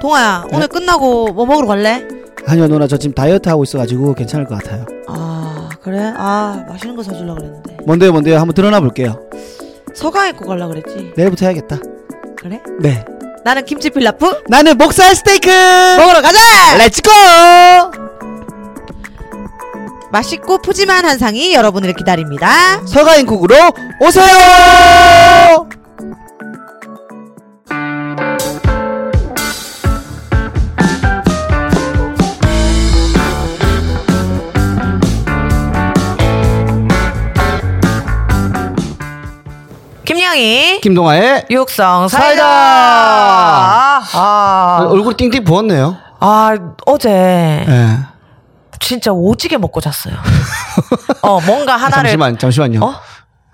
동아야 0.00 0.44
오늘 0.52 0.68
끝나고 0.68 1.32
뭐 1.32 1.46
먹으러 1.46 1.66
갈래? 1.66 2.06
아니요 2.46 2.68
누나 2.68 2.86
저 2.86 2.96
지금 2.96 3.14
다이어트 3.14 3.48
하고 3.48 3.64
있어가지고 3.64 4.14
괜찮을 4.14 4.46
것 4.46 4.62
같아요. 4.62 4.84
아 5.08 5.68
그래? 5.82 6.12
아 6.16 6.64
맛있는 6.68 6.94
거 6.96 7.02
사주려고 7.02 7.36
그랬는데 7.36 7.76
뭔데요 7.86 8.12
뭔데요 8.12 8.38
한번 8.38 8.54
들어나 8.54 8.80
볼게요. 8.80 9.20
서가앤쿡 9.94 10.46
갈라 10.46 10.68
그랬지 10.68 11.12
내일부터 11.16 11.46
해야겠다. 11.46 11.78
그래? 12.36 12.60
네. 12.80 13.04
나는 13.44 13.64
김치 13.64 13.90
필라프 13.90 14.42
나는 14.48 14.76
목살 14.76 15.14
스테이크. 15.14 15.48
먹으러 15.48 16.20
가자! 16.20 16.38
Let's 16.78 16.98
go. 16.98 17.10
맛있고 20.12 20.58
푸짐한 20.58 21.04
한상이 21.04 21.52
여러분을 21.54 21.92
기다립니다 21.94 22.84
서가앤쿡으로 22.86 23.54
오세요. 24.00 25.68
김영희 40.36 40.80
김동아의 40.82 41.46
육성 41.50 42.08
사이다. 42.08 42.44
아, 42.44 44.02
아, 44.12 44.86
얼굴 44.90 45.14
띵띵 45.16 45.44
부었네요. 45.44 45.96
아 46.20 46.56
어제 46.86 47.10
예. 47.10 47.98
진짜 48.80 49.12
오지게 49.12 49.58
먹고 49.58 49.80
잤어요 49.82 50.14
어 51.20 51.40
뭔가 51.40 51.76
하나를 51.76 52.04
잠시만 52.10 52.38
잠시만요. 52.38 52.80
어? 52.82 52.94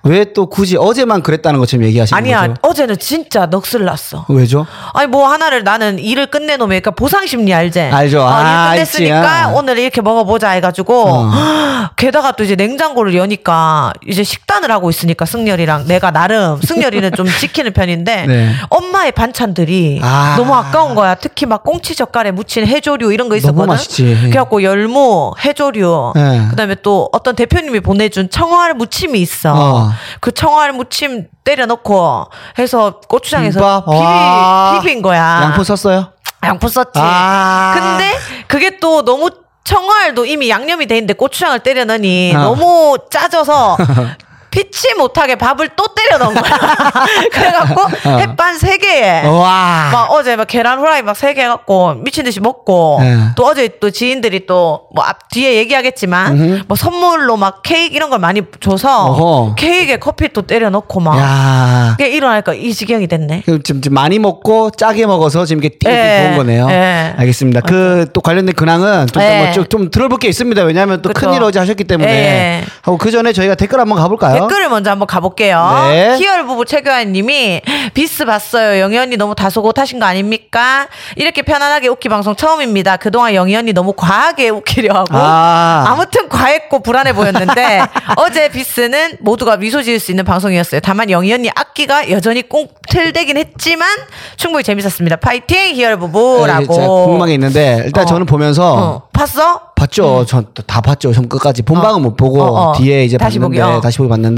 왜 0.04 0.24
또 0.34 0.46
굳이 0.46 0.76
어제만 0.76 1.22
그랬다는 1.22 1.60
것처럼 1.60 1.84
얘기하시는 1.86 2.16
아니야 2.16 2.40
거죠? 2.48 2.54
어제는 2.62 2.98
진짜 2.98 3.46
넋을 3.46 3.84
났어 3.84 4.24
왜죠? 4.28 4.66
아니 4.94 5.06
뭐 5.08 5.28
하나를 5.28 5.62
나는 5.62 5.98
일을 5.98 6.26
끝내놓으면 6.26 6.68
그러니까 6.68 6.90
보상 6.92 7.26
심리 7.26 7.52
알지? 7.52 7.80
알죠. 7.80 8.22
어, 8.22 8.28
아, 8.28 8.68
일 8.70 8.76
끝냈으니까 8.76 9.16
알지. 9.16 9.28
아. 9.44 9.48
오늘 9.54 9.78
이렇게 9.78 10.00
먹어보자 10.00 10.50
해가지고 10.50 11.04
어. 11.06 11.30
게다가 11.96 12.32
또 12.32 12.44
이제 12.44 12.56
냉장고를 12.56 13.14
여니까 13.14 13.92
이제 14.06 14.24
식단을 14.24 14.70
하고 14.70 14.88
있으니까 14.90 15.24
승열이랑 15.24 15.86
내가 15.86 16.10
나름 16.10 16.60
승열이는 16.62 17.12
좀 17.12 17.26
지키는 17.26 17.72
편인데 17.72 18.26
네. 18.26 18.52
엄마의 18.70 19.12
반찬들이 19.12 20.00
아. 20.02 20.34
너무 20.38 20.54
아까운 20.54 20.94
거야. 20.94 21.14
특히 21.14 21.46
막 21.46 21.62
꽁치 21.62 21.94
젓갈에 21.94 22.30
묻힌 22.30 22.66
해조류 22.66 23.12
이런 23.12 23.28
거 23.28 23.36
있었거든. 23.36 23.58
너무 23.58 23.72
맛있지. 23.72 24.16
그래갖고 24.22 24.62
열무, 24.62 25.34
해조류, 25.44 26.12
네. 26.16 26.46
그다음에 26.50 26.76
또 26.82 27.08
어떤 27.12 27.36
대표님이 27.36 27.80
보내준 27.80 28.30
청어알 28.30 28.74
무침이 28.74 29.20
있어. 29.20 29.52
어. 29.54 29.91
그 30.20 30.32
청어알 30.32 30.72
무침 30.72 31.26
때려 31.44 31.66
넣고 31.66 32.26
해서 32.58 33.00
고추장에서. 33.08 33.84
비비, 33.84 34.86
비빈 34.88 35.02
거야. 35.02 35.40
양푼 35.44 35.64
썼어요? 35.64 36.12
양푼 36.44 36.68
썼지. 36.68 36.90
아. 36.96 37.74
근데 37.78 38.18
그게 38.48 38.78
또 38.78 39.04
너무 39.04 39.30
청어알도 39.64 40.26
이미 40.26 40.50
양념이 40.50 40.86
돼 40.86 40.96
있는데 40.96 41.14
고추장을 41.14 41.58
때려 41.60 41.84
넣으니 41.84 42.34
어. 42.34 42.40
너무 42.40 42.96
짜져서 43.10 43.76
피치 44.52 44.94
못하게 44.94 45.34
밥을 45.34 45.70
또 45.76 45.86
때려 45.94 46.18
넣은 46.18 46.34
거야. 46.34 46.52
그래갖고 47.32 47.82
햇반 48.20 48.56
세 48.58 48.76
개에 48.76 49.24
어. 49.24 49.30
와. 49.32 49.88
막 49.92 50.10
어제 50.12 50.36
막 50.36 50.46
계란 50.46 50.78
후라이 50.78 51.02
막 51.02 51.16
세개 51.16 51.42
해갖고 51.42 51.94
미친 52.04 52.24
듯이 52.24 52.38
먹고 52.40 52.98
네. 53.00 53.16
또 53.34 53.46
어제 53.46 53.68
또 53.80 53.90
지인들이 53.90 54.46
또 54.46 54.86
뭐 54.94 55.02
앞 55.04 55.28
뒤에 55.30 55.54
얘기하겠지만 55.56 56.64
뭐 56.68 56.76
선물로 56.76 57.36
막 57.36 57.62
케이크 57.62 57.94
이런 57.96 58.10
걸 58.10 58.18
많이 58.18 58.42
줘서 58.60 59.06
어허. 59.06 59.54
케이크에 59.56 59.96
커피 59.96 60.32
또 60.32 60.42
때려 60.42 60.68
넣고 60.70 61.00
막 61.00 61.18
야. 61.18 61.94
그게 61.96 62.10
일어나니까 62.10 62.52
이 62.54 62.72
지경이 62.74 63.08
됐네. 63.08 63.42
지금 63.46 63.62
지금 63.62 63.94
많이 63.94 64.18
먹고 64.18 64.70
짜게 64.70 65.06
먹어서 65.06 65.44
지금 65.46 65.62
이렇게 65.62 65.78
띵띵 65.78 65.96
예. 65.96 66.22
부은 66.26 66.36
거네요. 66.36 66.68
예. 66.70 67.14
알겠습니다. 67.16 67.60
그 67.62 68.06
또 68.12 68.20
관련된 68.20 68.54
근황은 68.54 69.06
좀, 69.06 69.22
예. 69.22 69.52
좀, 69.54 69.66
좀 69.68 69.90
들어볼 69.90 70.18
게 70.18 70.28
있습니다. 70.28 70.62
왜냐하면 70.64 71.00
또. 71.00 71.10
큰일 71.14 71.42
어제 71.42 71.58
하셨기 71.58 71.84
때문에. 71.84 72.10
예. 72.12 72.64
하고 72.82 72.98
그 72.98 73.10
전에 73.10 73.32
저희가 73.32 73.54
댓글 73.54 73.80
한번 73.80 73.96
가볼까요? 73.98 74.41
댓글을 74.48 74.68
먼저 74.68 74.90
한번 74.90 75.06
가볼게요. 75.06 75.88
네. 75.90 76.16
희열 76.18 76.46
부부 76.46 76.64
최교환 76.64 77.12
님이 77.12 77.60
비스 77.94 78.24
봤어요. 78.24 78.80
영희 78.80 78.98
언니 78.98 79.16
너무 79.16 79.34
다소곳 79.34 79.78
하신 79.78 79.98
거 79.98 80.06
아닙니까? 80.06 80.88
이렇게 81.16 81.42
편안하게 81.42 81.88
웃기 81.88 82.08
방송 82.08 82.34
처음입니다. 82.34 82.96
그동안 82.96 83.34
영희 83.34 83.54
언니 83.56 83.72
너무 83.72 83.92
과하게 83.92 84.50
웃기려 84.50 84.94
하고 84.94 85.08
아. 85.12 85.84
아무튼 85.88 86.28
과했고 86.28 86.80
불안해 86.80 87.12
보였는데 87.14 87.80
어제 88.16 88.48
비스는 88.50 89.18
모두가 89.20 89.56
미소 89.56 89.82
지을 89.82 89.98
수 89.98 90.10
있는 90.10 90.24
방송이었어요. 90.24 90.80
다만 90.80 91.10
영희 91.10 91.32
언니 91.32 91.50
악기가 91.54 92.10
여전히 92.10 92.42
꽁틀대긴 92.48 93.36
했지만 93.36 93.88
충분히 94.36 94.64
재밌었습니다. 94.64 95.16
파이팅 95.16 95.74
희열 95.74 95.92
예, 95.92 95.96
부부라고. 95.96 96.74
제가 96.74 96.86
궁금한 96.88 97.28
게 97.28 97.34
있는데 97.34 97.82
일단 97.84 98.04
어. 98.04 98.06
저는 98.06 98.26
보면서 98.26 98.74
어, 98.74 99.02
봤어? 99.12 99.72
봤죠. 99.82 100.24
전다 100.26 100.80
봤죠. 100.80 101.12
처음 101.12 101.28
끝까지 101.28 101.62
본방은 101.62 101.96
어. 101.96 101.98
못 101.98 102.16
보고 102.16 102.40
어, 102.42 102.70
어. 102.70 102.72
뒤에 102.78 103.04
이제 103.04 103.16
다시 103.18 103.38
봤는데 103.38 103.62
보기, 103.62 103.76
어. 103.76 103.80
다시 103.80 103.98
보기 103.98 104.08
봤는데 104.08 104.31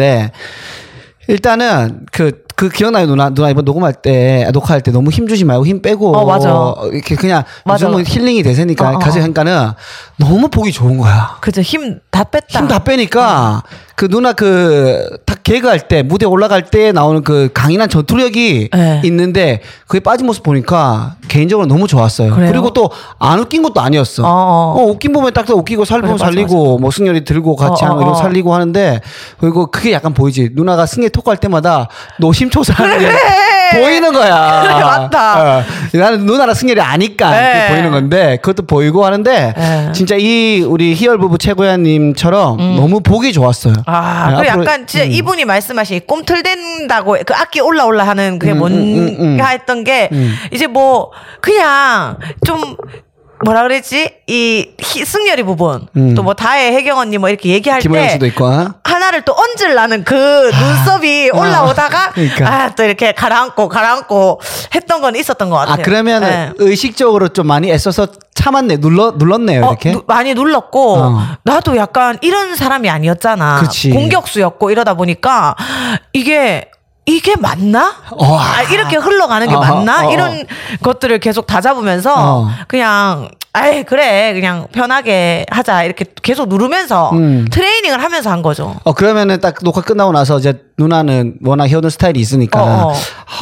일단은 1.29 2.07
그 2.13 2.45
그 2.57 2.69
기억나요 2.69 3.07
누나 3.07 3.31
누나 3.31 3.51
이번 3.51 3.65
녹음할 3.65 3.95
때 3.95 4.45
아, 4.47 4.51
녹화할 4.53 4.81
때 4.81 4.93
너무 4.93 5.11
힘 5.11 5.27
주지 5.27 5.45
말고 5.45 5.67
힘 5.67 5.83
빼고 5.83 6.17
어, 6.17 6.25
맞아. 6.25 6.75
이렇게 6.93 7.17
그냥 7.17 7.43
맞아. 7.65 7.87
요즘은 7.87 8.07
힐링이 8.07 8.43
대세니까 8.43 8.91
어, 8.91 8.95
어. 8.95 8.99
가서 8.99 9.21
하니까는 9.21 9.73
너무 10.19 10.49
보기 10.49 10.71
좋은 10.71 10.97
거야. 10.99 11.37
그죠 11.41 11.61
힘 11.63 11.99
다 12.11 12.23
뺐다. 12.25 12.61
힘 12.61 12.69
다 12.69 12.79
빼니까 12.79 13.63
그 13.97 14.09
누나 14.09 14.33
그딱 14.33 15.43
개그할 15.45 15.81
때 15.89 16.03
무대 16.03 16.27
올라갈 16.27 16.63
때 16.67 16.91
나오는 16.93 17.23
그 17.23 17.51
강인한 17.55 17.89
전투력이 17.89 18.71
네. 18.73 19.01
있는데 19.05 19.61
그게 19.87 20.01
빠진 20.01 20.27
모습 20.27 20.43
보니까 20.43 21.17
개인적으로 21.29 21.67
너무 21.67 21.87
좋았어요. 21.87 22.35
그래요? 22.35 22.51
그리고 22.51 22.73
또 22.73 22.91
안 23.19 23.39
웃긴 23.39 23.63
것도 23.63 23.81
아니었어. 23.81 24.23
어, 24.23 24.27
어. 24.29 24.75
어, 24.79 24.85
웃긴 24.87 25.13
부분에 25.13 25.31
딱 25.31 25.49
웃기고 25.49 25.85
살리면 25.85 26.17
그래, 26.17 26.25
맞아, 26.25 26.25
살리고 26.27 26.79
뭐 26.79 26.91
승열이 26.91 27.25
들고 27.25 27.57
같이 27.57 27.85
어, 27.85 27.89
거 27.89 27.95
어, 27.95 27.97
이런 27.99 28.13
거 28.13 28.19
어. 28.19 28.23
살리고 28.23 28.53
하는데 28.55 29.01
그리고 29.39 29.67
그게 29.67 29.93
약간 29.93 30.13
보이지. 30.15 30.51
누나가 30.53 30.85
승리 30.87 31.09
토크할 31.09 31.39
때마다 31.39 31.89
노심초사하는 32.19 32.99
게 32.99 33.09
보이는 33.81 34.13
거야. 34.13 34.63
그래, 34.63 34.75
맞다. 34.75 35.59
어. 35.59 35.63
나는 35.95 36.27
누나랑 36.27 36.55
승열이 36.55 36.81
아니까 36.81 37.31
네. 37.31 37.69
보이는 37.71 37.91
건데 37.91 38.39
그것도 38.43 38.67
보이고 38.67 39.05
하는데 39.05 39.55
네. 39.57 39.93
진짜 39.93 40.17
이 40.19 40.61
우리 40.67 40.95
희열 40.95 41.19
부부 41.19 41.39
최고야님처럼 41.39 42.77
너무 42.77 43.01
보기 43.01 43.33
좋았어요. 43.33 43.75
아, 43.87 44.31
네, 44.31 44.37
그 44.37 44.47
약간 44.47 44.87
진짜 44.87 45.05
음. 45.05 45.11
이분이 45.11 45.45
말씀하신 45.45 46.01
꼼틀댄다고 46.07 47.17
그 47.27 47.35
악기 47.35 47.61
올라 47.61 47.85
올라 47.85 48.07
하는 48.07 48.39
그게 48.39 48.53
음, 48.53 48.59
뭔가 48.59 48.79
음, 48.79 49.17
음, 49.19 49.41
음. 49.41 49.41
했던 49.41 49.85
게 49.85 50.09
음. 50.13 50.35
이제 50.53 50.67
뭐 50.67 51.11
그냥 51.41 52.19
좀 52.47 52.77
뭐라 53.45 53.63
그랬지 53.63 54.11
이 54.27 54.69
희- 54.81 55.05
승열이 55.05 55.43
부분 55.43 55.87
음. 55.97 56.15
또뭐 56.15 56.35
다혜 56.35 56.73
혜경 56.75 56.99
언니 56.99 57.19
뭐 57.19 57.29
이렇게 57.29 57.51
얘기할 57.51 57.81
때. 57.81 57.89
어? 58.45 58.75
하나를 58.85 59.23
또 59.23 59.35
얹으려는 59.37 60.05
그 60.05 60.15
눈썹이 60.51 61.31
아, 61.33 61.37
올라오다가 61.39 62.11
그러니까. 62.15 62.63
아또 62.65 62.85
이렇게 62.85 63.13
가라앉고 63.13 63.69
가라앉고 63.69 64.41
했던 64.75 65.01
건 65.01 65.17
있었던 65.17 65.51
것 65.51 65.57
같아요. 65.57 65.75
아 65.75 65.77
그러면 65.85 66.23
네. 66.23 66.47
은 66.47 66.55
의식적으로 66.59 67.29
좀 67.29 67.47
많이 67.47 67.71
애써서 67.71 68.07
참았네 68.35 68.79
눌러 68.79 69.13
눌렀네요 69.17 69.65
어, 69.65 69.69
이렇게. 69.71 69.93
누- 69.93 70.03
많이 70.07 70.35
눌렀고 70.35 70.97
어. 70.97 71.23
나도 71.45 71.77
약간 71.77 72.19
이런 72.23 72.55
사람이 72.57 72.89
아니었잖아. 72.91 73.61
그치. 73.61 73.91
공격수였고 73.91 74.71
이러다 74.71 74.95
보니까 74.95 75.55
이게 76.13 76.69
이게 77.07 77.37
맞나? 77.37 77.95
어. 78.13 78.39
아, 78.39 78.63
이렇게 78.63 78.97
흘러가는 78.97 79.47
게 79.47 79.55
어, 79.55 79.61
맞나? 79.61 80.05
어, 80.05 80.09
어. 80.09 80.13
이런 80.13 80.45
것들을 80.83 81.19
계속 81.19 81.47
다 81.47 81.61
잡으면서 81.61 82.15
어. 82.17 82.49
그냥 82.67 83.29
아이 83.53 83.85
그래 83.85 84.33
그냥 84.33 84.67
편하게 84.73 85.47
하자 85.51 85.85
이렇게 85.85 86.05
계속 86.23 86.49
누르면서 86.49 87.11
음. 87.13 87.47
트레이닝을 87.53 88.03
하면서 88.03 88.31
한 88.31 88.43
거죠. 88.43 88.75
어 88.85 88.93
그러면은 88.95 89.39
딱 89.41 89.57
녹화 89.63 89.81
끝나고 89.83 90.11
나서 90.13 90.39
이제 90.39 90.63
누나는 90.79 91.37
워낙 91.45 91.67
해오는 91.69 91.89
스타일이 91.91 92.19
있으니까. 92.21 92.61
아, 92.61 92.93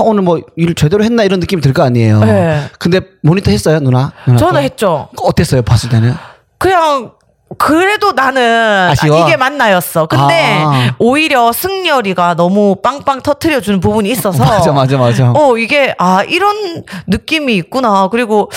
오늘 0.01 0.23
뭐 0.23 0.41
일 0.57 0.75
제대로 0.75 1.03
했나 1.05 1.23
이런 1.23 1.41
느낌이 1.41 1.63
들 1.63 1.73
거 1.73 1.83
아니에요. 1.85 2.21
네. 2.25 2.63
근데 2.79 3.01
모니터 3.23 3.51
했어요 3.53 3.79
누나? 3.81 4.13
누나 4.27 4.37
저는 4.39 4.55
거? 4.55 4.59
했죠. 4.61 5.09
어땠어요 5.19 5.63
봤을 5.63 5.89
때는? 5.89 6.15
그냥 6.59 7.13
그래도 7.59 8.13
나는 8.13 8.89
아쉬워? 8.91 9.27
이게 9.27 9.37
맞나였어. 9.37 10.07
근데 10.07 10.63
아. 10.65 10.95
오히려 10.99 11.53
승열이가 11.53 12.35
너무 12.35 12.77
빵빵 12.83 13.23
터트려 13.23 13.61
주는 13.61 13.81
부분이 13.81 14.09
있어서 14.11 14.45
맞아 14.45 14.73
맞아 14.73 14.97
맞아. 14.99 15.33
어 15.35 15.57
이게 15.59 15.95
아 15.99 16.23
이런 16.25 16.85
느낌이 17.07 17.55
있구나. 17.57 18.09
그리고 18.11 18.51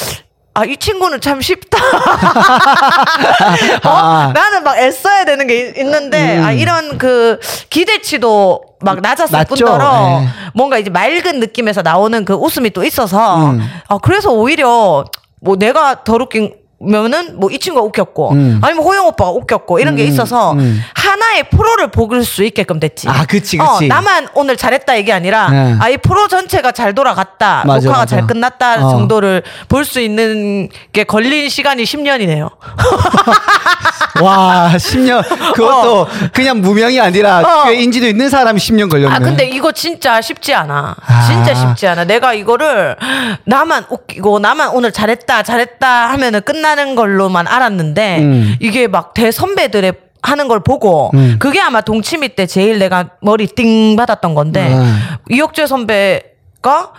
아 0.57 0.63
이 0.63 0.77
친구는 0.77 1.19
참 1.19 1.41
쉽다. 1.41 1.77
어? 3.83 3.89
아. 3.89 4.31
나는 4.33 4.63
막 4.63 4.77
애써야 4.77 5.25
되는 5.25 5.45
게 5.47 5.67
있- 5.69 5.77
있는데 5.77 6.37
음. 6.37 6.43
아 6.45 6.51
이런 6.53 6.97
그 6.97 7.39
기대치도 7.69 8.61
막 8.81 9.01
낮았을 9.01 9.37
낮죠. 9.37 9.55
뿐더러 9.55 10.19
네. 10.21 10.27
뭔가 10.53 10.77
이제 10.77 10.89
맑은 10.89 11.39
느낌에서 11.39 11.81
나오는 11.81 12.23
그 12.25 12.33
웃음이 12.33 12.69
또 12.71 12.83
있어서 12.85 13.51
음. 13.51 13.67
아 13.89 13.97
그래서 14.01 14.31
오히려 14.31 15.03
뭐 15.41 15.55
내가 15.57 16.03
더 16.03 16.13
웃긴 16.13 16.53
면은 16.85 17.39
뭐 17.39 17.49
이 17.51 17.59
친구가 17.59 17.85
웃겼고 17.85 18.31
음. 18.31 18.59
아니면 18.63 18.83
호영 18.83 19.07
오빠가 19.07 19.31
웃겼고 19.31 19.79
이런 19.79 19.95
게 19.95 20.03
있어서 20.03 20.53
음. 20.53 20.81
하나의 20.93 21.43
프로를 21.49 21.87
볼수 21.89 22.43
있게끔 22.43 22.79
됐지. 22.79 23.07
아, 23.07 23.25
그치, 23.25 23.57
어, 23.59 23.73
그치. 23.73 23.87
나만 23.87 24.27
오늘 24.33 24.57
잘했다 24.57 24.95
이게 24.95 25.13
아니라 25.13 25.49
네. 25.49 25.75
아이 25.79 25.97
프로 25.97 26.27
전체가 26.27 26.71
잘 26.73 26.93
돌아갔다 26.93 27.63
맞아, 27.65 27.85
녹화가 27.85 27.99
맞아. 28.01 28.15
잘 28.17 28.27
끝났다 28.27 28.85
어. 28.85 28.89
정도를 28.89 29.43
볼 29.69 29.85
수 29.85 29.99
있는 30.01 30.67
게 30.91 31.03
걸린 31.05 31.47
시간이 31.47 31.83
10년이네요. 31.83 32.49
와, 34.21 34.71
10년. 34.75 35.23
그것도 35.53 36.07
그냥 36.33 36.61
무명이 36.61 36.99
아니라 36.99 37.39
어. 37.39 37.63
꽤 37.65 37.75
인지도 37.75 38.07
있는 38.07 38.29
사람이 38.29 38.59
10년 38.59 38.89
걸렸네. 38.89 39.13
아 39.15 39.19
근데 39.19 39.45
이거 39.47 39.71
진짜 39.71 40.21
쉽지 40.21 40.53
않아. 40.53 40.95
아. 41.05 41.21
진짜 41.27 41.53
쉽지 41.53 41.87
않아. 41.87 42.05
내가 42.05 42.33
이거를 42.33 42.95
나만 43.43 43.85
웃기고 43.89 44.39
나만 44.39 44.69
오늘 44.69 44.91
잘했다 44.91 45.43
잘했다 45.43 46.09
하면은 46.11 46.41
끝나 46.41 46.74
는 46.75 46.95
걸로만 46.95 47.47
알았는데 47.47 48.19
음. 48.19 48.55
이게 48.59 48.87
막 48.87 49.13
대선배들의 49.13 49.93
하는 50.21 50.47
걸 50.47 50.59
보고 50.61 51.11
음. 51.13 51.37
그게 51.39 51.59
아마 51.61 51.81
동치미 51.81 52.29
때 52.29 52.45
제일 52.45 52.79
내가 52.79 53.09
머리 53.21 53.47
띵 53.47 53.95
받았던 53.95 54.33
건데 54.33 54.73
음. 54.73 54.99
이혁재 55.29 55.67
선배가 55.67 56.93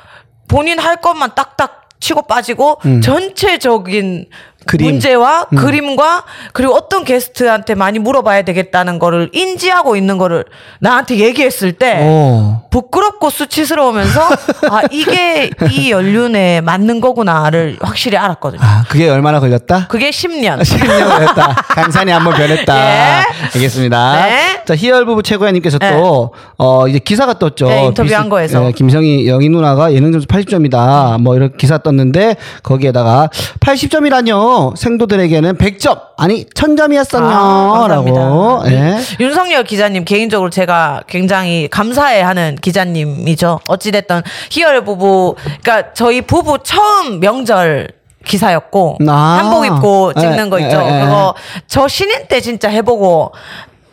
본인 0.49 0.79
할 0.79 0.97
것만 1.01 1.33
딱딱 1.35 1.89
치고 2.01 2.23
빠지고 2.23 2.79
음. 2.87 3.01
전체적인 3.01 4.27
그림. 4.67 4.87
음. 4.87 4.91
문제와 4.93 5.47
그림과 5.57 6.25
그리고 6.53 6.75
어떤 6.75 7.05
게스트한테 7.05 7.75
많이 7.75 7.99
물어봐야 7.99 8.43
되겠다는 8.43 8.99
거를 8.99 9.31
인지하고 9.33 9.97
있는 9.97 10.19
거를 10.19 10.45
나한테 10.81 11.19
얘기했을 11.19 11.73
때 11.73 12.01
오. 12.07 12.63
부끄럽고 12.71 13.31
수치스러우면서 13.31 14.21
아 14.71 14.83
이게 14.91 15.51
이 15.71 15.91
연륜에 15.91 16.61
맞는 16.61 17.01
거구나를 17.01 17.79
확실히 17.81 18.17
알았거든요. 18.19 18.61
아, 18.63 18.85
그게 18.89 19.09
얼마나 19.09 19.41
걸렸다? 19.41 19.87
그게 19.89 20.11
10년. 20.11 20.61
10년 20.61 21.09
걸렸다. 21.09 21.55
강산이 21.69 22.11
한번 22.11 22.35
변했다. 22.35 22.77
예. 22.77 23.25
알겠습니다. 23.55 24.27
네. 24.27 24.63
자, 24.67 24.75
희열 24.75 25.05
부부 25.07 25.23
최고야님께서 25.23 25.79
또, 25.79 26.33
어, 26.59 26.89
이제 26.89 26.99
기사가 26.99 27.39
떴죠. 27.39 27.69
네, 27.69 27.85
인터뷰한 27.87 28.29
거에서. 28.29 28.67
예, 28.67 28.73
김성희 28.73 29.29
영희 29.29 29.49
누나가 29.49 29.93
예능 29.93 30.13
점수 30.13 30.27
80점이다. 30.27 31.21
뭐 31.21 31.37
이런 31.37 31.57
기사 31.57 31.79
떴는데 31.79 32.37
거기에다가 32.63 33.31
80점이라뇨. 33.61 34.56
생도들에게는 34.77 35.57
100점. 35.57 36.01
아니, 36.17 36.45
1000점이었었요. 36.47 37.23
아, 37.23 37.87
라고. 37.89 38.13
감사합니다. 38.13 38.63
예. 38.73 38.99
윤석열 39.21 39.65
기자님 39.65 40.05
개인적으로 40.05 40.51
제가 40.51 41.03
굉장히 41.07 41.69
감사해하는 41.69 42.57
기자님이죠. 42.61 43.61
어찌 43.69 43.91
됐든 43.93 44.23
희열 44.51 44.85
부부, 44.85 45.37
그러니까 45.63 45.93
저희 45.95 46.21
부부 46.21 46.59
처음 46.63 47.21
명절 47.21 47.89
기사였고 48.25 48.99
아. 49.09 49.13
한복 49.39 49.67
입고 49.67 50.13
찍는 50.15 50.47
예, 50.47 50.51
거 50.51 50.59
있죠. 50.61 50.83
예, 50.83 51.01
예. 51.01 51.05
그거 51.05 51.35
저 51.67 51.89
신인 51.89 52.27
때 52.29 52.41
진짜 52.41 52.69
해보고. 52.69 53.33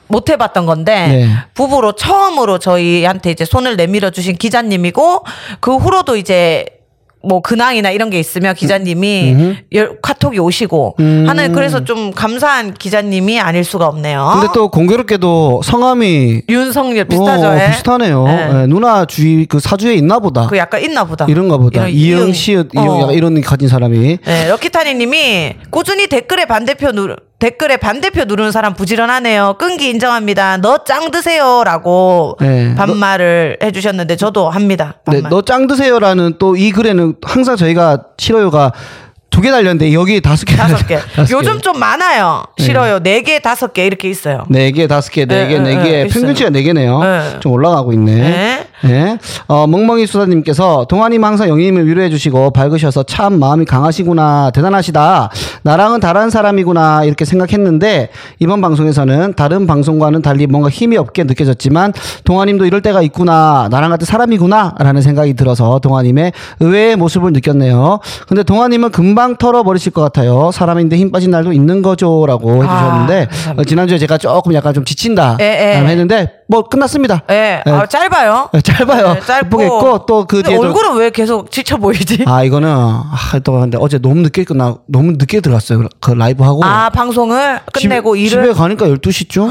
못 0.08 0.30
해봤던 0.30 0.68
건데 0.68 1.08
네. 1.08 1.30
부부로 1.56 1.94
처음으로 1.94 2.60
저희한테 2.60 3.32
이제 3.32 3.46
손을 3.46 3.78
내밀어 3.78 4.12
주신 4.12 4.36
기자님이고 4.36 5.24
그 5.60 5.78
후로도 5.78 6.18
이제 6.18 6.66
뭐 7.26 7.42
근황이나 7.42 7.90
이런 7.92 8.10
게 8.10 8.20
있으면 8.20 8.54
기자님이 8.54 9.56
열- 9.74 9.98
카톡이 10.02 10.40
오시고 10.40 10.96
음. 11.00 11.24
하는 11.28 11.54
그래서 11.54 11.84
좀 11.86 12.12
감사한 12.12 12.74
기자님이 12.74 13.40
아닐 13.40 13.64
수가 13.64 13.88
없네요. 13.88 14.30
근데 14.34 14.48
또 14.54 14.68
공교롭게도 14.70 15.62
성함이 15.64 16.42
윤석열 16.50 17.06
비슷하죠. 17.06 17.48
어, 17.48 17.58
예? 17.60 17.72
비슷하네요. 17.72 18.26
예. 18.28 18.62
예, 18.64 18.68
누나 18.68 19.06
주위 19.06 19.46
그 19.46 19.60
사주에 19.62 19.96
있나 19.96 20.20
보다. 20.20 20.48
그 20.48 20.58
약간 20.58 20.82
있나 20.84 21.06
보다. 21.06 21.26
이런가 21.30 21.58
보다. 21.58 21.88
이응. 21.88 22.34
시읒 22.34 22.76
어. 22.78 22.82
이응 22.84 23.02
약간 23.02 23.14
이런 23.16 23.40
가진 23.42 23.70
사람이. 23.70 24.18
네, 24.26 24.48
럭키타니님이 24.50 25.54
꾸준히 25.70 26.08
댓글에 26.08 26.46
반대표 26.46 26.92
누르 26.92 27.16
댓글에 27.44 27.76
반대표 27.76 28.24
누르는 28.24 28.54
사람 28.54 28.74
부지런하네요. 28.74 29.56
끈기 29.60 29.90
인정합니다. 29.90 30.56
너 30.58 30.78
짱 30.86 31.12
드세요라고 31.12 32.38
네. 32.40 32.74
반말을 32.76 33.58
해주셨는데 33.62 34.16
저도 34.16 34.50
합니다. 34.50 34.96
네. 35.12 35.20
너 35.30 35.42
짱 35.42 35.68
드세요라는 35.68 36.38
또 36.40 36.56
이 36.56 36.72
글에는 36.72 37.16
항상 37.22 37.58
저희가 37.58 37.98
싫어요가 38.18 38.72
두 39.30 39.42
개 39.42 39.50
달렸는데 39.52 39.92
여기 39.94 40.22
다섯 40.22 40.46
개. 40.46 40.56
다섯 40.56 40.88
개. 40.88 40.98
요즘 41.32 41.60
좀 41.60 41.78
많아요. 41.80 42.44
싫어요. 42.60 43.00
네 43.00 43.22
개, 43.24 43.40
다섯 43.40 43.74
개 43.74 43.86
이렇게 43.88 44.08
있어요. 44.10 44.46
네 44.48 44.72
개, 44.72 44.88
다섯 44.88 45.12
개, 45.12 45.26
네 45.26 45.46
네, 45.46 45.50
개, 45.50 45.84
개. 45.84 46.04
네, 46.04 46.08
평균치가 46.08 46.50
네 46.50 46.62
개네요. 46.62 47.00
네. 47.04 47.40
좀 47.42 47.52
올라가고 47.52 47.92
있네. 47.92 48.68
네. 48.84 49.04
네. 49.04 49.18
어, 49.48 49.68
멍멍이 49.68 50.06
수사님께서 50.08 50.86
동아님 50.90 51.24
항상 51.24 51.50
영희님을 51.50 51.88
위로해 51.88 52.10
주시고 52.10 52.52
밝으셔서 52.52 53.04
참 53.04 53.40
마음이 53.40 53.66
강하시구나. 53.66 54.52
대단하시다. 54.52 55.30
나랑은 55.64 56.00
다른 56.00 56.30
사람이구나. 56.30 57.04
이렇게 57.06 57.26
생각했는데 57.26 58.10
이번 58.40 58.62
방송에서는 58.62 59.34
다른 59.36 59.68
방송과는 59.68 60.22
달리 60.22 60.48
뭔가 60.48 60.70
힘이 60.70 60.98
없게 60.98 61.24
느껴졌지만 61.24 61.94
동아님도 62.24 62.66
이럴 62.66 62.82
때가 62.82 63.02
있구나. 63.02 63.68
나랑 63.72 63.90
같은 63.90 64.06
사람이구나. 64.06 64.76
라는 64.80 65.02
생각이 65.02 65.34
들어서 65.34 65.80
동아님의 65.80 66.32
의외의 66.60 66.96
모습을 66.96 67.34
느꼈네요. 67.34 68.00
근데 68.28 68.44
동아님은 68.44 68.92
금방 68.92 69.38
털어버리실 69.38 69.92
것 69.92 70.02
같아요. 70.02 70.52
사람인데 70.52 70.98
힘 70.98 71.12
빠진 71.12 71.32
날도 71.32 71.54
있는 71.54 71.82
거죠. 71.82 72.26
라고 72.28 72.64
아, 72.64 73.08
해주셨는데. 73.08 73.28
어, 73.58 73.64
지난주에 73.64 73.98
제가 73.98 74.18
조금 74.18 74.54
약간 74.54 74.74
좀 74.74 74.84
지친다. 74.86 75.38
예, 75.40 75.44
예. 75.46 75.88
했는데 75.88 76.43
뭐 76.48 76.64
끝났습니다. 76.64 77.24
예, 77.30 77.62
네. 77.66 77.72
아, 77.72 77.86
짧아요. 77.86 78.50
네, 78.54 78.62
짧아요. 78.62 79.14
네, 79.14 79.20
짧고. 79.22 79.64
예쁘겠고 79.64 80.06
또그 80.06 80.26
근데 80.38 80.50
뒤에도 80.50 80.68
얼굴은 80.68 80.96
왜 80.98 81.10
계속 81.10 81.52
지쳐 81.52 81.78
보이지? 81.78 82.24
아 82.26 82.44
이거는 82.44 82.70
아, 82.70 83.40
또 83.44 83.54
근데 83.54 83.78
어제 83.80 83.98
너무 83.98 84.22
늦게 84.22 84.44
끝나 84.44 84.76
너무 84.88 85.14
늦게 85.14 85.42
들어갔어요. 85.42 85.88
그 86.00 86.12
라이브 86.12 86.44
하고 86.44 86.64
아, 86.64 86.90
방송을 86.90 87.62
끝내고 87.74 88.16
집, 88.16 88.22
일을 88.24 88.44
집에 88.44 88.54
가니까 88.54 88.88
12 88.88 89.12
시쯤 89.12 89.50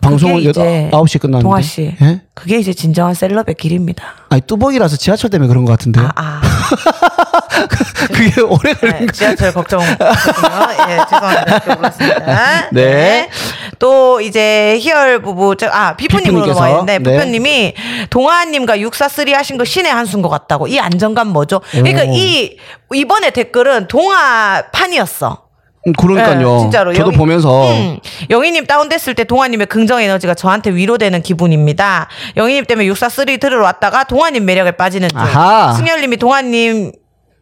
방송을 0.00 0.36
그게 0.36 0.50
이제 0.50 0.90
9시 0.92 1.20
끝났는데. 1.20 1.42
동아 1.42 1.60
씨. 1.60 1.94
예? 2.00 2.22
그게 2.34 2.58
이제 2.58 2.72
진정한 2.72 3.14
셀럽의 3.14 3.54
길입니다. 3.58 4.04
아니 4.28 4.40
뚜벅이라서 4.42 4.96
지하철 4.96 5.30
때문에 5.30 5.48
그런 5.48 5.64
것 5.64 5.72
같은데요. 5.72 6.06
아, 6.14 6.40
아. 6.42 6.42
그게 8.12 8.40
오래 8.42 8.72
걸린 8.74 9.06
네, 9.06 9.12
지하철 9.12 9.52
걱정. 9.52 9.80
예, 9.80 10.98
죄송합니다. 11.08 11.74
몰랐습니다. 11.74 12.68
네. 12.72 13.28
또 13.78 14.20
이제 14.20 14.78
희열 14.80 15.20
부부, 15.22 15.56
저- 15.56 15.68
아, 15.68 15.96
비프님으로 15.96 16.46
넘어가는데, 16.46 16.98
네. 16.98 17.10
비프님이 17.10 17.74
동아님과 18.10 18.80
육사three 18.80 19.32
하신 19.32 19.58
거 19.58 19.64
신의 19.64 19.92
한수인 19.92 20.22
것 20.22 20.28
같다고. 20.28 20.66
이 20.66 20.78
안정감 20.78 21.28
뭐죠? 21.28 21.60
그러니까 21.70 22.02
오. 22.02 22.12
이, 22.14 22.56
이번에 22.94 23.30
댓글은 23.30 23.88
동아 23.88 24.62
판이었어. 24.72 25.45
음, 25.86 25.92
그러니까요. 25.92 26.52
네, 26.54 26.58
진짜로. 26.60 26.92
저도 26.92 27.12
영희- 27.12 27.16
보면서 27.16 27.70
음, 27.70 27.98
영희님 28.30 28.66
다운됐을 28.66 29.14
때 29.14 29.24
동아님의 29.24 29.66
긍정 29.66 30.00
에너지가 30.00 30.34
저한테 30.34 30.70
위로되는 30.70 31.22
기분입니다. 31.22 32.08
영희님 32.36 32.64
때문에 32.64 32.86
육사 32.86 33.08
three 33.08 33.38
들으러 33.38 33.64
왔다가 33.64 34.04
동아님 34.04 34.44
매력에 34.44 34.72
빠지는 34.72 35.08
중. 35.08 35.18
아하. 35.18 35.72
승열님이 35.74 36.16
동아님 36.16 36.92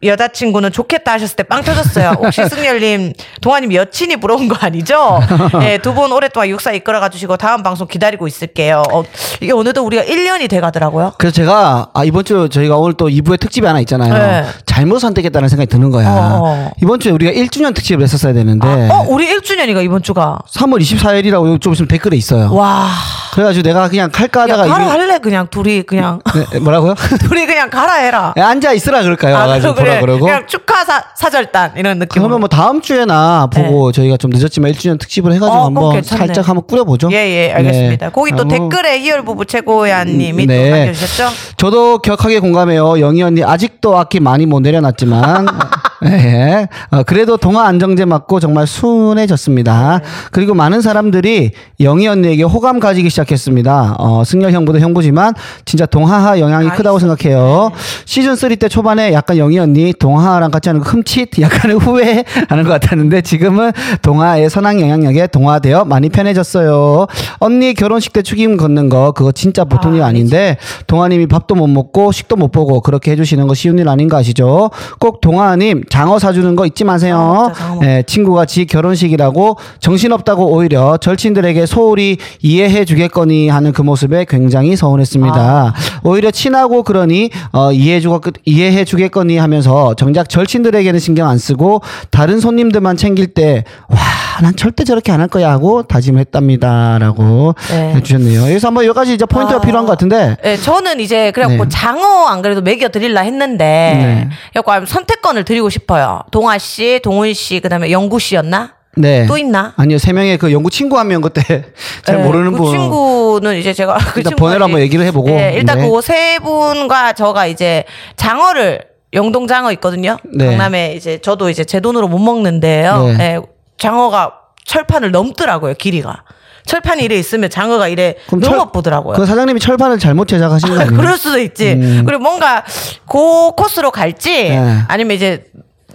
여자친구는 0.07 0.71
좋겠다 0.71 1.13
하셨을 1.13 1.35
때 1.35 1.43
빵 1.43 1.63
터졌어요. 1.63 2.13
혹시 2.19 2.41
승열님 2.49 3.13
동아님 3.41 3.73
여친이 3.73 4.17
부러운 4.17 4.47
거 4.47 4.55
아니죠? 4.59 5.19
네, 5.59 5.77
두 5.79 5.93
분 5.95 6.11
오랫동안 6.11 6.49
육사 6.49 6.71
이끌어가 6.73 7.07
주시고 7.09 7.37
다음 7.37 7.63
방송 7.63 7.87
기다리고 7.87 8.27
있을게요. 8.27 8.83
어, 8.91 9.03
이게 9.39 9.53
어느덧 9.53 9.81
우리가 9.81 10.03
1년이 10.03 10.49
돼 10.49 10.59
가더라고요. 10.59 11.13
그래서 11.17 11.33
제가 11.35 11.89
아 11.93 12.03
이번 12.03 12.25
주 12.25 12.49
저희가 12.49 12.75
오늘 12.77 12.93
또 12.95 13.07
2부에 13.07 13.39
특집이 13.39 13.65
하나 13.65 13.79
있잖아요. 13.81 14.13
네. 14.13 14.45
잘못 14.65 14.99
선택했다는 14.99 15.47
생각이 15.49 15.69
드는 15.69 15.89
거야. 15.91 16.07
어. 16.09 16.71
이번 16.81 16.99
주에 16.99 17.11
우리가 17.11 17.31
1주년 17.31 17.73
특집을 17.73 18.03
했었어야 18.03 18.33
되는데 18.33 18.67
어, 18.67 19.05
우리 19.07 19.27
1주년이가 19.27 19.83
이번 19.85 20.03
주가. 20.03 20.39
3월 20.53 20.81
24일이라고 20.81 21.61
좀 21.61 21.73
있으면 21.73 21.87
댓글에 21.87 22.17
있어요. 22.17 22.53
와. 22.53 22.87
그래가지고 23.33 23.63
내가 23.63 23.87
그냥 23.89 24.09
칼까 24.11 24.41
야, 24.41 24.43
하다가 24.43 24.67
가라 24.67 24.83
이미- 24.83 24.89
할래 24.91 25.19
그냥 25.19 25.47
둘이 25.49 25.83
그냥 25.83 26.19
네, 26.51 26.59
뭐라고요? 26.59 26.95
둘이 27.27 27.45
그냥 27.45 27.69
가라 27.69 27.93
해라. 27.95 28.33
야, 28.37 28.47
앉아 28.49 28.73
있으라 28.73 29.01
그럴까요? 29.01 29.35
와가지고 29.35 29.75
그래. 29.75 29.94
보라 29.99 30.13
그러고. 30.13 30.25
그냥 30.25 30.47
축하 30.47 30.83
사, 30.85 31.03
사절단 31.15 31.73
이런 31.77 31.99
느낌. 31.99 32.21
그러면 32.21 32.39
뭐 32.39 32.47
다음 32.49 32.81
주에나 32.81 33.47
보고 33.51 33.91
저희가 33.91 34.17
좀 34.17 34.31
늦었지만 34.31 34.71
1주년 34.71 34.99
특집을 34.99 35.33
해가지고 35.33 35.55
네. 35.55 35.59
어, 35.61 35.65
한번 35.65 35.93
괜찮네. 35.93 36.27
살짝 36.27 36.47
한번 36.47 36.65
꾸려보죠. 36.67 37.09
예예 37.11 37.53
알겠습니다. 37.53 38.05
네. 38.07 38.11
거기 38.11 38.31
또 38.31 38.41
아, 38.41 38.45
뭐 38.45 38.69
댓글에 38.69 38.99
희열 38.99 39.23
부부 39.23 39.45
최고야님이 39.45 40.45
네. 40.45 40.69
또 40.69 40.75
남겨주셨죠. 40.77 41.29
저도 41.57 41.99
격하게 41.99 42.39
공감해요. 42.39 42.99
영희 42.99 43.21
언니 43.23 43.43
아직도 43.43 43.97
악기 43.97 44.19
많이 44.19 44.45
못 44.45 44.59
내려놨지만 44.61 45.47
예. 46.05 46.67
어, 46.91 47.03
그래도 47.03 47.37
동화 47.37 47.65
안정제 47.67 48.05
맞고 48.05 48.39
정말 48.39 48.67
순해졌습니다. 48.67 50.01
그리고 50.31 50.53
많은 50.53 50.81
사람들이 50.81 51.51
영희 51.79 52.07
언니에게 52.07 52.43
호감 52.43 52.79
가지기 52.79 53.09
시작했습니다. 53.09 53.95
어, 53.99 54.23
승열 54.23 54.51
형보다 54.51 54.79
형부지만 54.79 55.33
진짜 55.65 55.85
동하하 55.85 56.39
영향이 56.39 56.69
아, 56.69 56.73
크다고 56.73 56.99
생각해요. 56.99 57.71
시즌 58.05 58.35
3 58.35 58.55
때 58.57 58.69
초반에 58.69 59.11
약간 59.11 59.37
영희 59.37 59.57
언니 59.57 59.91
동하랑 59.91 60.51
같이 60.51 60.69
하는 60.69 60.81
거 60.81 60.89
흠칫 60.89 61.39
약간의 61.39 61.77
후회하는 61.81 62.63
것 62.63 62.69
같았는데 62.69 63.21
지금은 63.21 63.71
동화의 64.01 64.49
선한 64.49 64.79
영향력에 64.79 65.27
동화되어 65.27 65.85
많이 65.85 66.09
편해졌어요. 66.09 67.07
언니 67.39 67.73
결혼식 67.73 68.13
때 68.13 68.21
축임 68.21 68.55
걷는 68.55 68.89
거 68.89 69.11
그거 69.11 69.31
진짜 69.31 69.65
보통 69.65 69.95
일 69.95 70.03
아, 70.03 70.07
아닌데 70.07 70.57
동아님이 70.87 71.25
밥도 71.27 71.55
못 71.55 71.67
먹고 71.67 72.11
식도 72.11 72.35
못 72.35 72.51
보고 72.51 72.81
그렇게 72.81 73.11
해주시는 73.11 73.47
거 73.47 73.53
쉬운 73.55 73.79
일 73.79 73.89
아닌 73.89 74.07
거 74.07 74.17
아시죠? 74.17 74.69
꼭 74.99 75.21
동아님 75.21 75.83
장어 75.95 76.19
사주는 76.19 76.57
거 76.57 76.65
잊지 76.65 76.83
마세요. 76.83 77.53
먹- 77.69 77.85
예, 77.85 78.03
친구가 78.05 78.43
지 78.43 78.65
결혼식이라고 78.65 79.55
정신없다고 79.79 80.45
오히려 80.51 80.97
절친들에게 80.97 81.65
소홀히 81.65 82.17
이해해 82.41 82.83
주겠거니 82.83 83.47
하는 83.47 83.71
그 83.71 83.81
모습에 83.81 84.25
굉장히 84.27 84.75
서운했습니다. 84.75 85.37
아. 85.39 85.73
오히려 86.03 86.31
친하고 86.31 86.83
그러니 86.83 87.29
어, 87.53 87.71
이해해 87.71 88.01
주고 88.01 88.19
이해해 88.43 88.83
주겠거니 88.83 89.37
하면서 89.37 89.93
정작 89.93 90.27
절친들에게는 90.27 90.99
신경 90.99 91.29
안 91.29 91.37
쓰고 91.37 91.81
다른 92.11 92.41
손님들만 92.41 92.97
챙길 92.97 93.27
때 93.27 93.63
와, 93.87 93.97
난 94.41 94.53
절대 94.57 94.83
저렇게 94.83 95.13
안 95.13 95.21
할 95.21 95.29
거야 95.29 95.49
하고 95.49 95.83
다짐했답니다라고 95.83 97.55
네. 97.69 97.93
해주셨네요. 97.95 98.41
여기서 98.49 98.67
한번 98.67 98.83
여기까지 98.83 99.13
이제 99.13 99.25
포인트가 99.25 99.59
아. 99.59 99.61
필요한 99.61 99.85
것 99.85 99.93
같은데 99.93 100.35
네, 100.43 100.57
저는 100.57 100.99
이제 100.99 101.31
그래갖고 101.31 101.63
네. 101.63 101.69
장어 101.69 102.25
안 102.27 102.41
그래도 102.41 102.61
먹여 102.61 102.89
드릴라 102.89 103.21
했는데 103.21 103.63
네. 103.65 104.29
그래갖고 104.51 104.85
선택권을 104.87 105.45
드리고 105.45 105.69
싶어요. 105.79 106.21
동아 106.31 106.57
씨, 106.57 106.99
동훈 107.03 107.33
씨, 107.33 107.59
그다음에 107.59 107.91
영구 107.91 108.19
씨였나? 108.19 108.73
네. 108.97 109.25
또 109.27 109.37
있나? 109.37 109.73
아니요 109.75 109.97
세 109.97 110.13
명의 110.13 110.37
그 110.37 110.53
연구 110.53 110.69
친구 110.69 110.97
한 110.97 111.07
명 111.09 111.19
그때 111.21 111.41
잘 112.05 112.15
네, 112.17 112.23
모르는 112.23 112.53
그 112.53 112.57
분 112.59 112.71
친구는 112.71 113.57
이제 113.57 113.73
제가 113.73 113.97
그 114.13 114.21
일단 114.21 114.35
번호를 114.37 114.63
한번 114.63 114.79
얘기를 114.79 115.05
해보고. 115.07 115.27
네, 115.29 115.53
일단 115.55 115.79
네. 115.79 115.89
그세 115.89 116.39
분과 116.39 117.11
저가 117.13 117.45
이제 117.47 117.83
장어를 118.15 118.83
영동 119.13 119.47
장어 119.47 119.71
있거든요. 119.73 120.17
네. 120.33 120.45
강남에 120.45 120.93
이제 120.93 121.17
저도 121.17 121.49
이제 121.49 121.65
제 121.65 121.81
돈으로 121.81 122.07
못 122.07 122.19
먹는데요. 122.19 123.03
네. 123.07 123.17
네, 123.17 123.39
장어가 123.77 124.33
철판을 124.63 125.11
넘더라고요 125.11 125.73
길이가. 125.73 126.23
철판이 126.65 127.03
이래 127.03 127.15
있으면 127.17 127.49
장어가 127.51 127.89
이래 127.89 128.15
넘어 128.31 128.71
보더라고요. 128.71 129.17
그 129.17 129.25
사장님이 129.25 129.59
철판을 129.59 129.99
잘못 129.99 130.27
제작하신 130.29 130.69
거 130.73 130.75
아니에요? 130.81 130.97
그럴 130.97 131.17
수도 131.17 131.37
있지. 131.37 131.73
음. 131.73 132.03
그리고 132.07 132.23
뭔가 132.23 132.63
그 133.07 133.51
코스로 133.51 133.91
갈지 133.91 134.49
네. 134.49 134.79
아니면 134.87 135.15
이제 135.17 135.43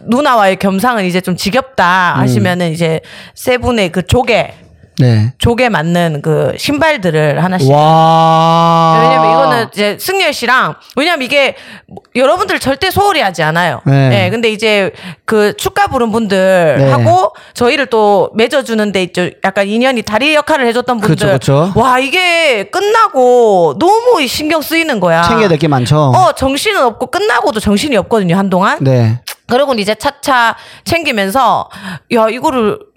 누나와의 0.07 0.57
겸상은 0.57 1.05
이제 1.05 1.21
좀 1.21 1.37
지겹다 1.37 2.15
음. 2.17 2.21
하시면은 2.21 2.73
이제 2.73 3.01
세 3.35 3.59
분의 3.59 3.91
그 3.93 4.07
조개 4.07 4.55
네. 4.99 5.33
조개 5.39 5.71
맞는 5.71 6.21
그 6.23 6.53
신발들을 6.59 7.43
하나씩 7.43 7.71
와. 7.73 9.01
왜냐면 9.03 9.31
이거는 9.31 9.67
이제 9.73 9.97
승열 9.99 10.35
씨랑 10.35 10.75
왜냐면 10.95 11.23
이게 11.25 11.55
뭐 11.87 12.03
여러분들 12.15 12.59
절대 12.59 12.91
소홀히 12.91 13.23
하지 13.23 13.43
않아요. 13.43 13.81
네. 13.87 14.09
네. 14.11 14.31
근데 14.31 14.51
이제 14.51 14.91
그 15.25 15.57
축가 15.57 15.87
부른 15.87 16.13
분들 16.13 16.77
네. 16.81 16.91
하고 16.91 17.33
저희를 17.55 17.87
또 17.87 18.31
맺어주는데 18.35 19.03
있죠. 19.05 19.31
약간 19.43 19.67
인연이 19.69 20.03
다리 20.03 20.35
역할을 20.35 20.67
해줬던 20.67 20.99
분들. 21.01 21.33
그쵸. 21.33 21.73
와 21.77 21.99
이게 21.99 22.65
끝나고 22.65 23.77
너무 23.79 24.27
신경 24.27 24.61
쓰이는 24.61 25.01
거야. 25.01 25.23
챙겨야 25.23 25.49
될 25.49 25.57
게 25.57 25.67
많죠. 25.69 25.97
어 26.15 26.33
정신은 26.33 26.83
없고 26.85 27.07
끝나고도 27.07 27.59
정신이 27.61 27.97
없거든요 27.97 28.37
한동안. 28.37 28.77
네. 28.83 29.19
그러고 29.51 29.75
이제 29.75 29.95
차차 29.95 30.57
챙기면서 30.85 31.69
야 32.15 32.29
이거를 32.31 32.79
막 32.79 32.90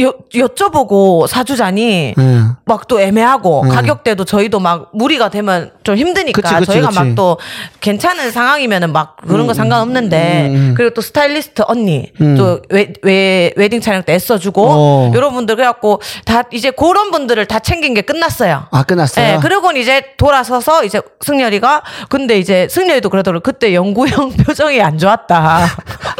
여, 0.00 0.14
여쭤보고 0.34 1.26
사주자니 1.26 2.14
네. 2.16 2.40
막또 2.64 2.98
애매하고 3.00 3.60
가격대도 3.68 4.24
저희도 4.24 4.58
막 4.58 4.88
무리가 4.94 5.28
되면 5.28 5.70
좀 5.84 5.96
힘드니까 5.96 6.40
그치, 6.40 6.54
그치, 6.54 6.66
저희가. 6.72 6.90
막 6.90 7.12
또 7.14 7.36
괜찮은 7.80 8.30
상황이면은 8.30 8.90
막 8.92 9.16
그런 9.28 9.46
거 9.46 9.52
상관없는데 9.52 10.46
음, 10.54 10.74
그리고 10.74 10.94
또 10.94 11.02
스타일리스트 11.02 11.62
언니 11.66 12.10
또 12.38 12.60
웨, 12.70 12.94
웨, 13.02 13.52
웨딩 13.56 13.82
촬영 13.82 14.02
때 14.02 14.14
애써주고 14.14 14.66
어. 14.66 15.12
여러분들 15.14 15.56
그래갖고 15.56 16.00
다 16.24 16.44
이제 16.52 16.70
그런 16.70 17.10
분들을 17.10 17.44
다 17.46 17.58
챙긴 17.58 17.92
게 17.92 18.00
끝났어요. 18.00 18.64
아 18.70 18.82
끝났어요. 18.84 19.26
네, 19.26 19.38
그러고는 19.42 19.78
이제 19.80 20.02
돌아서서 20.16 20.84
이제 20.84 21.02
승열이가 21.20 21.82
근데 22.08 22.38
이제 22.38 22.66
승열이도 22.70 23.10
그러더라고 23.10 23.42
그때 23.42 23.74
영구 23.74 24.06
형 24.08 24.30
표정이 24.46 24.80
안 24.80 24.96
좋았다. 24.96 25.66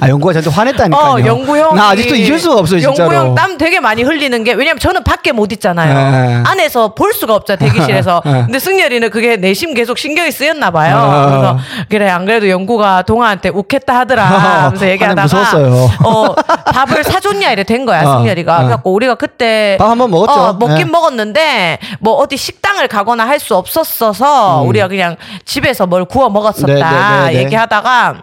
아 0.00 0.08
연구가 0.08 0.34
저한테 0.34 0.50
화냈다니까요. 0.50 1.10
어, 1.12 1.24
영구 1.24 1.56
형. 1.56 1.74
나 1.74 1.90
아직도 1.90 2.16
잊을 2.16 2.38
수가 2.38 2.58
없어요 2.58 2.80
진짜로. 2.80 3.14
영구 3.14 3.28
형 3.28 3.34
땀 3.34 3.56
되게 3.62 3.78
많이 3.78 4.02
흘리는 4.02 4.42
게 4.42 4.54
왜냐면 4.54 4.80
저는 4.80 5.04
밖에 5.04 5.30
못 5.30 5.52
있잖아요. 5.52 6.10
네. 6.10 6.42
안에서 6.44 6.94
볼 6.94 7.12
수가 7.12 7.36
없죠 7.36 7.54
대기실에서. 7.54 8.20
네. 8.26 8.32
근데 8.46 8.58
승열이는 8.58 9.10
그게 9.10 9.36
내심 9.36 9.74
계속 9.74 9.98
신경이 9.98 10.32
쓰였나 10.32 10.72
봐요. 10.72 10.96
어. 10.96 11.26
그래서 11.26 11.58
그래 11.88 12.08
안 12.10 12.26
그래도 12.26 12.48
영구가 12.48 13.02
동아한테 13.02 13.50
욱했다 13.50 13.96
하더라 14.00 14.24
하면서 14.24 14.84
얘기하다가 14.90 15.22
무서웠어요. 15.22 15.90
어, 16.04 16.34
밥을 16.74 17.04
사줬냐 17.04 17.52
이래 17.52 17.62
된 17.62 17.86
거야 17.86 18.02
어, 18.02 18.18
승열이가. 18.18 18.52
어. 18.52 18.62
그래갖고 18.62 18.92
우리가 18.94 19.14
그때 19.14 19.76
밥 19.78 19.88
한번 19.90 20.10
먹었죠. 20.10 20.32
어, 20.32 20.52
먹긴 20.54 20.78
네. 20.78 20.84
먹었는데 20.86 21.78
뭐 22.00 22.14
어디 22.14 22.36
식당을 22.36 22.88
가거나 22.88 23.28
할 23.28 23.42
수 23.42 23.56
없었어서 23.56 24.62
우리가 24.62 24.86
그냥 24.86 25.16
집에서 25.44 25.84
뭘 25.86 26.04
구워 26.04 26.28
먹었었다 26.30 26.66
음. 26.68 26.74
네, 26.74 26.80
네, 26.80 27.26
네, 27.26 27.32
네. 27.32 27.44
얘기하다가 27.44 28.22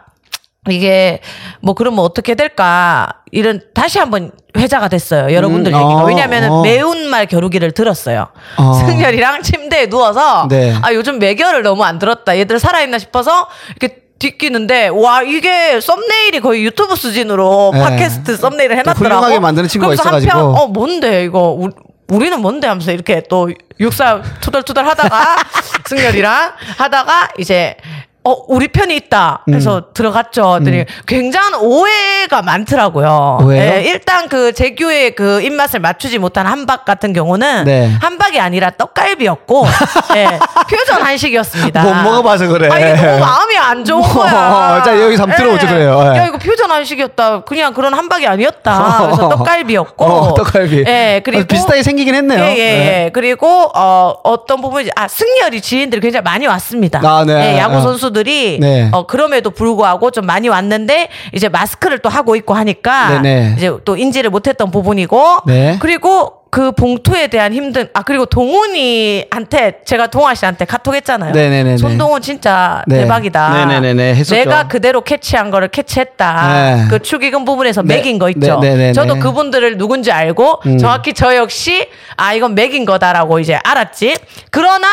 이게 0.72 1.22
뭐 1.62 1.74
그러면 1.74 2.00
어떻게 2.00 2.36
될까 2.36 3.08
이런 3.32 3.62
다시 3.74 4.00
한번 4.00 4.32
회자가 4.58 4.88
됐어요 4.88 5.34
여러분들 5.34 5.74
음, 5.74 5.78
얘기가 5.78 6.04
어, 6.04 6.06
왜냐하면 6.06 6.52
어. 6.52 6.62
매운말 6.62 7.28
겨루기를 7.28 7.72
들었어요 7.72 8.28
어. 8.58 8.74
승열이랑 8.74 9.44
침대에 9.44 9.88
누워서 9.88 10.48
네. 10.50 10.76
아 10.82 10.94
요즘 10.94 11.20
매겨를 11.20 11.64
너무 11.64 11.84
안 11.84 12.00
들었다 12.00 12.38
얘들 12.38 12.60
살아있나 12.60 12.98
싶어서 12.98 13.48
이렇게 13.70 14.10
뒤끼는데 14.20 14.90
와 14.90 15.22
이게 15.24 15.80
썸네일이 15.80 16.42
거의 16.42 16.64
유튜브 16.66 16.96
수준으로 16.96 17.72
네. 17.74 17.80
팟캐스트 17.80 18.38
썸네일을 18.38 18.78
해놨더라고 18.80 19.06
훌륭하게 19.06 19.40
만드는 19.40 19.70
친구가 19.70 19.94
있어가지고. 19.94 20.32
한편 20.32 20.62
어 20.62 20.68
뭔데 20.68 21.24
이거 21.24 21.56
우, 21.58 21.70
우리는 22.10 22.40
뭔데 22.42 22.68
하면서 22.68 22.92
이렇게 22.92 23.24
또 23.30 23.50
육사 23.80 24.22
투덜투덜 24.42 24.86
하다가 24.86 25.38
승열이랑 25.88 26.52
하다가 26.78 27.30
이제 27.38 27.78
어 28.22 28.36
우리 28.50 28.68
편이 28.68 28.94
있다 28.98 29.46
해서 29.50 29.78
음. 29.78 29.82
들어갔죠. 29.94 30.60
그랬더니 30.60 30.86
굉장한 31.08 31.56
오해가 31.62 32.42
많더라고요. 32.42 33.40
예, 33.52 33.82
일단 33.86 34.28
그 34.28 34.52
제규의 34.52 35.16
그 35.16 35.42
입맛을 35.42 35.80
맞추지 35.80 36.18
못한 36.20 36.46
한박 36.46 36.84
같은 36.84 37.14
경우는 37.14 37.64
네. 37.64 37.90
한박이 38.02 38.38
아니라 38.40 38.72
떡갈비였고 38.72 39.66
예, 40.18 40.38
퓨전 40.68 41.02
한식이었습니다. 41.02 41.82
못 41.82 41.94
먹어봐서 41.94 42.48
그래. 42.48 42.68
아, 42.70 42.78
이게 42.78 42.94
너무 43.02 43.20
마음이 43.20 43.58
안 43.58 43.86
좋은 43.86 44.02
거야. 44.02 44.82
자, 44.84 45.00
여기서 45.00 45.24
한번 45.24 45.38
들어보죠, 45.38 45.68
그래요. 45.68 46.12
예. 46.14 46.18
야 46.18 46.26
이거 46.28 46.38
퓨전 46.38 46.70
한식이었다. 46.70 47.44
그냥 47.46 47.74
그런 47.74 47.94
한박이 47.94 48.28
아니었다. 48.28 49.06
그래서 49.06 49.30
떡갈비였고. 49.38 50.06
어, 50.06 50.34
떡갈비. 50.34 50.84
예, 50.86 51.22
그리고 51.24 51.44
어, 51.44 51.46
비슷하게 51.46 51.84
생기긴 51.84 52.16
했네요. 52.16 52.44
예, 52.44 52.58
예, 52.58 53.06
예. 53.06 53.12
그리고 53.14 53.72
어 53.74 54.14
어떤 54.24 54.62
부분이 54.62 54.90
아 54.98 55.08
승열이 55.08 55.62
지인들이 55.62 56.02
굉장히 56.02 56.24
많이 56.24 56.48
왔습니다. 56.48 57.00
아, 57.02 57.24
네. 57.26 57.54
예, 57.54 57.60
야구 57.60 57.78
어. 57.78 57.82
선수들이 58.10 58.58
네. 58.60 58.90
어 58.92 59.06
그럼에도 59.06 59.52
불구하고 59.52 60.12
좀 60.12 60.26
많이 60.26 60.50
왔는데 60.50 61.10
이제 61.34 61.50
마스크를 61.50 62.00
또 62.00 62.10
하고 62.10 62.36
있고 62.36 62.54
하니까 62.54 63.22
네네. 63.22 63.56
이제 63.58 63.72
또 63.86 63.96
인지를 63.96 64.30
못했던 64.30 64.72
부분이고 64.72 65.40
네. 65.48 65.78
그리고 65.80 66.34
그 66.52 66.72
봉투에 66.72 67.28
대한 67.28 67.54
힘든 67.54 67.90
아 67.94 68.02
그리고 68.02 68.26
동훈이한테 68.26 69.82
제가 69.86 70.08
동아 70.08 70.34
씨한테 70.34 70.66
카톡했잖아요. 70.66 71.32
네네네네. 71.32 71.78
손동훈 71.78 72.22
진짜 72.22 72.84
네. 72.88 73.02
대박이다. 73.02 73.66
네네네네. 73.66 74.16
했었죠. 74.16 74.36
내가 74.36 74.68
그대로 74.68 75.02
캐치한 75.02 75.52
거를 75.52 75.68
캐치했다. 75.68 76.54
네. 76.54 76.88
그 76.90 77.00
축의금 77.00 77.46
부분에서 77.46 77.84
네. 77.84 77.96
매긴 77.96 78.18
거 78.18 78.30
있죠. 78.32 78.60
네, 78.60 78.72
네, 78.72 78.76
네, 78.88 78.94
저도 78.94 79.16
네. 79.16 79.20
그분들을 79.20 79.78
누군지 79.78 80.12
알고 80.12 80.62
음. 80.66 80.78
정확히 80.80 81.14
저 81.14 81.36
역시 81.36 81.88
아 82.18 82.34
이건 82.34 82.56
매긴 82.56 82.84
거다라고 82.86 83.40
이제 83.40 83.60
알았지. 83.64 84.16
그러나 84.50 84.88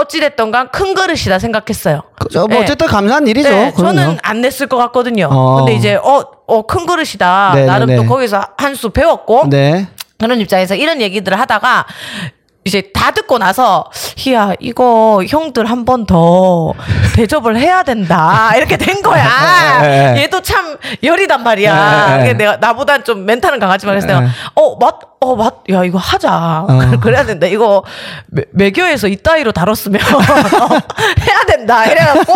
어찌됐던 0.00 0.50
간 0.50 0.68
큰 0.70 0.94
그릇이다 0.94 1.38
생각했어요. 1.38 2.02
그죠. 2.18 2.40
뭐 2.46 2.58
네. 2.58 2.64
어쨌든 2.64 2.86
감사한 2.86 3.26
일이죠. 3.26 3.48
네. 3.50 3.72
저는 3.76 4.18
안 4.22 4.40
냈을 4.40 4.66
것 4.66 4.76
같거든요. 4.76 5.28
어. 5.30 5.56
근데 5.56 5.72
이제 5.74 5.94
어, 5.96 6.24
어, 6.46 6.62
큰 6.62 6.86
그릇이다. 6.86 7.52
네, 7.54 7.64
나름 7.66 7.86
네, 7.88 7.96
또 7.96 8.02
네. 8.02 8.08
거기서 8.08 8.42
한 8.56 8.74
수 8.74 8.90
배웠고 8.90 9.48
네. 9.48 9.88
그런 10.18 10.40
입장에서 10.40 10.74
이런 10.74 11.00
얘기들을 11.00 11.38
하다가 11.40 11.86
이제 12.64 12.90
다 12.92 13.10
듣고 13.10 13.38
나서 13.38 13.86
희야 14.18 14.52
이거 14.60 15.24
형들 15.26 15.64
한 15.64 15.84
번 15.86 16.04
더 16.06 16.74
대접을 17.16 17.56
해야 17.56 17.82
된다 17.82 18.52
이렇게 18.54 18.76
된 18.76 19.00
거야. 19.02 19.80
네. 19.80 20.22
얘도 20.22 20.42
참 20.42 20.76
열이단 21.02 21.42
말이야. 21.42 22.34
내가 22.34 22.56
나보단 22.58 23.02
좀 23.04 23.24
멘탈은 23.24 23.58
강하지만 23.58 23.94
그래서 23.98 24.06
네. 24.06 24.12
내가 24.14 24.32
어맞 24.54 25.09
어 25.22 25.36
맞 25.36 25.56
야 25.70 25.84
이거 25.84 25.98
하자. 25.98 26.66
그래야 27.02 27.24
된다. 27.26 27.46
이거 27.46 27.84
매, 28.28 28.42
매교에서 28.52 29.06
이따위로 29.06 29.52
다뤘으면 29.52 30.00
해야 31.20 31.44
된다. 31.46 31.84
이래갖고 31.84 32.34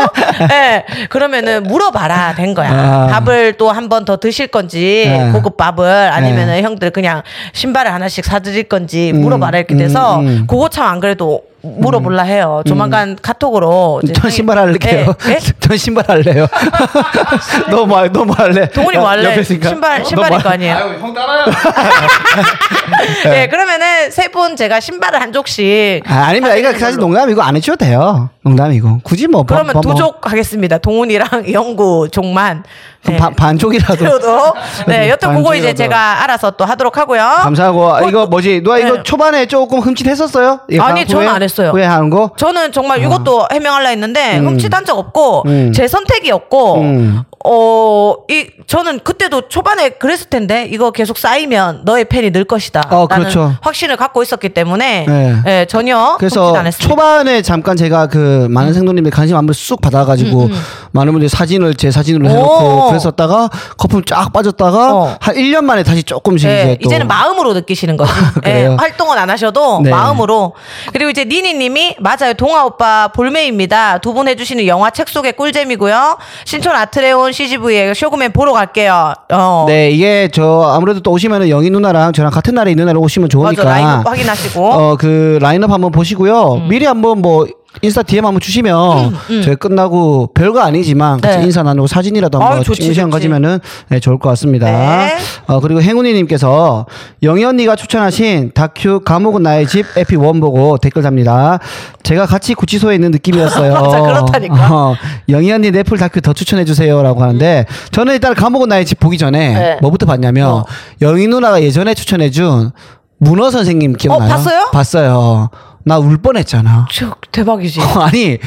예 0.52 0.84
그러면은 1.08 1.62
물어봐라 1.62 2.34
된 2.34 2.52
거야. 2.52 2.70
아. 2.70 3.06
밥을 3.06 3.54
또 3.54 3.70
한 3.72 3.88
번 3.88 4.04
더 4.04 4.18
드실 4.18 4.48
건지 4.48 5.04
네. 5.08 5.32
고급 5.32 5.56
밥을 5.56 6.10
아니면은 6.12 6.62
형들 6.62 6.90
그냥 6.90 7.22
신발을 7.54 7.90
하나씩 7.92 8.22
사드릴 8.24 8.64
건지 8.64 9.12
음, 9.14 9.22
물어봐라 9.22 9.58
이렇게 9.58 9.76
돼서 9.76 10.18
음, 10.20 10.26
음. 10.26 10.46
그거 10.46 10.68
참 10.68 10.84
안 10.84 11.00
그래도 11.00 11.42
물어볼라 11.64 12.22
해요. 12.24 12.62
조만간 12.66 13.16
카톡으로. 13.20 14.00
이제 14.04 14.12
전 14.12 14.30
신발 14.30 14.58
할게요. 14.58 15.14
예? 15.26 15.32
예? 15.32 15.38
전 15.60 15.76
신발 15.76 16.04
할래요. 16.08 16.46
너무 17.70 17.86
말 17.94 18.12
너무 18.12 18.32
할래. 18.36 18.68
동훈이 18.68 18.98
뭐 18.98 19.08
할래? 19.08 19.42
신발 19.42 19.98
너 20.02 20.04
신발일 20.04 20.30
뭐거 20.36 20.48
아니에요. 20.50 20.76
아유, 20.76 20.98
형 21.00 21.14
따라요. 21.14 21.44
예, 23.34 23.46
그러면은 23.48 24.10
세 24.10 24.28
분 24.34 24.56
제가 24.56 24.80
신발을 24.80 25.20
한 25.20 25.32
족씩. 25.32 26.02
아, 26.10 26.24
아닙니다. 26.26 26.56
이거 26.56 26.72
사실. 26.76 26.98
농담이고 26.98 27.40
안 27.40 27.54
해줘도 27.56 27.84
돼요. 27.84 28.30
농담이고. 28.42 29.00
굳이 29.04 29.28
뭐. 29.28 29.44
그러면 29.44 29.72
뭐, 29.74 29.80
두 29.82 29.88
뭐. 29.90 29.96
족 29.96 30.30
하겠습니다. 30.30 30.78
동훈이랑 30.78 31.52
영구 31.52 32.08
족만 32.10 32.64
네. 33.06 33.16
반, 33.16 33.34
반쪽이라도. 33.34 33.96
그래도 33.96 34.54
네, 34.88 35.10
여튼 35.10 35.34
그거. 35.34 35.54
이제 35.54 35.74
제가 35.74 36.22
알아서 36.22 36.50
또 36.52 36.64
하도록 36.64 36.96
하고요. 36.96 37.22
감사하고 37.42 37.94
아, 37.94 38.02
이거 38.02 38.26
뭐지? 38.26 38.62
누가 38.62 38.78
이거 38.78 38.96
네. 38.96 39.02
초반에 39.02 39.46
조금 39.46 39.80
흠칫했었어요? 39.80 40.60
예, 40.72 40.78
아니, 40.78 41.06
저는 41.06 41.28
안 41.28 41.42
했어요. 41.42 41.70
후회하는 41.70 42.10
거? 42.10 42.30
저는 42.36 42.72
정말 42.72 43.02
이것도 43.02 43.48
해명하려 43.52 43.88
했는데 43.88 44.38
흠칫한 44.38 44.84
적 44.84 44.98
없고 44.98 45.42
음. 45.46 45.72
제 45.72 45.86
선택이었고 45.86 46.80
음. 46.80 47.24
어, 47.46 48.14
이 48.30 48.46
저는 48.66 49.00
그때도 49.00 49.48
초반에 49.48 49.90
그랬을 49.90 50.30
텐데 50.30 50.66
이거 50.70 50.90
계속 50.90 51.18
쌓이면 51.18 51.82
너의 51.84 52.06
팬이 52.06 52.30
늘 52.32 52.44
것이다. 52.44 52.82
어, 52.90 53.06
그렇죠. 53.06 53.54
확신을 53.60 53.96
갖고 53.98 54.22
있었기 54.22 54.48
때문에 54.50 55.04
네. 55.06 55.36
예, 55.46 55.66
전혀 55.68 56.16
그래서. 56.18 56.54
초반에 56.78 57.42
잠깐 57.42 57.76
제가 57.76 58.06
그 58.06 58.46
많은 58.50 58.72
생도님의 58.72 59.12
관심 59.12 59.36
한번 59.36 59.52
쑥 59.52 59.80
받아가지고 59.82 60.48
많은 60.92 61.12
분들이 61.12 61.28
사진을 61.28 61.74
제 61.74 61.90
사진으로 61.90 62.28
해놓고 62.30 62.58
음, 62.60 62.78
오. 62.78 62.88
그랬었다가 62.88 63.50
거품 63.76 64.02
쫙 64.04 64.32
빠졌다가 64.32 64.94
어. 64.94 65.16
한 65.20 65.34
1년 65.34 65.64
만에 65.64 65.82
다시 65.82 66.02
조금씩 66.02 66.48
예, 66.48 66.62
이제 66.62 66.78
또 66.82 66.88
이제는 66.88 67.06
마음으로 67.08 67.52
느끼시는 67.52 67.96
거죠. 67.98 68.12
예, 68.46 68.52
그래요? 68.52 68.76
활동은 68.78 69.18
안 69.18 69.28
하셔도 69.28 69.80
네. 69.82 69.90
마음으로. 69.90 70.54
그리고 70.94 71.10
이제 71.10 71.24
니니님이 71.26 71.96
맞아요. 72.00 72.32
동아 72.34 72.64
오빠 72.64 73.08
볼메입니다. 73.08 73.98
두 73.98 74.14
분 74.14 74.28
해주시는 74.28 74.66
영화 74.68 74.90
책 74.90 75.08
속의 75.08 75.32
꿀잼이고요. 75.32 76.18
신촌 76.44 76.76
아트레온 76.76 77.32
CGV에 77.34 77.92
쇼그맨 77.92 78.32
보러 78.32 78.52
갈게요. 78.54 79.12
어. 79.32 79.64
네 79.68 79.90
이게 79.90 80.28
저 80.32 80.62
아무래도 80.74 81.00
또 81.00 81.10
오시면은 81.10 81.50
영희 81.50 81.68
누나랑 81.70 82.12
저랑 82.14 82.30
같은 82.32 82.54
날에 82.54 82.70
이 82.72 82.74
누나를 82.74 82.98
오시면 83.00 83.28
좋으니까 83.28 83.62
맞아 83.64 83.80
라이브 83.80 84.08
확인하시고. 84.08 84.64
어 84.64 84.96
그 84.98 85.38
라인업 85.42 85.70
한번 85.70 85.90
보시고요 85.92 86.66
미리 86.68 86.86
한번 86.86 87.20
뭐 87.20 87.46
인스타 87.82 88.02
DM 88.04 88.24
한번 88.24 88.40
주시면 88.40 89.14
저희 89.42 89.56
끝나고 89.56 90.28
별거 90.34 90.60
아니지만 90.60 91.20
같이 91.20 91.36
음, 91.36 91.40
네. 91.40 91.46
인사 91.46 91.62
나누고 91.62 91.86
사진이라도 91.86 92.38
한번 92.40 92.58
아유, 92.58 92.64
좋지, 92.64 92.80
찍는 92.82 92.94
시간 92.94 93.10
좋지. 93.10 93.16
가지면은 93.16 93.58
네, 93.88 94.00
좋을 94.00 94.18
것 94.18 94.28
같습니다. 94.30 94.66
네. 94.66 95.16
어 95.46 95.60
그리고 95.60 95.82
행운이님께서 95.82 96.86
영희 97.22 97.44
언니가 97.44 97.76
추천하신 97.76 98.52
다큐 98.54 99.00
감옥은 99.00 99.42
나의 99.42 99.66
집 99.66 99.84
에피 99.96 100.16
원 100.16 100.40
보고 100.40 100.78
댓글 100.78 101.02
답니다. 101.02 101.58
제가 102.02 102.26
같이 102.26 102.54
구치소에 102.54 102.94
있는 102.94 103.10
느낌이었어요. 103.10 103.72
맞아, 103.80 104.00
그렇다니까. 104.00 104.74
어, 104.74 104.94
영희 105.28 105.50
언니 105.52 105.70
넷플 105.70 105.98
다큐 105.98 106.20
더 106.20 106.32
추천해 106.32 106.64
주세요라고 106.64 107.22
하는데 107.22 107.66
저는 107.90 108.14
일단 108.14 108.34
감옥은 108.34 108.68
나의 108.68 108.84
집 108.86 109.00
보기 109.00 109.18
전에 109.18 109.54
네. 109.54 109.78
뭐부터 109.80 110.06
봤냐면 110.06 110.48
어. 110.50 110.64
영희 111.02 111.26
누나가 111.28 111.62
예전에 111.62 111.94
추천해준 111.94 112.70
문어 113.18 113.50
선생님 113.50 113.94
기억나요? 113.94 114.28
어, 114.30 114.32
봤어요? 114.32 114.70
봤어요. 114.72 115.48
나 115.84 115.98
울 115.98 116.16
뻔했잖아. 116.18 116.86
저, 116.92 117.14
대박이지. 117.30 117.80
아니 117.80 118.38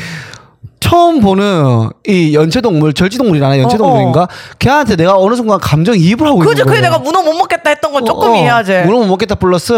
처음 0.79 1.20
보는 1.22 1.89
이 2.08 2.34
연체동물 2.36 2.94
절지동물이라나 2.94 3.60
연체동물인가 3.60 4.27
걔한테 4.60 4.96
내가 4.96 5.17
어느 5.17 5.36
순간 5.36 5.60
감정 5.60 5.96
이입을 5.98 6.25
하고 6.27 6.38
그죠? 6.39 6.51
있는 6.51 6.65
그게. 6.65 6.82
내가 6.82 6.98
문어 7.00 7.22
못 7.24 7.34
먹겠다 7.34 7.70
했던 7.72 7.91
건 7.94 8.06
조금 8.06 8.32
어, 8.32 8.36
이해하지. 8.36 8.84
문어 8.86 9.00
못 9.00 9.06
먹겠다 9.08 9.36
플러스 9.36 9.74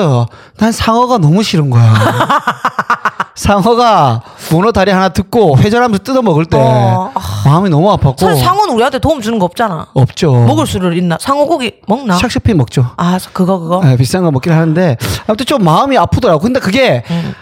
난 0.58 0.72
상어가 0.72 1.18
너무 1.18 1.42
싫은 1.44 1.70
거야. 1.70 1.94
상어가 3.36 4.22
문어 4.52 4.72
다리 4.74 4.92
하나 4.92 5.08
듣고 5.10 5.58
회전하면서 5.58 6.04
뜯어 6.04 6.22
먹을 6.22 6.46
때 6.46 6.58
어. 6.60 7.12
마음이 7.46 7.70
너무 7.70 7.88
아팠고 7.96 8.20
사실 8.20 8.44
상어는 8.44 8.74
우리한테 8.74 9.00
도움 9.00 9.22
주는 9.22 9.40
거 9.40 9.46
없잖아. 9.46 9.88
없죠. 9.94 10.34
먹을 10.46 10.68
수를 10.68 10.98
있나? 10.98 11.18
상어 11.22 11.46
고기 11.46 11.76
먹나? 11.88 12.18
샥슈피 12.18 12.54
먹죠. 12.56 12.92
아, 12.98 13.18
그거 13.32 13.60
그거. 13.60 13.82
네, 13.84 13.96
비싼 13.96 14.24
거 14.24 14.32
먹긴 14.32 14.52
하는데 14.52 14.98
아무튼 15.28 15.46
좀 15.46 15.64
마음이 15.64 15.98
아프더라고. 15.98 16.42
근데 16.42 16.60
그게 16.60 17.04
음. 17.10 17.34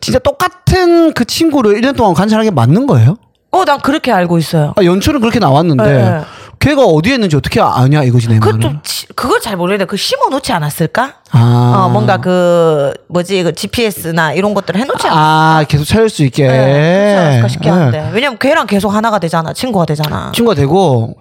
진짜 0.00 0.18
똑같은 0.18 1.12
그 1.14 1.24
친구를 1.24 1.80
1년 1.80 1.96
동안 1.96 2.14
관찰한 2.14 2.44
게 2.44 2.50
맞는 2.50 2.86
거예요? 2.86 3.16
어, 3.50 3.64
난 3.64 3.78
그렇게 3.80 4.10
알고 4.12 4.38
있어요. 4.38 4.72
아, 4.76 4.82
연출은 4.84 5.20
그렇게 5.20 5.38
나왔는데 5.38 5.84
네. 5.84 6.20
걔가 6.58 6.82
어디에 6.84 7.14
있는지 7.14 7.36
어떻게 7.36 7.60
아냐 7.60 8.02
이거지 8.02 8.28
내 8.28 8.38
말은. 8.38 8.58
그것도 8.60 8.74
치- 8.82 9.06
그걸 9.14 9.40
잘 9.40 9.56
모르겠는데 9.56 9.88
그 9.88 9.96
심어 9.96 10.28
놓지 10.30 10.50
않았을까? 10.52 11.14
아, 11.30 11.84
어, 11.86 11.88
뭔가 11.90 12.16
그 12.16 12.92
뭐지 13.08 13.42
그 13.44 13.52
GPS나 13.54 14.32
이런 14.32 14.54
것들을 14.54 14.80
해놓지 14.80 15.06
않았을까? 15.06 15.20
아 15.58 15.64
계속 15.68 15.84
찾을 15.84 16.08
수 16.08 16.24
있게. 16.24 16.48
네, 16.48 16.56
그렇지 16.56 17.16
않았을까 17.20 17.48
싶긴 17.48 17.70
네. 17.72 17.78
한데 17.78 18.10
왜냐면 18.12 18.38
걔랑 18.38 18.66
계속 18.66 18.88
하나가 18.88 19.18
되잖아 19.18 19.52
친구가 19.52 19.84
되잖아 19.86 20.32
친구가 20.34 20.54
되고 20.56 21.14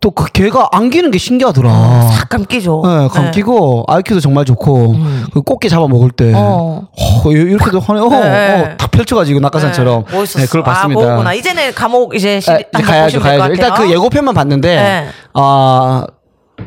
또 0.00 0.10
그 0.12 0.26
걔가 0.32 0.68
안기는 0.72 1.10
게 1.10 1.18
신기하더라. 1.18 1.70
싹 2.12 2.28
감기죠 2.28 2.82
네, 2.86 3.08
감기고 3.08 3.84
IQ도 3.88 4.20
정말 4.20 4.44
좋고 4.44 4.94
그 5.32 5.42
꽃게 5.42 5.68
잡아 5.68 5.88
먹을 5.88 6.10
때 6.12 6.26
음. 6.26 6.34
어. 6.36 6.88
어, 7.24 7.30
이렇게도 7.32 7.80
하네. 7.80 8.00
어, 8.00 8.08
네. 8.08 8.60
어, 8.72 8.76
딱 8.78 8.90
펼쳐가지고 8.92 9.40
낙하산처럼. 9.40 10.04
네, 10.08 10.16
멋있었어. 10.16 10.38
네, 10.40 10.46
그걸 10.46 10.62
봤습니다. 10.62 11.00
아, 11.00 11.04
그거구나. 11.04 11.34
이제는 11.34 11.74
감옥 11.74 12.14
이제 12.14 12.38
시, 12.38 12.48
아, 12.50 12.58
이제 12.58 12.82
가야죠, 12.82 13.18
가야죠. 13.20 13.52
일단. 13.52 13.74
그 13.74 13.90
예고편만 13.90 14.34
봤는데, 14.34 14.76
네. 14.76 15.08
아, 15.34 16.06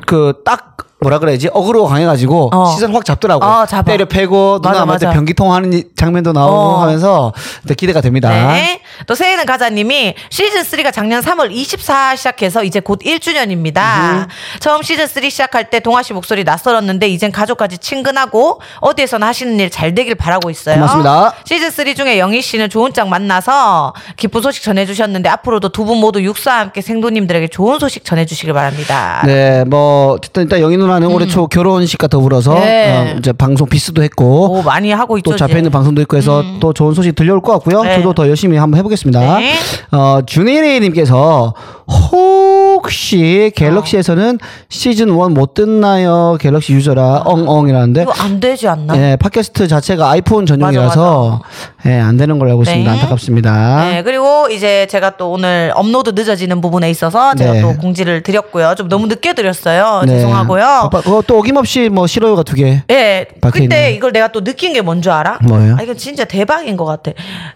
그 0.05 0.33
딱 0.45 0.75
뭐라 1.03 1.17
그래야지 1.17 1.49
어그로 1.51 1.85
강해가지고 1.87 2.51
어. 2.53 2.65
시선 2.75 2.93
확 2.93 3.03
잡더라고. 3.03 3.43
어, 3.43 3.65
잡아. 3.65 3.91
때려 3.91 4.05
패고 4.05 4.59
맞아, 4.61 4.81
누나한테 4.81 5.05
맞아. 5.07 5.15
변기 5.15 5.33
통 5.33 5.51
하는 5.51 5.73
이- 5.73 5.83
장면도 5.95 6.31
나오고 6.31 6.55
어. 6.55 6.81
하면서 6.83 7.33
기대가 7.75 8.01
됩니다. 8.01 8.29
네. 8.29 8.81
또 9.07 9.15
새해는 9.15 9.47
가자님이 9.47 10.13
시즌 10.29 10.61
3가 10.61 10.93
작년 10.93 11.23
3월 11.23 11.51
24 11.51 12.15
시작해서 12.15 12.63
이제 12.63 12.79
곧 12.79 12.99
1주년입니다. 12.99 14.27
처음 14.59 14.83
시즌 14.83 15.07
3 15.07 15.27
시작할 15.27 15.71
때 15.71 15.79
동아 15.79 16.03
씨 16.03 16.13
목소리 16.13 16.43
낯설었는데 16.43 17.07
이젠 17.09 17.31
가족까지 17.31 17.79
친근하고 17.79 18.61
어디에서나 18.81 19.25
하시는 19.27 19.59
일 19.59 19.71
잘 19.71 19.95
되길 19.95 20.13
바라고 20.15 20.49
있어요. 20.51 20.75
고맙습니다. 20.75 21.33
시즌 21.45 21.71
3 21.71 21.95
중에 21.95 22.19
영희 22.19 22.41
씨는 22.43 22.69
좋은 22.69 22.93
짝 22.93 23.07
만나서 23.07 23.93
기쁜 24.17 24.41
소식 24.43 24.61
전해주셨는데 24.63 25.29
앞으로도 25.29 25.69
두 25.69 25.81
분 25.81 25.97
모두 25.97 26.21
육사와 26.21 26.59
함께 26.59 26.79
생도님들에게 26.81 27.47
좋은 27.47 27.79
소식 27.79 28.05
전해주시길 28.05 28.53
바랍니다. 28.53 29.23
네, 29.25 29.63
뭐 29.65 30.17
일단 30.37 30.59
영희 30.61 30.77
누나 30.77 30.90
는 30.99 31.07
올해 31.07 31.25
초 31.27 31.47
결혼식과 31.47 32.07
더불어서 32.07 32.53
음. 32.55 32.59
네. 32.59 33.13
어, 33.13 33.15
이제 33.17 33.31
방송 33.31 33.67
비스도 33.67 34.03
했고 34.03 34.51
오 34.57 34.61
많이 34.61 34.91
하고 34.91 35.17
있죠. 35.17 35.31
또 35.31 35.37
잡혀 35.37 35.57
있는. 35.57 35.71
방송도 35.71 36.01
있고 36.01 36.17
해서 36.17 36.43
또 36.59 36.73
좋은 36.73 36.93
소식 36.93 37.15
들려올 37.15 37.39
것 37.41 37.53
같고요. 37.53 37.83
네. 37.83 37.95
저도 37.95 38.13
더 38.13 38.27
열심히 38.27 38.57
한번 38.57 38.77
해보겠습니다. 38.79 39.37
네. 39.39 39.53
어, 39.91 40.19
주니리님께서 40.25 41.53
혹시 41.87 43.51
갤럭시에서는 43.55 44.39
시즌 44.69 45.09
1 45.09 45.13
못 45.31 45.53
듣나요? 45.53 46.37
갤럭시 46.39 46.73
유저라 46.73 47.23
엉엉이라는데. 47.25 48.01
이거 48.03 48.13
안 48.19 48.39
되지 48.39 48.67
않나? 48.67 48.93
네, 48.93 49.15
팟캐스트 49.17 49.67
자체가 49.67 50.09
아이폰 50.09 50.45
전용이라서 50.45 51.41
예, 51.85 51.99
안 51.99 52.17
되는 52.17 52.37
걸로 52.39 52.51
알고 52.51 52.63
있습니다. 52.63 52.91
네. 52.91 52.97
안타깝습니다. 52.97 53.89
네, 53.89 54.03
그리고 54.03 54.47
이제 54.49 54.87
제가 54.89 55.17
또 55.17 55.31
오늘 55.31 55.71
업로드 55.75 56.11
늦어지는 56.11 56.59
부분에 56.61 56.89
있어서 56.89 57.33
제가 57.35 57.53
네. 57.53 57.61
또 57.61 57.75
공지를 57.77 58.23
드렸고요. 58.23 58.75
좀 58.75 58.87
너무 58.89 59.07
늦게 59.07 59.33
드렸어요. 59.33 60.03
네. 60.05 60.13
죄송하고요. 60.15 60.80
아빠, 60.83 61.01
그거 61.01 61.21
또 61.25 61.37
어김없이 61.39 61.89
뭐 61.89 62.07
싫어요가 62.07 62.43
두 62.43 62.55
개. 62.55 62.83
예, 62.89 63.25
그때 63.41 63.63
있네요. 63.63 63.89
이걸 63.95 64.11
내가 64.11 64.27
또 64.29 64.43
느낀 64.43 64.73
게 64.73 64.81
뭔 64.81 65.01
줄 65.01 65.11
알아? 65.11 65.39
뭐예요? 65.43 65.75
아, 65.79 65.81
이건 65.83 65.97
진짜 65.97 66.25
대박인 66.25 66.77
것 66.77 66.85
같아. 66.85 67.11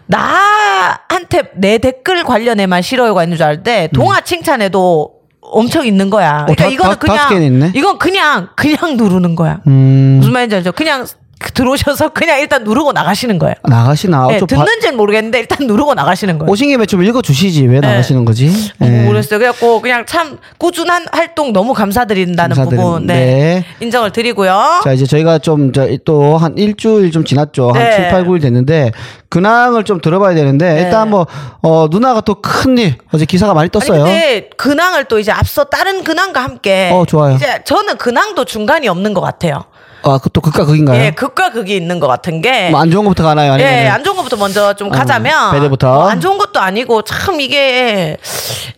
나한테 0.06 1.42
내 1.54 1.78
댓글 1.78 2.24
관련해만 2.24 2.82
싫어요가 2.82 3.22
있는 3.24 3.36
줄 3.36 3.46
알때 3.46 3.88
동화 3.92 4.20
칭찬에도 4.20 5.12
엄청 5.40 5.86
있는 5.86 6.10
거야. 6.10 6.44
그러니까 6.46 6.64
음. 6.64 6.66
다- 6.66 6.66
이거는 6.74 6.92
다- 6.92 6.98
그냥? 6.98 7.72
이건 7.74 7.98
그냥 7.98 8.48
그냥 8.56 8.96
누르는 8.96 9.36
거야. 9.36 9.60
음, 9.66 10.16
무슨 10.18 10.32
말인지 10.32 10.56
알죠? 10.56 10.72
그냥 10.72 11.06
들어오셔서 11.54 12.10
그냥 12.10 12.40
일단 12.40 12.64
누르고 12.64 12.92
나가시는 12.92 13.38
거예요. 13.38 13.54
나가시나? 13.62 14.26
네, 14.28 14.38
좀 14.38 14.46
봐- 14.46 14.56
듣는지는 14.64 14.96
모르겠는데 14.96 15.38
일단 15.38 15.66
누르고 15.66 15.94
나가시는 15.94 16.38
거예요. 16.38 16.50
오신 16.50 16.68
김에 16.68 16.86
좀 16.86 17.02
읽어주시지. 17.02 17.66
왜 17.66 17.80
나가시는 17.80 18.24
거지? 18.24 18.48
어, 18.80 18.86
예. 18.86 19.04
모르겠어요. 19.04 19.38
그래갖고 19.38 19.80
그냥 19.80 20.04
참 20.06 20.38
꾸준한 20.58 21.06
활동 21.12 21.52
너무 21.52 21.72
감사드린다는 21.74 22.56
감사드립니다. 22.56 22.82
부분 22.90 23.06
네. 23.06 23.14
네. 23.14 23.64
인정을 23.80 24.12
드리고요. 24.12 24.80
자, 24.84 24.92
이제 24.92 25.06
저희가 25.06 25.38
좀, 25.38 25.72
또 26.04 26.36
한 26.38 26.56
일주일 26.58 27.10
좀 27.10 27.24
지났죠. 27.24 27.70
한 27.70 27.82
네. 27.82 27.96
7, 27.96 28.08
8, 28.10 28.24
9일 28.24 28.42
됐는데, 28.42 28.92
근황을 29.28 29.84
좀 29.84 30.00
들어봐야 30.00 30.34
되는데, 30.34 30.74
네. 30.74 30.80
일단 30.82 31.10
뭐, 31.10 31.26
어, 31.62 31.86
누나가 31.90 32.20
또 32.22 32.36
큰 32.40 32.78
일, 32.78 32.96
어제 33.12 33.24
기사가 33.24 33.54
많이 33.54 33.70
떴어요. 33.70 34.04
근데 34.04 34.48
근황을 34.56 35.04
또 35.06 35.18
이제 35.18 35.32
앞서 35.32 35.64
다른 35.64 36.04
근황과 36.04 36.42
함께 36.42 36.90
어, 36.92 37.04
좋아요. 37.06 37.34
이제 37.36 37.60
저는 37.64 37.96
근황도 37.98 38.44
중간이 38.44 38.88
없는 38.88 39.14
것 39.14 39.20
같아요. 39.20 39.64
아, 40.12 40.18
그또 40.18 40.40
극과 40.40 40.64
극인가요? 40.64 41.00
예, 41.02 41.10
극과 41.10 41.50
극이 41.50 41.74
있는 41.76 41.98
것 42.00 42.06
같은 42.06 42.40
게. 42.42 42.70
뭐 42.70 42.80
안 42.80 42.90
좋은 42.90 43.04
것부터 43.04 43.24
가나요? 43.24 43.52
아니면? 43.54 43.72
예, 43.72 43.88
안 43.88 44.04
좋은 44.04 44.16
것부터 44.16 44.36
먼저 44.36 44.72
좀 44.74 44.88
가자면 44.90 45.52
배드부터. 45.52 45.90
어, 46.00 46.08
안 46.08 46.20
좋은 46.20 46.38
것도 46.38 46.60
아니고 46.60 47.02
참 47.02 47.40
이게 47.40 48.16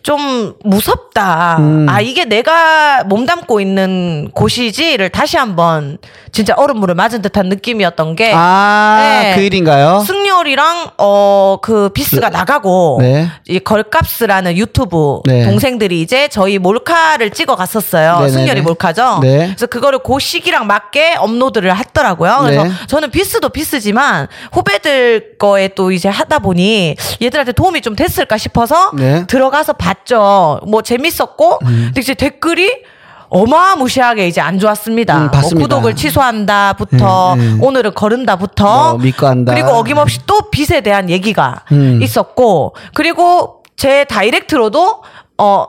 좀 0.03 0.53
무섭다. 0.63 1.57
음. 1.59 1.85
아 1.89 2.01
이게 2.01 2.25
내가 2.25 3.03
몸담고 3.03 3.59
있는 3.61 4.31
곳이지를 4.33 5.09
다시 5.09 5.37
한번 5.37 5.97
진짜 6.31 6.53
얼음물을 6.57 6.95
맞은 6.95 7.21
듯한 7.21 7.49
느낌이었던 7.49 8.15
게 8.15 8.31
아, 8.35 8.97
네. 9.21 9.35
그 9.35 9.41
일인가요? 9.41 10.03
승열이랑 10.39 10.91
어그 10.97 11.89
비스가 11.89 12.29
나가고 12.29 12.99
네. 13.01 13.27
이 13.47 13.59
걸값스라는 13.59 14.57
유튜브 14.57 15.21
네. 15.25 15.45
동생들이 15.45 16.01
이제 16.01 16.27
저희 16.27 16.57
몰카를 16.59 17.31
찍어 17.31 17.55
갔었어요. 17.55 18.15
네네네. 18.15 18.29
승열이 18.31 18.61
몰카죠. 18.61 19.19
네. 19.21 19.47
그래서 19.47 19.67
그거를 19.67 19.99
그 19.99 20.19
시기랑 20.19 20.67
맞게 20.67 21.15
업로드를 21.17 21.75
했더라고요. 21.75 22.39
그래서 22.41 22.63
네. 22.63 22.71
저는 22.87 23.11
비스도 23.11 23.49
비스지만 23.49 24.27
후배들 24.51 25.37
거에 25.37 25.69
또 25.69 25.91
이제 25.91 26.09
하다 26.09 26.39
보니 26.39 26.95
얘들한테 27.21 27.51
도움이 27.53 27.81
좀 27.81 27.95
됐을까 27.95 28.37
싶어서 28.37 28.91
네. 28.95 29.19
음. 29.19 29.27
들어가서 29.27 29.73
봤죠. 29.73 30.59
뭐 30.67 30.81
재밌었고 30.81 31.59
근데 31.59 32.01
이제 32.01 32.13
댓글이 32.13 32.83
어마무시하게 33.29 34.27
이제 34.27 34.41
안 34.41 34.59
좋았습니다. 34.59 35.17
음, 35.17 35.29
뭐. 35.31 35.61
구독을 35.61 35.95
취소한다부터 35.95 37.33
음, 37.33 37.39
음. 37.39 37.63
오늘은 37.63 37.93
거른다부터 37.93 38.91
뭐 38.93 38.97
믿고 38.99 39.27
한다. 39.27 39.53
그리고 39.53 39.69
어김없이 39.69 40.19
또 40.25 40.49
빚에 40.49 40.81
대한 40.81 41.09
얘기가 41.09 41.63
음. 41.71 42.01
있었고 42.01 42.75
그리고 42.93 43.63
제 43.77 44.03
다이렉트로도 44.05 45.03
어 45.37 45.65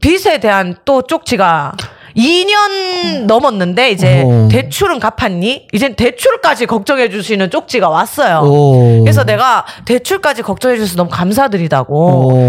빚에 0.00 0.38
대한 0.40 0.76
또 0.84 1.02
쪽지가 1.02 1.72
2년 2.16 3.24
넘었는데 3.26 3.90
이제 3.90 4.22
오. 4.22 4.48
대출은 4.48 5.00
갚았니? 5.00 5.68
이젠 5.72 5.94
대출까지 5.94 6.66
걱정해 6.66 7.08
주시는 7.08 7.50
쪽지가 7.50 7.88
왔어요. 7.88 8.40
오. 8.44 9.00
그래서 9.02 9.24
내가 9.24 9.64
대출까지 9.84 10.42
걱정해 10.42 10.76
주셔서 10.76 10.96
너무 10.96 11.10
감사드리다고. 11.10 11.94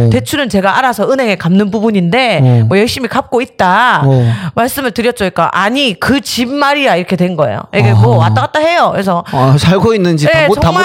오. 0.06 0.10
대출은 0.12 0.49
제가 0.49 0.78
알아서 0.78 1.10
은행에 1.12 1.36
갚는 1.36 1.71
부분인데 1.71 2.39
오. 2.43 2.65
뭐 2.67 2.78
열심히 2.80 3.08
갚고 3.10 3.41
있다. 3.41 4.04
오. 4.06 4.25
말씀을 4.56 4.91
드렸죠. 4.91 5.17
그러니까 5.19 5.49
아니 5.54 5.93
그 5.99 6.21
집 6.25 6.49
말이야 6.49 6.95
이렇게 6.95 7.15
된 7.15 7.36
거예요. 7.36 7.62
이게 7.75 7.91
아. 7.91 7.93
뭐 7.95 8.17
왔다 8.17 8.41
갔다 8.41 8.60
해요. 8.60 8.89
그래서 8.91 9.23
아, 9.32 9.56
살고 9.60 9.93
있는 9.93 10.17
집 10.17 10.28
네. 10.32 10.47
정말 10.62 10.84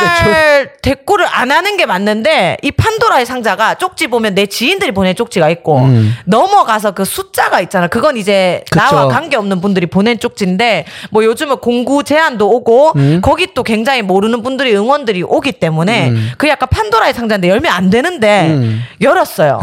대꾸를 0.82 1.26
안 1.30 1.50
하는 1.50 1.76
게 1.78 1.86
맞는데 1.86 2.58
이 2.62 2.70
판도라의 2.70 3.24
상자가 3.24 3.74
쪽지 3.74 4.08
보면 4.08 4.34
내 4.34 4.44
지인들이 4.46 4.92
보낸 4.92 5.14
쪽지가 5.14 5.48
있고 5.50 5.78
음. 5.78 6.14
넘어가서 6.26 6.90
그 6.92 7.04
숫자가 7.06 7.60
있잖아. 7.62 7.86
그건 7.88 8.16
이제 8.18 8.62
그쵸. 8.70 8.85
나와 8.85 9.09
관계 9.09 9.37
없는 9.37 9.61
분들이 9.61 9.87
보낸 9.87 10.18
쪽지인데 10.18 10.87
뭐 11.11 11.24
요즘은 11.24 11.59
공구 11.59 12.04
제한도 12.04 12.48
오고 12.48 12.92
음. 12.96 13.20
거기 13.22 13.52
또 13.52 13.62
굉장히 13.62 14.02
모르는 14.02 14.42
분들이 14.42 14.74
응원들이 14.74 15.22
오기 15.24 15.52
때문에 15.52 16.12
그 16.38 16.48
약간 16.48 16.68
판도라의 16.70 17.12
상자인데 17.12 17.48
열면 17.48 17.72
안 17.72 17.90
되는데 17.90 18.46
음. 18.50 18.80
열었어요. 19.00 19.61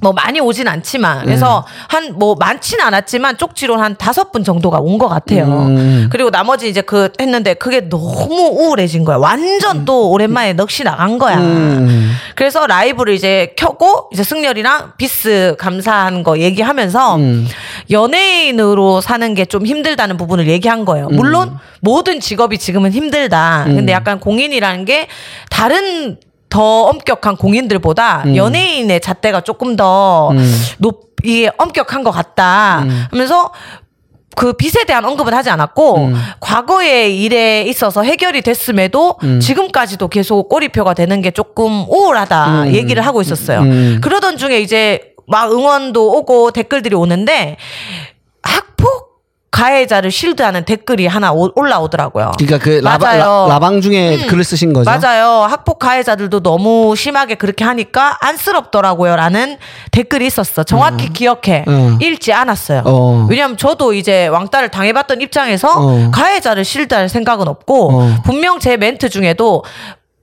응. 0.00 0.04
뭐 0.04 0.12
많이 0.12 0.38
오진 0.40 0.68
않지만 0.68 1.24
그래서 1.24 1.66
한 1.88 2.08
뭐 2.18 2.34
많지는 2.36 2.84
않았지만 2.84 3.36
쪽지로 3.36 3.76
한 3.76 3.96
다섯 3.96 4.30
분 4.32 4.42
정도가 4.44 4.78
온 4.78 4.98
것 4.98 5.08
같아요. 5.08 5.44
음. 5.46 6.08
그리고 6.10 6.30
나머지 6.30 6.68
이제 6.68 6.80
그 6.80 7.10
했는데 7.20 7.54
그게 7.54 7.88
너무 7.88 8.48
우울해진 8.52 9.04
거야. 9.04 9.16
완전 9.16 9.84
또 9.84 10.10
오랜만에 10.10 10.52
넋이 10.54 10.84
나간 10.84 11.18
거야. 11.18 11.38
음. 11.38 12.10
그래서 12.34 12.66
라이브를 12.66 13.14
이제 13.14 13.52
켜고 13.56 14.08
이제 14.12 14.22
승열이랑 14.24 14.92
비스 14.96 15.54
감사한 15.58 16.22
거 16.22 16.38
얘기하면서 16.38 17.16
음. 17.16 17.46
연예인으로 17.90 19.00
사는 19.00 19.34
게 19.34 19.44
좀 19.48 19.64
힘들다는 19.66 20.16
부분을 20.18 20.46
얘기한 20.48 20.84
거예요. 20.84 21.08
물론 21.08 21.58
모든 21.80 22.20
직업이 22.20 22.58
지금은 22.58 22.92
힘들다. 22.92 23.64
근데 23.66 23.92
약간 23.92 24.20
공인이라는 24.20 24.84
게 24.84 25.08
다른 25.50 26.18
더 26.48 26.82
엄격한 26.84 27.36
공인들보다 27.36 28.24
연예인의 28.36 29.00
잣대가 29.00 29.40
조금 29.40 29.76
더 29.76 30.32
높, 30.78 31.08
이게 31.24 31.50
엄격한 31.58 32.04
것 32.04 32.10
같다. 32.10 32.84
하면서 33.10 33.52
그 34.36 34.52
빚에 34.52 34.84
대한 34.86 35.04
언급은 35.04 35.34
하지 35.34 35.50
않았고 35.50 36.10
과거의 36.40 37.20
일에 37.20 37.62
있어서 37.62 38.02
해결이 38.04 38.42
됐음에도 38.42 39.18
지금까지도 39.40 40.06
계속 40.08 40.48
꼬리표가 40.48 40.94
되는 40.94 41.20
게 41.20 41.32
조금 41.32 41.84
우울하다 41.88 42.72
얘기를 42.72 43.04
하고 43.04 43.20
있었어요. 43.20 43.60
음. 43.60 44.00
그러던 44.00 44.36
중에 44.36 44.60
이제 44.60 45.12
막 45.26 45.50
응원도 45.50 46.12
오고 46.18 46.52
댓글들이 46.52 46.94
오는데 46.94 47.56
학폭 48.42 49.07
가해자를 49.58 50.12
실드하는 50.12 50.64
댓글이 50.64 51.08
하나 51.08 51.32
오- 51.32 51.50
올라오더라고요. 51.56 52.30
그러니까 52.38 52.58
그 52.58 52.80
라바, 52.82 52.98
맞아요. 53.04 53.46
라, 53.48 53.58
방 53.58 53.80
중에 53.80 54.26
글을 54.28 54.44
쓰신 54.44 54.72
거죠? 54.72 54.88
맞아요. 54.88 55.42
학폭 55.50 55.80
가해자들도 55.80 56.40
너무 56.44 56.94
심하게 56.94 57.34
그렇게 57.34 57.64
하니까 57.64 58.16
안쓰럽더라고요. 58.20 59.16
라는 59.16 59.56
댓글이 59.90 60.26
있었어. 60.26 60.62
정확히 60.62 61.12
기억해. 61.12 61.64
음. 61.66 61.98
읽지 62.00 62.32
않았어요. 62.32 62.82
어. 62.84 63.26
왜냐하면 63.28 63.56
저도 63.56 63.94
이제 63.94 64.28
왕따를 64.28 64.68
당해봤던 64.68 65.20
입장에서 65.22 65.72
어. 65.76 66.10
가해자를 66.12 66.64
실드할 66.64 67.08
생각은 67.08 67.48
없고 67.48 67.90
어. 68.00 68.14
분명 68.24 68.60
제 68.60 68.76
멘트 68.76 69.08
중에도 69.08 69.64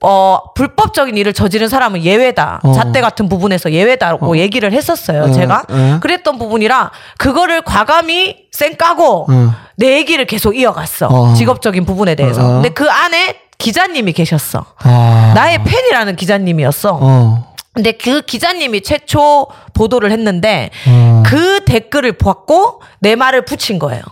어, 0.08 0.38
불법적인 0.54 1.16
일을 1.16 1.32
저지른 1.32 1.68
사람은 1.68 2.04
예외다. 2.04 2.60
어. 2.62 2.72
잣대 2.72 3.00
같은 3.00 3.28
부분에서 3.28 3.72
예외다라고 3.72 4.38
얘기를 4.38 4.72
했었어요. 4.72 5.24
어, 5.24 5.32
제가. 5.32 5.64
어. 5.68 5.98
그랬던 6.00 6.38
부분이라 6.38 6.92
그거를 7.18 7.62
과감히 7.62 8.36
쌩 8.52 8.76
까고 8.76 9.26
어. 9.28 9.54
내 9.76 9.96
얘기를 9.96 10.24
계속 10.24 10.56
이어갔어. 10.56 11.08
어. 11.08 11.34
직업적인 11.34 11.84
부분에 11.84 12.14
대해서. 12.14 12.40
어. 12.40 12.52
근데 12.54 12.68
그 12.68 12.88
안에 12.88 13.36
기자님이 13.58 14.12
계셨어. 14.12 14.64
아. 14.78 15.32
나의 15.34 15.64
팬이라는 15.64 16.14
기자님이었어. 16.14 16.98
어. 17.02 17.54
근데 17.74 17.92
그 17.92 18.22
기자님이 18.22 18.82
최초 18.82 19.48
보도를 19.74 20.12
했는데 20.12 20.70
어. 20.86 21.22
그 21.26 21.64
댓글을 21.64 22.12
보았고 22.12 22.80
내 23.00 23.16
말을 23.16 23.44
붙인 23.44 23.80
거예요. 23.80 24.02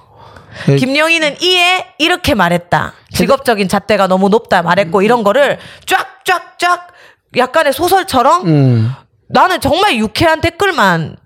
그- 0.65 0.77
김영희는 0.77 1.37
이에 1.43 1.87
이렇게 1.99 2.35
말했다. 2.35 2.93
직업적인 3.13 3.69
잣대가 3.69 4.07
너무 4.07 4.29
높다 4.29 4.63
말했고 4.63 5.03
이런 5.03 5.23
거를 5.25 5.59
쫙쫙쫙 5.87 6.89
약간의 7.37 7.73
소설처럼 7.73 8.47
음. 8.47 8.93
나는 9.29 9.61
정말 9.61 9.97
유쾌한 9.97 10.41
댓글만 10.41 11.17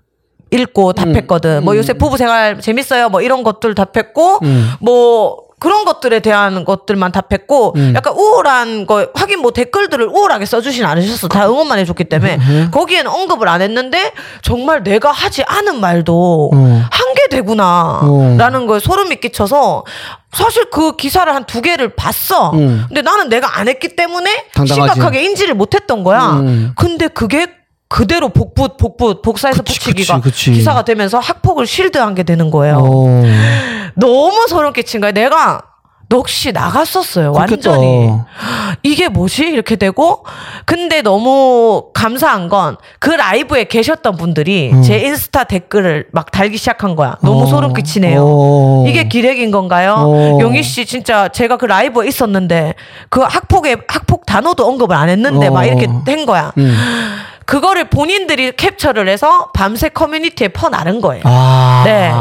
읽고 0.51 0.93
답했거든. 0.93 1.63
뭐 1.63 1.77
요새 1.77 1.93
부부 1.93 2.17
생활 2.17 2.59
재밌어요. 2.59 3.09
뭐 3.09 3.21
이런 3.21 3.43
것들 3.43 3.75
답했고 3.75 4.39
음. 4.43 4.71
뭐 4.79 5.43
그런 5.59 5.83
것들에 5.85 6.21
대한 6.21 6.63
것들만 6.65 7.11
답했고 7.11 7.75
약간 7.93 8.13
우울한 8.13 8.85
거 8.87 9.07
하긴 9.13 9.39
뭐 9.41 9.51
댓글들을 9.51 10.07
우울하게 10.07 10.45
써주진 10.45 10.85
않으셨어. 10.85 11.27
다 11.27 11.47
응원만 11.47 11.79
해줬기 11.79 12.05
때문에 12.05 12.39
거기에는 12.71 13.11
언급을 13.11 13.47
안 13.47 13.61
했는데 13.61 14.11
정말 14.41 14.83
내가 14.83 15.11
하지 15.11 15.43
않은 15.45 15.79
말도 15.79 16.51
어. 16.53 16.81
한게 16.91 17.27
되구나 17.29 17.99
어. 18.03 18.35
라는 18.37 18.65
거에 18.67 18.79
소름이 18.79 19.17
끼쳐서 19.17 19.83
사실 20.31 20.69
그 20.71 20.95
기사를 20.95 21.33
한 21.33 21.43
두 21.45 21.61
개를 21.61 21.89
봤어. 21.95 22.51
음. 22.51 22.85
근데 22.87 23.01
나는 23.01 23.27
내가 23.29 23.57
안 23.59 23.67
했기 23.67 23.95
때문에 23.95 24.45
당당하지. 24.53 24.73
심각하게 24.93 25.23
인지를 25.23 25.55
못했던 25.55 26.03
거야. 26.03 26.33
음. 26.39 26.71
근데 26.77 27.07
그게 27.07 27.47
그대로 27.87 28.29
복붙 28.29 28.77
복붙 28.77 29.23
복사해서 29.23 29.63
붙이기가. 29.63 30.21
기사가 30.53 30.83
되면서 30.83 31.17
학폭을 31.17 31.65
실드한 31.65 32.13
게 32.13 32.21
되는 32.23 32.51
거예요. 32.51 32.77
어. 32.79 33.23
너무 33.99 34.47
소름 34.47 34.73
끼친 34.73 35.01
거야. 35.01 35.11
내가 35.11 35.61
넋이 36.09 36.51
나갔었어요. 36.53 37.33
그렇겠다. 37.33 37.69
완전히. 37.69 38.09
이게 38.81 39.09
뭐지? 39.09 39.43
이렇게 39.47 39.75
되고 39.75 40.25
근데 40.65 41.01
너무 41.03 41.89
감사한 41.93 42.49
건 42.49 42.77
그 42.99 43.11
라이브에 43.11 43.63
계셨던 43.65 44.17
분들이 44.17 44.71
제 44.83 44.99
인스타 44.99 45.45
댓글을 45.45 46.07
막 46.11 46.31
달기 46.31 46.57
시작한 46.57 46.95
거야. 46.95 47.17
너무 47.21 47.43
어. 47.43 47.45
소름 47.45 47.73
끼치네요. 47.73 48.21
어. 48.23 48.85
이게 48.87 49.07
기획인 49.07 49.51
건가요? 49.51 49.95
어. 49.99 50.37
용희 50.41 50.63
씨 50.63 50.85
진짜 50.85 51.27
제가 51.29 51.57
그 51.57 51.65
라이브에 51.65 52.07
있었는데 52.07 52.73
그 53.09 53.21
학폭에 53.21 53.77
학폭 53.87 54.25
단어도 54.25 54.67
언급을 54.67 54.95
안 54.95 55.09
했는데 55.09 55.47
어. 55.47 55.51
막 55.51 55.63
이렇게 55.65 55.87
된 56.05 56.25
거야. 56.25 56.51
음. 56.57 56.75
그거를 57.49 57.89
본인들이 57.89 58.51
캡처를 58.51 59.09
해서 59.09 59.49
밤새 59.55 59.89
커뮤니티에 59.89 60.49
퍼나른 60.49 61.01
거예요. 61.01 61.23
아. 61.25 61.81
네. 61.83 62.11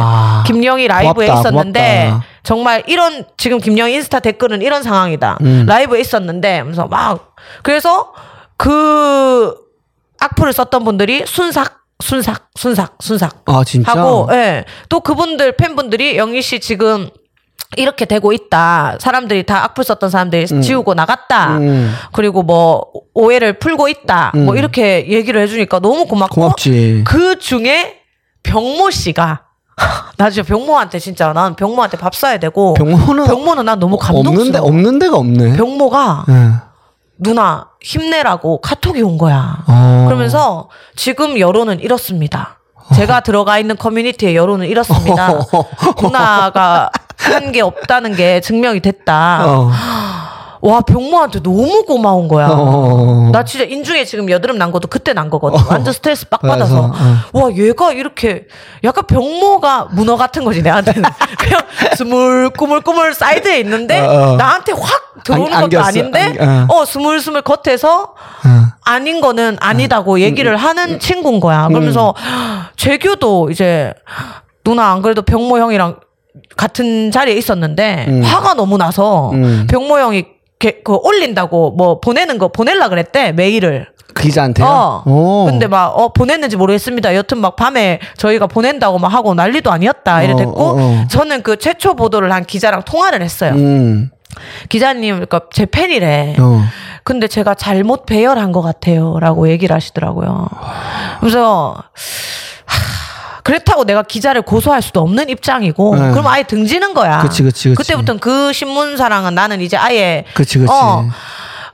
김영희 0.47 0.89
라이브에 0.89 1.27
고맙다, 1.27 1.41
있었는데 1.41 2.07
고맙다. 2.07 2.27
정말 2.43 2.83
이런 2.87 3.27
지금 3.37 3.59
김영희 3.59 3.93
인스타 3.93 4.21
댓글은 4.21 4.63
이런 4.63 4.83
상황이다. 4.83 5.37
음. 5.43 5.67
라이브에 5.67 6.01
있었는데 6.01 6.61
하면서 6.61 6.87
막 6.87 7.37
그래서 7.63 8.15
그 8.57 9.55
악플을 10.19 10.55
썼던 10.55 10.85
분들이 10.85 11.25
순삭 11.27 11.79
순삭 12.03 12.49
순삭 12.55 12.97
순삭 12.99 13.43
아, 13.45 13.65
진짜? 13.65 13.93
하고 13.93 14.29
예. 14.33 14.65
또 14.89 15.01
그분들 15.01 15.57
팬분들이 15.59 16.17
영희 16.17 16.41
씨 16.41 16.59
지금 16.59 17.11
이렇게 17.77 18.07
되고 18.07 18.33
있다. 18.33 18.97
사람들이 18.99 19.45
다 19.45 19.63
악플 19.65 19.85
썼던 19.85 20.09
사람들이 20.11 20.47
지우고 20.63 20.95
나갔다. 20.95 21.59
음. 21.59 21.95
그리고 22.13 22.43
뭐 22.43 22.87
오해를 23.15 23.59
풀고 23.59 23.89
있다. 23.89 24.33
뭐 24.35 24.57
이렇게 24.57 25.07
얘기를 25.09 25.41
해주니까 25.43 25.79
너무 25.81 26.07
고맙고 26.07 26.35
고맙지. 26.35 27.05
그 27.07 27.39
중에 27.39 27.97
병모 28.43 28.91
씨가 28.91 29.43
나 30.17 30.31
진짜 30.31 30.47
병모한테 30.49 30.99
진짜 30.99 31.33
난 31.33 31.55
병모한테 31.55 31.99
밥 31.99 32.15
사야 32.15 32.39
되고 32.39 32.75
병모는 32.75 33.27
병모는 33.27 33.65
난 33.67 33.79
너무 33.79 33.97
없는데 33.97 34.23
감동스러워. 34.25 34.67
없는 34.69 34.99
데가 34.99 35.17
없네. 35.17 35.57
병모가 35.57 36.25
예. 36.31 36.51
누나 37.19 37.67
힘내라고 37.83 38.61
카톡이 38.61 39.03
온 39.03 39.19
거야. 39.19 39.59
어. 39.67 40.05
그러면서 40.09 40.69
지금 40.97 41.39
여론은 41.39 41.81
이렇습니다. 41.81 42.59
제가 42.95 43.21
들어가 43.21 43.59
있는 43.59 43.77
커뮤니티의 43.77 44.35
여론은 44.35 44.67
이렇습니다. 44.67 45.35
누나가 46.03 46.91
한 47.29 47.53
게 47.53 47.61
없다는 47.63 48.15
게 48.17 48.41
증명이 48.41 48.81
됐다. 48.81 49.45
어. 49.47 49.71
와 50.61 50.81
병모한테 50.81 51.41
너무 51.41 51.85
고마운 51.87 52.27
거야. 52.27 52.49
어. 52.51 53.31
나 53.33 53.45
진짜 53.45 53.65
인중에 53.65 54.05
지금 54.05 54.29
여드름 54.29 54.59
난 54.59 54.73
것도 54.73 54.89
그때 54.89 55.13
난 55.13 55.31
거거든. 55.31 55.65
완전 55.71 55.93
스트레스 55.95 56.29
빡 56.29 56.43
받아서. 56.43 56.91
그래서, 56.91 57.15
와 57.33 57.53
얘가 57.57 57.93
이렇게 57.93 58.47
약간 58.83 59.07
병모가 59.07 59.89
문어 59.93 60.17
같은 60.17 60.45
거지 60.45 60.61
내한테는. 60.63 61.09
그냥 61.39 61.61
스물 61.97 62.51
꾸물꾸물 62.51 63.15
사이드에 63.15 63.61
있는데 63.61 64.01
어, 64.01 64.33
어. 64.33 64.37
나한테 64.37 64.73
확 64.73 65.23
들어오는 65.25 65.53
안- 65.55 65.63
것도. 65.71 65.81
아닌데 65.81 66.37
안- 66.41 66.67
어 66.69 66.85
스물스물 66.85 67.43
겉에서 67.43 68.03
어. 68.03 68.67
아닌 68.85 69.21
거는 69.21 69.59
아니다고 69.61 70.19
얘기를 70.21 70.57
하는 70.57 70.99
친구인 70.99 71.39
거야. 71.39 71.69
그러면서 71.69 72.15
재규도 72.77 73.51
이제 73.51 73.95
누나 74.65 74.91
안 74.91 75.03
그래도 75.03 75.23
병모 75.23 75.59
형이랑 75.59 76.01
같은 76.57 77.11
자리에 77.11 77.35
있었는데 77.37 78.23
화가 78.25 78.55
너무 78.55 78.77
나서 78.79 79.31
음. 79.33 79.67
병모 79.69 79.99
형이 79.99 80.25
게- 80.59 80.81
그 80.85 80.95
올린다고 80.97 81.73
뭐 81.73 82.01
보내는 82.01 82.39
거 82.39 82.49
보낼라 82.49 82.89
그랬대 82.89 83.33
메일을. 83.33 83.87
그 84.15 84.23
기자한테요? 84.25 84.67
어. 84.67 85.03
오. 85.07 85.45
근데 85.47 85.69
막 85.69 85.93
어 85.97 86.09
보냈는지 86.13 86.57
모르겠습니다. 86.57 87.15
여튼 87.15 87.39
막 87.39 87.55
밤에 87.55 88.01
저희가 88.17 88.47
보낸다고 88.49 88.99
막 88.99 89.09
하고 89.13 89.35
난리도 89.35 89.71
아니었다 89.71 90.23
이래 90.23 90.33
어, 90.33 90.37
됐고 90.37 90.53
어, 90.61 90.75
어. 90.81 91.05
저는 91.09 91.43
그 91.43 91.57
최초 91.59 91.95
보도를 91.95 92.33
한 92.33 92.45
기자랑 92.45 92.83
통화를 92.83 93.23
했어요. 93.23 93.53
음. 93.53 94.11
기자님 94.69 95.15
그러니까 95.15 95.43
제 95.53 95.67
팬이래. 95.67 96.35
어. 96.41 96.63
근데 97.05 97.29
제가 97.29 97.55
잘못 97.55 98.05
배열한 98.07 98.51
것 98.53 98.61
같아요라고 98.63 99.49
얘기를 99.51 99.75
하시더라고요. 99.77 100.49
그래서 101.21 101.75
하, 101.77 101.83
그렇다고 103.49 103.85
내가 103.85 104.03
기자를 104.03 104.43
고소할 104.43 104.83
수도 104.83 105.01
없는 105.01 105.29
입장이고 105.31 105.97
네. 105.97 106.11
그럼 106.11 106.27
아예 106.27 106.43
등지는 106.43 106.93
거야. 106.95 107.21
그치, 107.23 107.43
그치, 107.43 107.71
그치. 107.75 107.89
때부터는 107.93 108.21
그 108.21 108.53
신문사랑은 108.53 109.35
나는 109.35 109.61
이제 109.63 109.77
아예 109.77 110.25
그치, 110.35 110.59
그치. 110.59 110.71
어. 110.71 111.09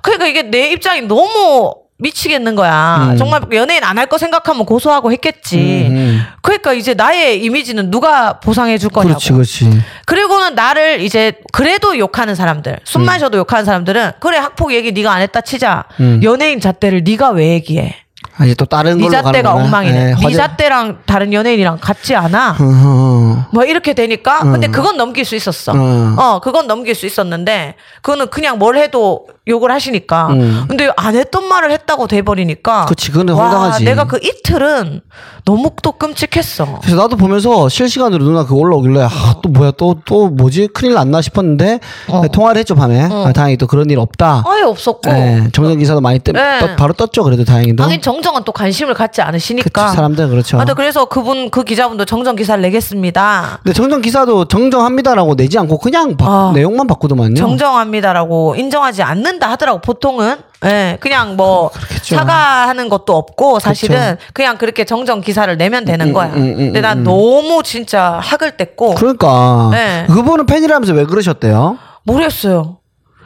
그러니까 0.02 0.26
이게 0.26 0.42
내 0.42 0.70
입장이 0.70 1.02
너무 1.02 1.74
미치겠는 1.98 2.54
거야. 2.56 3.08
음. 3.12 3.16
정말 3.16 3.42
연예인 3.52 3.82
안 3.84 3.98
할 3.98 4.06
거 4.06 4.18
생각하면 4.18 4.66
고소하고 4.66 5.10
했겠지. 5.12 5.56
음, 5.88 5.96
음. 5.96 6.22
그러니까 6.42 6.72
이제 6.74 6.92
나의 6.94 7.42
이미지는 7.42 7.90
누가 7.90 8.38
보상해 8.40 8.78
줄 8.78 8.90
거냐고. 8.90 9.18
그렇지, 9.18 9.32
그렇지. 9.32 9.80
그리고는 10.06 10.54
나를 10.54 11.00
이제 11.00 11.32
그래도 11.52 11.96
욕하는 11.98 12.34
사람들, 12.34 12.80
숨 12.84 13.02
음. 13.02 13.06
마셔도 13.06 13.38
욕하는 13.38 13.64
사람들은 13.64 14.12
그래 14.20 14.38
학폭 14.38 14.72
얘기 14.74 14.92
네가 14.92 15.10
안 15.12 15.22
했다 15.22 15.40
치자. 15.40 15.84
음. 16.00 16.20
연예인 16.22 16.60
잣대를 16.60 17.02
네가 17.04 17.30
왜 17.30 17.50
얘기해? 17.54 17.96
아, 18.36 18.44
이제 18.44 18.54
또 18.54 18.64
다른 18.64 18.98
네 18.98 19.04
걸로 19.08 19.22
가는 19.22 19.42
거네. 19.42 19.64
엉망이네. 19.64 19.96
예, 20.00 20.04
네 20.06 20.12
화제- 20.12 20.36
잣대랑 20.36 20.98
다른 21.06 21.32
연예인이랑 21.32 21.78
같지 21.80 22.16
않아. 22.16 22.52
어, 22.52 22.56
어, 22.60 23.46
뭐 23.52 23.64
이렇게 23.64 23.92
되니까 23.94 24.40
근데 24.40 24.66
그건 24.68 24.96
넘길 24.96 25.24
수 25.24 25.36
있었어. 25.36 25.72
음. 25.72 26.18
어, 26.18 26.40
그건 26.40 26.66
넘길 26.66 26.94
수 26.94 27.06
있었는데 27.06 27.76
그거는 28.02 28.28
그냥 28.30 28.58
뭘 28.58 28.76
해도 28.76 29.26
욕을 29.46 29.70
하시니까. 29.70 30.28
음. 30.28 30.64
근데 30.68 30.90
안 30.96 31.14
했던 31.16 31.46
말을 31.46 31.70
했다고 31.70 32.06
돼 32.06 32.22
버리니까. 32.22 32.86
그치, 32.86 33.12
와, 33.14 33.18
황당하지. 33.44 33.84
내가 33.84 34.04
그 34.04 34.18
이틀은 34.22 35.02
너무 35.44 35.70
또 35.82 35.92
끔찍했어. 35.92 36.78
그래서 36.80 36.96
나도 36.96 37.16
보면서 37.16 37.68
실시간으로 37.68 38.24
누나 38.24 38.44
그거 38.44 38.56
올라오길래 38.56 39.02
아, 39.02 39.34
또 39.42 39.50
뭐야 39.50 39.72
또 39.72 39.94
또 40.06 40.28
뭐지 40.28 40.68
큰일 40.68 40.94
났나 40.94 41.20
싶었는데 41.22 41.80
어. 42.08 42.22
통화를 42.32 42.58
했죠 42.60 42.74
밤에 42.74 43.02
아, 43.10 43.32
다행히 43.34 43.56
또 43.58 43.66
그런 43.66 43.88
일 43.90 43.98
없다. 43.98 44.42
아예 44.46 44.62
없었고. 44.62 45.10
예, 45.10 45.48
정정 45.52 45.78
기사도 45.78 46.00
많이 46.00 46.18
뜨, 46.18 46.32
네. 46.32 46.58
떴- 46.60 46.76
바로 46.76 46.92
떴죠 46.94 47.22
그래도 47.22 47.44
다행히도. 47.44 47.82
하긴 47.84 48.00
정정은 48.00 48.42
또 48.44 48.52
관심을 48.52 48.94
갖지 48.94 49.20
않으시니까. 49.22 49.84
그치, 49.84 49.96
사람들 49.96 50.28
그렇죠. 50.28 50.58
아, 50.58 50.64
네, 50.64 50.72
그래서 50.74 51.04
그분 51.04 51.50
그 51.50 51.64
기자분도 51.64 52.06
정정 52.06 52.34
기사를 52.36 52.60
내겠습니다. 52.62 53.60
근데 53.62 53.72
정정 53.74 54.00
기사도 54.00 54.46
정정합니다라고 54.46 55.36
내지 55.36 55.58
않고 55.58 55.78
그냥 55.78 56.16
바- 56.16 56.48
아. 56.48 56.52
내용만 56.54 56.86
바꾸더만요. 56.86 57.34
정정합니다라고 57.36 58.54
인정하지 58.56 59.02
않는 59.02 59.33
다 59.38 59.50
하더라고 59.50 59.80
보통은. 59.80 60.38
예, 60.64 60.96
그냥 61.00 61.36
뭐 61.36 61.70
그렇겠죠. 61.70 62.16
사과하는 62.16 62.88
것도 62.88 63.14
없고 63.16 63.60
사실은 63.60 64.16
그냥 64.32 64.56
그렇게 64.56 64.84
정정 64.84 65.20
기사를 65.20 65.54
내면 65.56 65.84
되는 65.84 66.12
거야. 66.12 66.28
음, 66.28 66.36
음, 66.42 66.56
근데 66.56 66.80
난 66.80 67.04
너무 67.04 67.62
진짜 67.62 68.18
학을 68.22 68.52
뗐고 68.52 68.94
그러니까 68.96 69.68
네. 69.72 70.06
그분은 70.08 70.46
팬이라면서 70.46 70.94
왜 70.94 71.04
그러셨대요? 71.04 71.78
모르겠어요. 72.04 72.78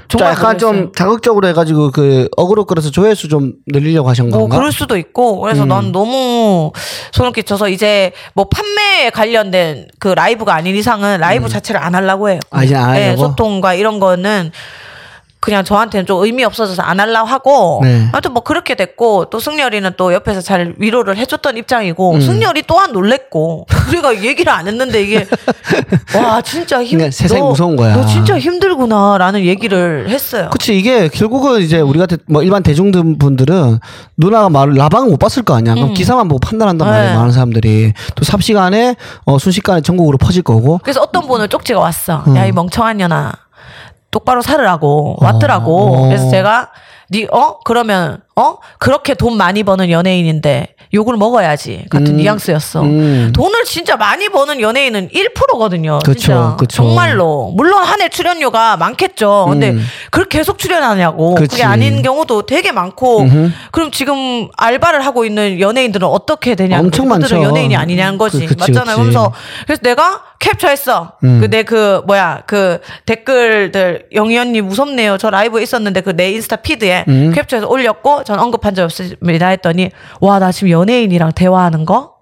좀 0.09 0.21
정말 0.21 0.33
약간 0.33 0.53
모르겠어요. 0.57 0.83
좀 0.85 0.93
자극적으로 0.95 1.47
해가지고 1.49 1.91
그 1.91 2.29
어그로 2.37 2.65
끌어서 2.65 2.91
조회수 2.91 3.29
좀 3.29 3.53
늘리려고 3.67 4.09
하신 4.09 4.31
뭐 4.31 4.41
건가? 4.41 4.57
그럴 4.57 4.73
수도 4.73 4.97
있고 4.97 5.39
그래서 5.41 5.65
음. 5.65 5.69
난 5.69 5.93
너무 5.93 6.73
소름 7.13 7.33
끼쳐서 7.33 7.69
이제 7.69 8.13
뭐 8.35 8.49
판매에 8.49 9.11
관련된 9.11 9.89
그 9.99 10.09
라이브가 10.09 10.55
아닌 10.55 10.75
이상은 10.75 11.21
라이브 11.21 11.49
자체를 11.49 11.81
안 11.83 11.95
하려고 11.95 12.31
해요. 12.31 12.41
아, 12.51 12.65
이제 12.65 12.75
안 12.75 12.95
네, 12.95 13.09
하려고? 13.09 13.29
소통과 13.29 13.75
이런 13.75 14.01
거는 14.01 14.51
그냥 15.41 15.63
저한테는 15.65 16.05
좀 16.07 16.23
의미 16.25 16.45
없어져서 16.45 16.83
안 16.83 16.99
하려고 16.99 17.27
하고 17.29 17.81
네. 17.85 18.09
아무튼 18.13 18.33
뭐 18.33 18.43
그렇게 18.43 18.75
됐고 18.75 19.27
또 19.27 19.39
승열이는 19.39 19.93
또 19.97 20.13
옆에서 20.13 20.41
잘 20.41 20.75
위로를 20.79 21.17
해줬던 21.17 21.57
입장이고 21.57 22.15
음. 22.15 22.21
승열이 22.21 22.65
또한 22.67 22.93
놀랬고 22.93 23.67
우리가 23.89 24.17
얘기를 24.25 24.53
안 24.53 24.67
했는데 24.67 25.01
이게 25.03 25.27
와 26.17 26.41
진짜 26.43 26.83
힘 26.83 26.99
그러니까 26.99 27.17
세상이 27.17 27.41
너- 27.41 27.49
무서운 27.51 27.77
거야. 27.77 27.95
너 27.95 28.05
진짜 28.07 28.39
힘들구나라는 28.39 29.43
얘기를 29.45 30.09
했어요. 30.09 30.49
그치 30.51 30.77
이게 30.77 31.09
결국은 31.09 31.61
이제 31.61 31.79
우리 31.81 31.99
같은 31.99 32.19
뭐 32.27 32.43
일반 32.43 32.63
대중분들은 32.63 33.79
누나가 34.17 34.49
말을 34.51 34.75
라방을 34.75 35.09
못 35.11 35.19
봤을 35.19 35.43
거 35.45 35.55
아니야. 35.55 35.75
그럼 35.75 35.95
기사만 35.95 36.27
보고 36.29 36.41
판단한단 36.41 36.87
말이야. 36.89 37.11
음. 37.11 37.13
네. 37.13 37.17
많은 37.17 37.31
사람들이 37.33 37.93
또 38.17 38.25
삽시간에 38.25 38.97
어, 39.25 39.39
순식간에 39.39 39.83
전국으로 39.83 40.19
퍼질 40.19 40.43
거고. 40.43 40.81
그래서 40.83 41.01
어떤 41.01 41.27
분은 41.27 41.49
쪽지가 41.49 41.79
왔어. 41.79 42.25
음. 42.27 42.37
야이 42.37 42.53
멍청한 42.53 42.97
년아 42.97 43.33
똑바로 44.11 44.43
살으라고 44.43 45.17
왔더라고. 45.21 45.97
어. 45.97 46.07
그래서 46.09 46.31
제가 46.31 46.71
니 47.11 47.27
어 47.33 47.59
그러면 47.65 48.21
어 48.37 48.57
그렇게 48.79 49.15
돈 49.15 49.37
많이 49.39 49.63
버는 49.63 49.89
연예인인데 49.91 50.75
욕을 50.93 51.17
먹어야지 51.17 51.85
같은 51.91 52.17
뉘앙스였어. 52.19 52.83
음. 52.83 53.33
돈을 53.35 53.65
진짜 53.65 53.97
많이 53.97 54.29
버는 54.29 54.61
연예인은 54.61 55.09
1%거든요. 55.09 55.99
그쵸, 56.05 56.19
진짜. 56.21 56.57
그쵸. 56.59 56.77
정말로 56.83 57.53
물론 57.57 57.83
한 57.83 58.01
해 58.03 58.09
출연료가 58.11 58.77
많겠죠. 58.77 59.47
근데 59.49 59.71
음. 59.71 59.83
그걸 60.11 60.27
계속 60.29 60.59
출연하냐고. 60.59 61.35
그치. 61.35 61.49
그게 61.57 61.65
아닌 61.65 62.03
경우도 62.03 62.43
되게 62.47 62.73
많고. 62.73 63.27
그럼 63.73 63.91
지금 63.91 64.49
알바를 64.57 65.05
하고 65.05 65.25
있는 65.25 65.61
연예인들은 65.61 66.07
어떻게 66.07 66.55
되냐? 66.55 66.79
엄청 66.79 67.09
많죠. 67.09 67.43
연예인이 67.43 67.75
아니냐는 67.77 68.19
거지. 68.19 68.41
그- 68.47 68.55
그치, 68.55 68.73
맞잖아요. 68.73 68.97
그치. 68.97 69.03
그래서 69.11 69.33
그래서 69.67 69.81
내가 69.83 70.23
캡처했어. 70.41 71.15
음. 71.25 71.41
그내 71.41 71.63
그 71.65 72.03
뭐야 72.07 72.43
그 72.47 72.81
댓글들 73.07 74.09
영희 74.15 74.39
언니 74.39 74.61
무섭네요. 74.61 75.19
저 75.19 75.31
라이브에 75.31 75.63
있었는데 75.63 76.01
그 76.03 76.13
내 76.19 76.31
인스타 76.33 76.57
피드에 76.57 77.05
음. 77.09 77.33
캡처해서 77.35 77.69
올렸고 77.69 78.25
전 78.25 78.39
언급한 78.41 78.75
적 78.75 78.85
없습니다 78.85 79.49
했더니 79.49 79.91
와 80.21 80.39
나 80.39 80.53
지금 80.53 80.71
연예인이랑 80.71 81.33
대화하는 81.33 81.85
거 81.85 82.15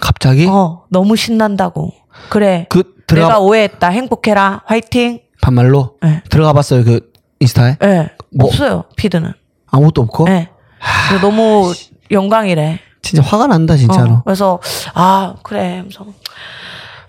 갑자기 0.00 0.46
어, 0.48 0.84
너무 0.90 1.16
신난다고. 1.16 1.92
그래. 2.28 2.66
그 2.68 2.82
들어가 3.06 3.28
내가 3.28 3.40
오해했다. 3.40 3.88
행복해라. 3.88 4.62
화이팅. 4.66 5.20
반말로 5.42 5.94
네. 6.02 6.22
들어가 6.30 6.52
봤어요 6.52 6.84
그 6.84 7.12
인스타에 7.40 7.76
예. 7.82 7.86
네. 7.86 8.08
뭐? 8.36 8.48
없어요. 8.48 8.84
피드는. 8.96 9.32
아무것도 9.70 10.02
없고 10.02 10.26
예. 10.28 10.32
네. 10.32 10.50
너무 11.22 11.72
영광이래. 12.10 12.78
진짜 13.02 13.22
화가 13.22 13.46
난다 13.46 13.76
진짜로. 13.76 14.14
어, 14.14 14.22
그래서 14.24 14.60
아 14.94 15.34
그래. 15.42 15.78
하면서 15.78 16.04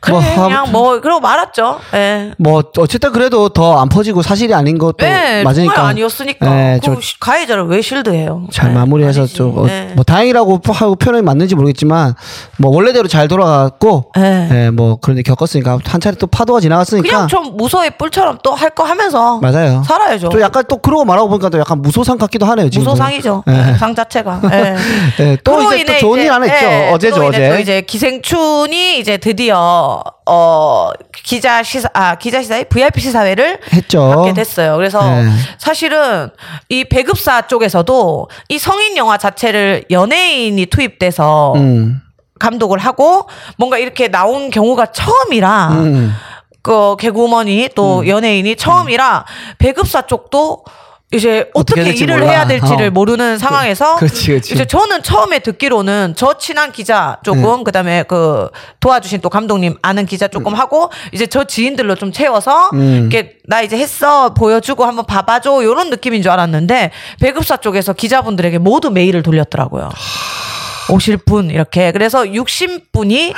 그래 0.02 0.14
뭐, 0.36 0.48
그냥. 0.48 0.72
뭐 0.72 1.00
그러고 1.00 1.22
말았죠. 1.22 1.80
예. 1.94 2.32
뭐 2.38 2.64
어쨌든 2.80 3.12
그래도 3.12 3.50
더 3.50 3.72
안 3.82 3.88
퍼지고 3.88 4.22
사실이 4.22 4.54
아닌 4.54 4.78
것도 4.78 4.98
네, 5.06 5.44
맞으니까 5.44 5.86
아니었으니까. 5.88 6.46
네, 6.50 6.80
그좀 6.82 7.00
가해자를 7.20 7.66
왜 7.68 7.82
실드해요? 7.82 8.48
잘 8.52 8.70
네, 8.70 8.76
마무리해서 8.76 9.22
아니지. 9.22 9.36
좀, 9.36 9.58
어, 9.58 9.66
네. 9.66 9.92
뭐, 9.96 10.04
다행이라고 10.04 10.60
하고 10.68 10.96
표현이 10.96 11.22
맞는지 11.24 11.56
모르겠지만, 11.56 12.16
뭐, 12.58 12.72
원래대로 12.76 13.08
잘 13.08 13.28
돌아갔고, 13.28 14.12
네. 14.16 14.50
예, 14.52 14.70
뭐, 14.72 14.98
그런데 15.02 15.22
겪었으니까, 15.22 15.80
한 15.86 16.02
차례 16.02 16.16
또 16.18 16.28
파도가 16.28 16.60
지나갔으니까. 16.60 17.08
그냥 17.10 17.28
좀 17.28 17.56
무소의 17.58 17.92
뿔처럼 17.98 18.40
또 18.44 18.54
할 18.56 18.72
거 18.72 18.84
하면서 18.84 19.40
맞아요. 19.40 19.84
살아야죠. 19.86 20.30
또 20.30 20.40
약간 20.42 20.64
또 20.70 20.78
그러고 20.78 21.04
말하고 21.06 21.28
보니까 21.30 21.50
또 21.50 21.60
약간 21.60 21.82
무소상 21.82 22.18
같기도 22.18 22.46
하네요, 22.46 22.70
지금. 22.70 22.86
무소상이죠. 22.86 23.44
예. 23.50 23.74
상 23.78 23.94
자체가. 23.94 24.42
예. 24.52 24.76
예, 25.20 25.38
또 25.44 25.74
이제 25.74 25.84
또 25.86 25.98
좋은 26.00 26.20
일 26.22 26.32
하나 26.32 26.46
있죠. 26.46 26.66
예, 26.66 26.90
어제죠, 26.94 27.16
또 27.20 27.26
어제. 27.28 27.60
이제 27.62 27.82
기생충이 27.82 28.98
이제 29.00 29.18
드디어 29.18 29.91
어 30.26 30.90
기자 31.24 31.64
시사 31.64 31.90
아 31.94 32.16
기자 32.16 32.42
시사회 32.42 32.64
VIP 32.64 33.02
시사회를 33.02 33.60
했죠. 33.74 34.10
갖게 34.10 34.34
됐어요. 34.34 34.76
그래서 34.78 35.02
네. 35.04 35.30
사실은 35.58 36.30
이 36.70 36.84
배급사 36.86 37.48
쪽에서도 37.48 38.30
이 38.50 38.58
성인 38.60 38.98
영화 38.98 39.18
자체를 39.18 39.86
연예인이 39.90 40.66
투입돼서 40.68 41.54
음. 41.56 42.02
감독을 42.40 42.80
하고 42.80 43.28
뭔가 43.58 43.78
이렇게 43.78 44.08
나온 44.08 44.50
경우가 44.50 44.88
처음이라 44.88 45.68
음. 45.70 46.14
그 46.62 46.96
개구먼이 47.00 47.70
또 47.76 48.08
연예인이 48.08 48.56
처음이라 48.56 49.26
배급사 49.58 50.04
쪽도 50.04 50.64
이제 51.13 51.50
어떻게 51.54 51.82
어떻게 51.82 51.97
일을 52.04 52.19
몰라. 52.19 52.30
해야 52.32 52.47
될지를 52.47 52.88
어. 52.88 52.91
모르는 52.91 53.38
상황에서 53.38 53.97
그렇지, 53.97 54.28
그렇지. 54.28 54.54
이제 54.54 54.65
저는 54.65 55.04
처음에 55.04 55.39
듣기로는 55.39 56.13
저 56.15 56.38
친한 56.38 56.71
기자 56.71 57.17
조금 57.24 57.58
네. 57.58 57.63
그다음에 57.65 58.04
그 58.08 58.50
도와주신 58.80 59.19
또 59.19 59.30
감독님 59.30 59.76
아는 59.82 60.06
기자 60.06 60.30
조금 60.30 60.54
하고 60.54 60.89
이제 61.12 61.28
저 61.28 61.43
지인들로 61.43 61.95
좀 61.95 62.13
채워서 62.13 62.69
음. 62.74 63.10
이렇게 63.12 63.34
나 63.45 63.62
이제 63.62 63.78
했어 63.78 64.34
보여주고 64.34 64.86
한번 64.86 65.06
봐봐줘 65.06 65.63
요런 65.63 65.89
느낌인 65.89 66.21
줄 66.21 66.32
알았는데 66.32 66.91
배급사 67.19 67.58
쪽에서 67.58 67.91
기자분들에게 67.91 68.58
모두 68.60 68.89
메일을 68.89 69.21
돌렸더라고요. 69.21 69.89
오실 70.89 71.17
분 71.17 71.50
이렇게 71.50 71.91
그래서 71.91 72.24
60분이 72.24 73.34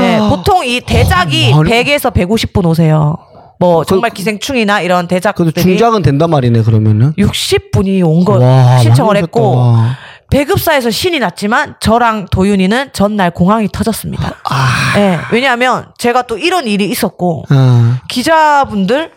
예, 0.00 0.18
보통 0.28 0.64
이 0.66 0.80
대작이 0.80 1.52
아. 1.52 1.56
많이- 1.58 1.70
100에서 1.70 2.12
150분 2.12 2.66
오세요. 2.66 3.16
뭐 3.62 3.84
정말 3.84 4.10
기생충이나 4.10 4.80
이런 4.80 5.06
대작들이 5.06 5.52
중작은 5.52 6.02
된단 6.02 6.30
말이네 6.30 6.62
그러면은. 6.62 7.12
60분이 7.12 8.04
온거 8.04 8.38
와, 8.38 8.78
신청을 8.78 9.16
했고. 9.18 9.76
배급사에서 10.30 10.90
신이 10.90 11.20
났지만 11.20 11.76
저랑 11.78 12.26
도윤이는 12.32 12.90
전날 12.92 13.30
공항이 13.30 13.68
터졌습니다. 13.70 14.40
아. 14.50 14.94
예, 14.96 15.18
왜냐하면 15.30 15.92
제가 15.98 16.22
또 16.22 16.38
이런 16.38 16.66
일이 16.66 16.88
있었고 16.88 17.44
어. 17.50 17.96
기자분들 18.08 19.12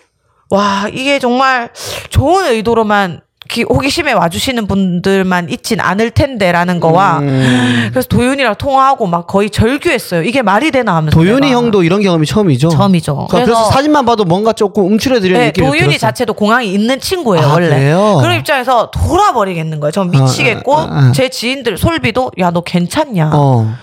와 0.51 0.87
이게 0.93 1.17
정말 1.19 1.69
좋은 2.09 2.45
의도로만 2.47 3.21
기- 3.47 3.63
호기심에 3.63 4.11
와주시는 4.13 4.65
분들만 4.67 5.49
있진 5.49 5.79
않을 5.79 6.11
텐데라는 6.11 6.79
거와 6.79 7.19
음. 7.19 7.89
그래서 7.91 8.07
도윤이랑 8.07 8.55
통화하고 8.55 9.05
막 9.07 9.27
거의 9.27 9.49
절규했어요. 9.49 10.23
이게 10.23 10.41
말이 10.41 10.71
되나 10.71 10.95
하면서 10.95 11.15
도윤이 11.17 11.41
내가. 11.41 11.53
형도 11.53 11.83
이런 11.83 12.01
경험이 12.01 12.25
처음이죠. 12.25 12.69
처음이죠. 12.69 13.27
그래서, 13.29 13.45
그래서 13.45 13.65
사진만 13.71 14.05
봐도 14.05 14.25
뭔가 14.25 14.51
조금 14.53 14.85
움츠려드리는 14.87 15.39
네, 15.39 15.45
느낌이 15.47 15.67
도윤이. 15.67 15.97
자체도 15.99 16.33
공항이 16.33 16.73
있는 16.73 16.99
친구예요 16.99 17.45
아, 17.47 17.53
원래. 17.53 17.69
그래요? 17.69 18.19
런 18.23 18.35
입장에서 18.39 18.89
돌아버리겠는 18.91 19.79
거예요. 19.79 19.91
전 19.91 20.09
미치겠고 20.09 20.75
아, 20.77 20.81
아, 20.83 20.87
아. 20.89 21.11
제 21.13 21.29
지인들 21.29 21.77
솔비도 21.77 22.31
야 22.39 22.51
너 22.51 22.61
괜찮냐? 22.61 23.31
어. 23.33 23.75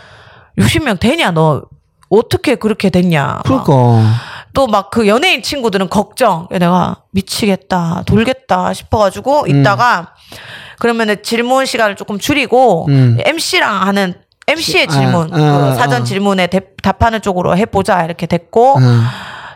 60명 0.59 0.99
되냐 0.99 1.31
너 1.31 1.63
어떻게 2.11 2.57
그렇게 2.57 2.91
됐냐? 2.91 3.41
그러니까. 3.45 3.73
또 4.55 4.67
막 4.67 4.91
그 4.91 5.07
연예인 5.09 5.43
친구들은 5.43 5.89
걱정. 5.89 6.47
내가 6.51 6.97
미치겠다, 7.13 8.03
돌겠다 8.07 8.73
싶어가지고 8.75 9.45
음. 9.45 9.49
있다가 9.61 10.15
그러면은 10.79 11.23
질문 11.23 11.65
시간을 11.67 11.97
조금 11.97 12.19
줄이고 12.19 12.87
음. 12.89 13.17
MC랑 13.25 13.87
하는 13.87 14.15
MC의 14.49 14.87
아, 14.89 14.93
질문, 14.93 15.33
아, 15.33 15.37
그 15.37 15.43
아. 15.43 15.75
사전 15.75 16.05
질문에 16.05 16.49
대- 16.49 16.61
답하는 16.83 17.23
쪽으로 17.23 17.57
해보자 17.57 18.05
이렇게 18.05 18.27
됐고 18.27 18.73
어. 18.79 18.81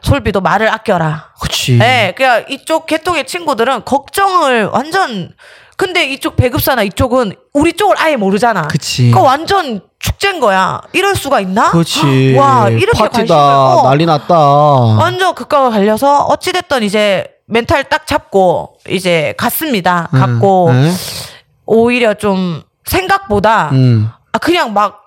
솔비도 0.02 0.40
말을 0.40 0.72
아껴라. 0.72 1.30
그치. 1.40 1.76
네, 1.78 2.14
그러니까 2.16 2.48
이쪽 2.48 2.86
개통의 2.86 3.26
친구들은 3.26 3.84
걱정을 3.84 4.66
완전 4.66 5.32
근데 5.76 6.06
이쪽 6.06 6.36
배급사나 6.36 6.82
이쪽은 6.82 7.34
우리 7.52 7.74
쪽을 7.74 7.96
아예 7.98 8.16
모르잖아. 8.16 8.62
그치. 8.68 9.10
그러니까 9.10 9.20
완전 9.22 9.80
축제인 9.98 10.40
거야. 10.40 10.80
이럴 10.92 11.14
수가 11.14 11.40
있나? 11.40 11.70
그렇지. 11.70 12.34
와 12.38 12.68
이렇게 12.70 12.98
관심을 12.98 13.10
파티다. 13.10 13.34
어, 13.74 13.82
난리 13.82 14.06
났다. 14.06 14.34
완전 14.38 15.34
극과가 15.34 15.70
갈려서 15.70 16.24
어찌 16.24 16.52
됐든 16.52 16.82
이제 16.82 17.26
멘탈 17.46 17.84
딱 17.84 18.06
잡고 18.06 18.78
이제 18.88 19.34
갔습니다. 19.36 20.08
갔고 20.12 20.70
네. 20.72 20.92
오히려 21.66 22.14
좀 22.14 22.62
생각보다 22.84 23.70
음. 23.72 24.08
아 24.32 24.38
그냥 24.38 24.72
막 24.72 25.02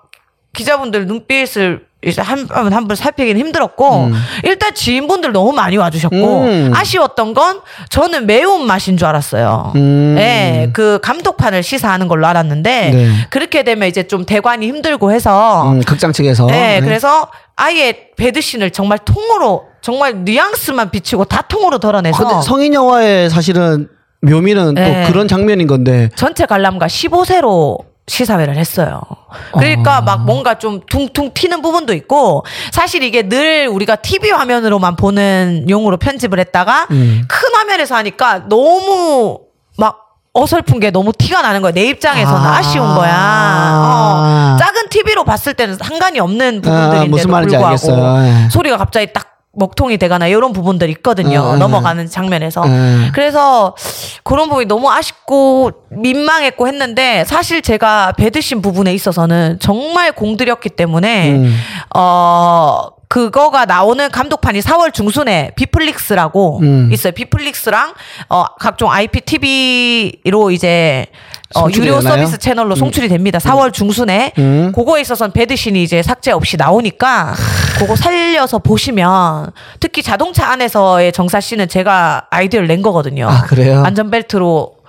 기자분들 0.54 1.06
눈빛을 1.06 1.86
한분 2.16 2.72
한분 2.72 2.96
살피기는 2.96 3.38
힘들었고 3.38 4.04
음. 4.06 4.14
일단 4.44 4.74
지인분들 4.74 5.32
너무 5.32 5.52
많이 5.52 5.76
와주셨고 5.76 6.16
음. 6.16 6.72
아쉬웠던 6.74 7.34
건 7.34 7.60
저는 7.90 8.26
매운 8.26 8.66
맛인 8.66 8.96
줄 8.96 9.06
알았어요. 9.06 9.72
음. 9.76 10.14
네, 10.16 10.70
그 10.72 10.98
감독판을 11.02 11.62
시사하는 11.62 12.08
걸로 12.08 12.26
알았는데 12.26 12.90
네. 12.90 13.08
그렇게 13.28 13.62
되면 13.64 13.86
이제 13.86 14.04
좀 14.04 14.24
대관이 14.24 14.66
힘들고 14.66 15.12
해서 15.12 15.70
음, 15.70 15.80
극장 15.82 16.12
측에서. 16.12 16.46
네, 16.46 16.80
그래서 16.82 17.28
아예 17.56 18.08
배드신을 18.16 18.70
정말 18.70 18.98
통으로 18.98 19.64
정말 19.82 20.24
뉘앙스만 20.24 20.90
비치고 20.90 21.26
다 21.26 21.42
통으로 21.42 21.78
덜어내서 21.78 22.38
아, 22.38 22.40
성인 22.40 22.72
영화의 22.72 23.28
사실은 23.28 23.88
묘미는 24.22 24.74
네. 24.74 25.04
또 25.04 25.12
그런 25.12 25.28
장면인 25.28 25.66
건데. 25.66 26.08
전체 26.14 26.46
관람가 26.46 26.86
15세로 26.86 27.89
시사회를 28.10 28.56
했어요. 28.56 29.00
그러니까 29.52 29.98
아. 29.98 30.00
막 30.00 30.24
뭔가 30.24 30.58
좀 30.58 30.80
퉁퉁 30.90 31.30
튀는 31.32 31.62
부분도 31.62 31.94
있고 31.94 32.44
사실 32.72 33.04
이게 33.04 33.22
늘 33.28 33.68
우리가 33.68 33.96
TV 33.96 34.32
화면으로만 34.32 34.96
보는 34.96 35.66
용으로 35.68 35.96
편집을 35.96 36.40
했다가 36.40 36.88
음. 36.90 37.22
큰 37.28 37.54
화면에서 37.54 37.94
하니까 37.94 38.48
너무 38.48 39.38
막 39.78 40.08
어설픈 40.32 40.80
게 40.80 40.90
너무 40.90 41.12
티가 41.12 41.42
나는 41.42 41.62
거야. 41.62 41.72
내 41.72 41.84
입장에서는 41.84 42.40
아. 42.40 42.58
아~ 42.58 42.62
쉬운 42.62 42.94
거야. 42.94 43.74
어, 43.74 44.56
작은 44.58 44.88
TV로 44.88 45.24
봤을 45.24 45.54
때는 45.54 45.76
상관이 45.76 46.18
없는 46.18 46.62
부분들인데도 46.62 47.02
아, 47.02 47.06
무슨 47.06 47.30
말인지 47.30 47.56
불구하고. 47.56 48.26
예. 48.26 48.48
소리가 48.50 48.76
갑자기 48.76 49.12
딱 49.12 49.29
먹통이 49.52 49.98
되거나 49.98 50.28
이런 50.28 50.52
부분들이 50.52 50.92
있거든요. 50.92 51.40
어, 51.40 51.48
어, 51.50 51.56
넘어가는 51.56 52.08
장면에서. 52.08 52.62
어. 52.62 52.66
그래서 53.12 53.74
그런 54.22 54.48
부분이 54.48 54.66
너무 54.66 54.90
아쉽고 54.90 55.72
민망했고 55.90 56.68
했는데 56.68 57.24
사실 57.24 57.60
제가 57.60 58.12
배드신 58.16 58.62
부분에 58.62 58.94
있어서는 58.94 59.58
정말 59.60 60.12
공들였기 60.12 60.70
때문에 60.70 61.32
음. 61.32 61.56
어 61.96 62.88
그거가 63.08 63.64
나오는 63.64 64.08
감독판이 64.08 64.60
4월 64.60 64.94
중순에 64.94 65.50
비플릭스라고 65.56 66.60
음. 66.60 66.90
있어요. 66.92 67.12
비플릭스랑 67.12 67.94
어 68.28 68.44
각종 68.60 68.92
IPTV로 68.92 70.52
이제 70.52 71.06
어, 71.56 71.66
유료 71.74 71.98
되나요? 72.00 72.00
서비스 72.00 72.38
채널로 72.38 72.76
송출이 72.76 73.08
됩니다. 73.08 73.38
4월 73.40 73.72
중순에 73.72 74.32
음. 74.38 74.72
그거에 74.74 75.00
있어서는 75.00 75.32
배드신이 75.32 75.82
이제 75.82 76.00
삭제 76.02 76.30
없이 76.30 76.56
나오니까 76.56 77.34
그거 77.78 77.96
살려서 77.96 78.60
보시면 78.60 79.50
특히 79.80 80.02
자동차 80.02 80.48
안에서의 80.52 81.12
정사 81.12 81.40
씨는 81.40 81.68
제가 81.68 82.26
아이디어를 82.30 82.68
낸 82.68 82.82
거거든요. 82.82 83.28
아, 83.28 83.42
그래요? 83.42 83.82
안전벨트로 83.84 84.80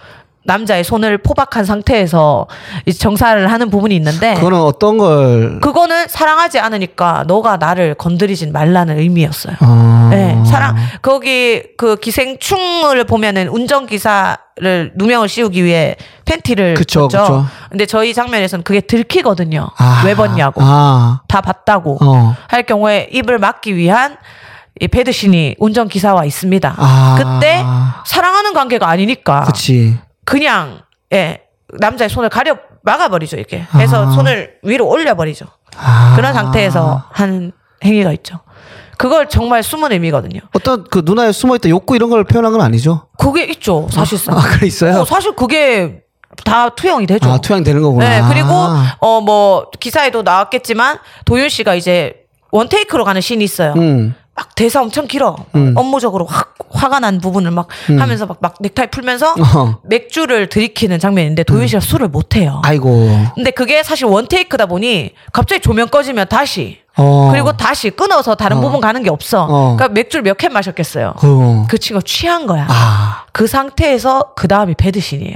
남자의 0.43 0.83
손을 0.83 1.19
포박한 1.19 1.65
상태에서 1.65 2.47
이제 2.85 2.97
정사를 2.97 3.51
하는 3.51 3.69
부분이 3.69 3.95
있는데 3.95 4.33
그거는 4.35 4.59
어떤 4.59 4.97
걸. 4.97 5.59
그거는 5.61 6.07
사랑하지 6.07 6.59
않으니까 6.59 7.25
너가 7.27 7.57
나를 7.57 7.93
건드리진 7.95 8.51
말라는 8.51 8.99
의미였어요. 8.99 9.55
아. 9.59 9.90
네, 10.11 10.43
사랑 10.45 10.75
거기 11.01 11.63
그 11.77 11.95
기생충을 11.95 13.03
보면은 13.05 13.47
운전 13.47 13.85
기사를 13.87 14.91
누명을 14.95 15.27
씌우기 15.27 15.63
위해 15.63 15.95
팬티를 16.25 16.75
그쵸. 16.75 17.07
그쵸. 17.07 17.45
근데 17.69 17.85
저희 17.85 18.13
장면에서는 18.13 18.63
그게 18.63 18.81
들키거든요. 18.81 19.69
아. 19.77 20.03
왜 20.05 20.15
벗냐고 20.15 20.61
아. 20.63 21.21
다 21.27 21.41
봤다고 21.41 21.97
어. 22.01 22.35
할 22.47 22.63
경우에 22.63 23.07
입을 23.11 23.39
막기 23.39 23.75
위한 23.75 24.17
이 24.79 24.87
배드신이 24.87 25.55
운전 25.59 25.87
기사와 25.87 26.25
있습니다. 26.25 26.75
아. 26.77 27.15
그때 27.17 27.63
사랑하는 28.05 28.53
관계가 28.53 28.87
아니니까 28.87 29.43
그치. 29.45 29.97
그냥 30.25 30.81
예 31.13 31.41
남자의 31.79 32.09
손을 32.09 32.29
가려 32.29 32.57
막아버리죠 32.83 33.37
이렇게 33.37 33.65
해서 33.75 34.07
아. 34.07 34.11
손을 34.11 34.55
위로 34.63 34.87
올려버리죠. 34.87 35.45
아. 35.77 36.13
그런 36.15 36.33
상태에서 36.33 37.03
하는 37.11 37.51
행위가 37.83 38.11
있죠. 38.13 38.39
그걸 39.01 39.27
정말 39.29 39.63
숨은 39.63 39.91
의미거든요. 39.91 40.41
어떤 40.53 40.83
그 40.83 41.01
누나의 41.03 41.33
숨어있던 41.33 41.69
욕구 41.71 41.95
이런 41.95 42.09
걸 42.09 42.23
표현한 42.23 42.51
건 42.51 42.61
아니죠? 42.61 43.07
그게 43.17 43.43
있죠, 43.45 43.87
사실상. 43.91 44.37
아, 44.37 44.41
그래 44.41 44.67
있어요? 44.67 45.01
어, 45.01 45.05
사실 45.05 45.35
그게 45.35 46.01
다 46.45 46.69
투영이 46.69 47.07
되죠. 47.07 47.29
아, 47.29 47.37
투영이 47.39 47.63
되는 47.63 47.81
거구나. 47.81 48.07
네, 48.07 48.21
그리고 48.33 48.49
어 48.99 49.21
뭐 49.21 49.67
기사에도 49.79 50.21
나왔겠지만 50.21 50.97
도윤 51.25 51.49
씨가 51.49 51.75
이제 51.75 52.13
원테이크로 52.51 53.03
가는 53.03 53.21
씬이 53.21 53.43
있어요. 53.43 53.73
음. 53.77 54.13
막 54.41 54.55
대사 54.55 54.81
엄청 54.81 55.05
길어. 55.05 55.35
음. 55.53 55.73
업무적으로 55.77 56.25
확 56.25 56.55
화가 56.71 56.99
난 56.99 57.19
부분을 57.21 57.51
막 57.51 57.67
하면서 57.87 58.25
막, 58.25 58.37
막 58.41 58.55
넥타이 58.59 58.87
풀면서 58.87 59.35
어. 59.55 59.77
맥주를 59.83 60.47
들이키는 60.49 60.97
장면인데 60.99 61.43
도윤 61.43 61.67
씨가 61.67 61.79
술을 61.79 62.07
못 62.07 62.35
해요. 62.35 62.59
아이고. 62.65 62.89
근데 63.35 63.51
그게 63.51 63.83
사실 63.83 64.05
원 64.05 64.27
테이크다 64.27 64.65
보니 64.65 65.11
갑자기 65.31 65.61
조명 65.61 65.89
꺼지면 65.89 66.27
다시 66.27 66.79
어. 66.97 67.29
그리고 67.31 67.55
다시 67.55 67.91
끊어서 67.91 68.33
다른 68.33 68.57
어. 68.57 68.61
부분 68.61 68.81
가는 68.81 69.03
게 69.03 69.11
없어. 69.11 69.43
어. 69.43 69.75
그러니까 69.75 69.89
맥주를 69.89 70.23
몇 70.23 70.37
캔 70.37 70.51
마셨겠어요. 70.53 71.13
그. 71.19 71.63
그 71.69 71.77
친구가 71.77 72.03
취한 72.03 72.47
거야. 72.47 72.65
아. 72.67 73.25
그 73.33 73.45
상태에서 73.45 74.33
그 74.35 74.47
다음이 74.47 74.73
배드신이에요. 74.73 75.35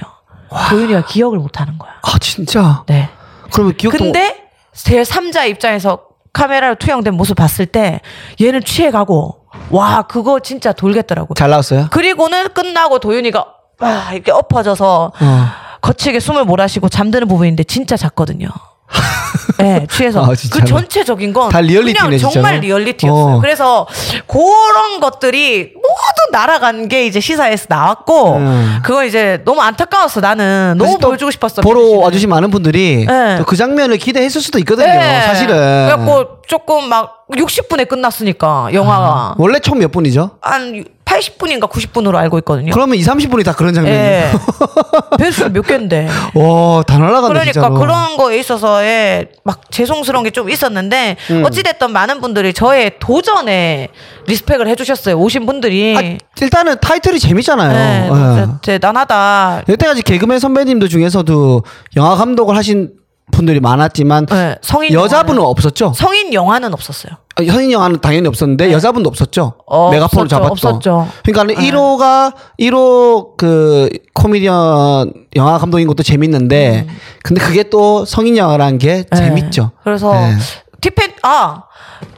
도윤이가 0.69 1.05
기억을 1.05 1.37
못 1.37 1.59
하는 1.61 1.77
거야. 1.77 1.91
아, 2.01 2.17
진짜? 2.19 2.83
네. 2.87 3.09
그러면 3.51 3.75
기억도. 3.77 3.99
근데 3.99 4.47
제 4.73 5.01
3자 5.03 5.47
입장에서 5.49 5.99
카메라로 6.35 6.75
투영된 6.75 7.13
모습 7.15 7.35
봤을 7.35 7.65
때 7.65 8.01
얘는 8.41 8.61
취해가고 8.63 9.37
와 9.71 10.01
그거 10.03 10.41
진짜 10.41 10.73
돌겠더라고. 10.73 11.33
잘 11.33 11.49
나왔어요? 11.49 11.87
그리고는 11.91 12.49
끝나고 12.53 12.99
도윤이가 12.99 13.45
와 13.79 14.11
이렇게 14.11 14.31
엎어져서 14.31 15.13
어. 15.19 15.47
거칠게 15.81 16.19
숨을 16.19 16.43
몰아쉬고 16.43 16.89
잠드는 16.89 17.27
부분인데 17.29 17.63
진짜 17.63 17.95
잤거든요. 17.95 18.49
네, 19.57 19.85
취해서 19.89 20.23
아, 20.25 20.27
그? 20.27 20.65
전체적인 20.65 21.33
건 21.33 21.49
그냥 21.49 22.17
정말? 22.17 22.59
리얼리티였어요. 22.59 23.35
어. 23.35 23.39
그래서 23.39 23.87
그런 24.27 24.99
것들이 24.99 25.73
모두 25.75 26.31
날아간 26.31 26.87
게 26.87 27.05
이제 27.05 27.19
시사에서 27.19 27.65
나왔고 27.69 28.35
음. 28.37 28.79
그거 28.83 29.05
이제 29.05 29.41
너무 29.45 29.61
안타까웠어. 29.61 30.21
나는 30.21 30.75
너무 30.77 30.97
보여주고 30.97 31.31
싶었어. 31.31 31.61
보러 31.61 31.81
씨는. 31.81 32.03
와주신 32.03 32.29
많은 32.29 32.51
분들이 32.51 33.05
네. 33.07 33.37
또그 33.37 33.55
장면을 33.55 33.97
기대했을 33.97 34.41
수도 34.41 34.59
있거든요. 34.59 34.87
네. 34.87 35.21
사실은. 35.21 35.55
그래갖고 35.87 36.34
조금 36.47 36.87
막 36.89 37.25
60분에 37.31 37.87
끝났으니까 37.87 38.69
영화가 38.73 39.35
원래 39.37 39.59
총 39.59 39.79
몇 39.79 39.91
분이죠? 39.91 40.37
한 40.41 40.85
80분인가 41.05 41.69
90분으로 41.69 42.15
알고 42.15 42.39
있거든요. 42.39 42.71
그러면 42.73 42.97
2, 42.97 43.01
30분이 43.01 43.45
다 43.45 43.53
그런 43.53 43.73
장면이에요. 43.73 44.03
예. 44.03 44.31
배수 45.17 45.49
몇 45.51 45.61
개인데. 45.61 46.07
와, 46.33 46.83
다 46.83 46.97
날아간다 46.97 47.27
그러니까 47.29 47.51
진짜로. 47.53 47.75
그런 47.75 48.17
거에 48.17 48.39
있어서의 48.39 49.29
막 49.43 49.61
죄송스러운 49.71 50.23
게 50.23 50.31
좀 50.31 50.49
있었는데 50.49 51.15
음. 51.31 51.43
어찌 51.45 51.63
됐든 51.63 51.91
많은 51.91 52.19
분들이 52.21 52.53
저의 52.53 52.93
도전에 52.99 53.87
리스펙을 54.27 54.67
해 54.67 54.75
주셨어요. 54.75 55.15
오신 55.17 55.45
분들이. 55.45 55.95
아, 55.97 56.41
일단은 56.41 56.77
타이틀이 56.81 57.19
재밌잖아요. 57.19 57.71
네, 57.71 58.09
예. 58.11 58.41
진짜 58.41 58.57
대단하다. 58.61 59.63
여태까지 59.69 60.01
개그맨 60.01 60.39
선배님들 60.39 60.89
중에서도 60.89 61.63
영화 61.95 62.15
감독을 62.15 62.57
하신 62.57 62.89
분들이 63.31 63.59
많았지만 63.59 64.27
네, 64.27 64.55
성인 64.61 64.93
여자분은 64.93 65.41
영화는- 65.41 65.45
없었죠. 65.49 65.93
성인 65.95 66.33
영화는 66.33 66.73
없었어요. 66.73 67.13
아, 67.37 67.43
성인 67.43 67.71
영화는 67.71 67.99
당연히 67.99 68.27
없었는데 68.29 68.71
여자분도 68.71 69.09
없었죠. 69.09 69.53
네. 69.57 69.63
어, 69.67 69.91
메가폰을 69.91 70.27
잡았죠. 70.29 70.51
없었죠. 70.69 71.07
그러니까 71.23 71.43
네. 71.59 71.69
1호가 71.69 72.33
1호 72.59 73.35
그 73.35 73.89
코미디언 74.13 75.11
영화 75.35 75.57
감독인 75.57 75.87
것도 75.87 76.03
재밌는데 76.03 76.87
근데 77.23 77.41
그게 77.41 77.63
또 77.69 78.05
성인 78.05 78.37
영화라는 78.37 78.77
게 78.77 79.03
네. 79.09 79.17
재밌죠. 79.17 79.71
그래서 79.83 80.13
네. 80.13 80.35
티펜 80.79 81.13
아 81.23 81.63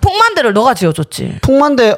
풍만대를 0.01 0.53
너가 0.53 0.73
지어줬지. 0.73 1.39
풍만대 1.41 1.95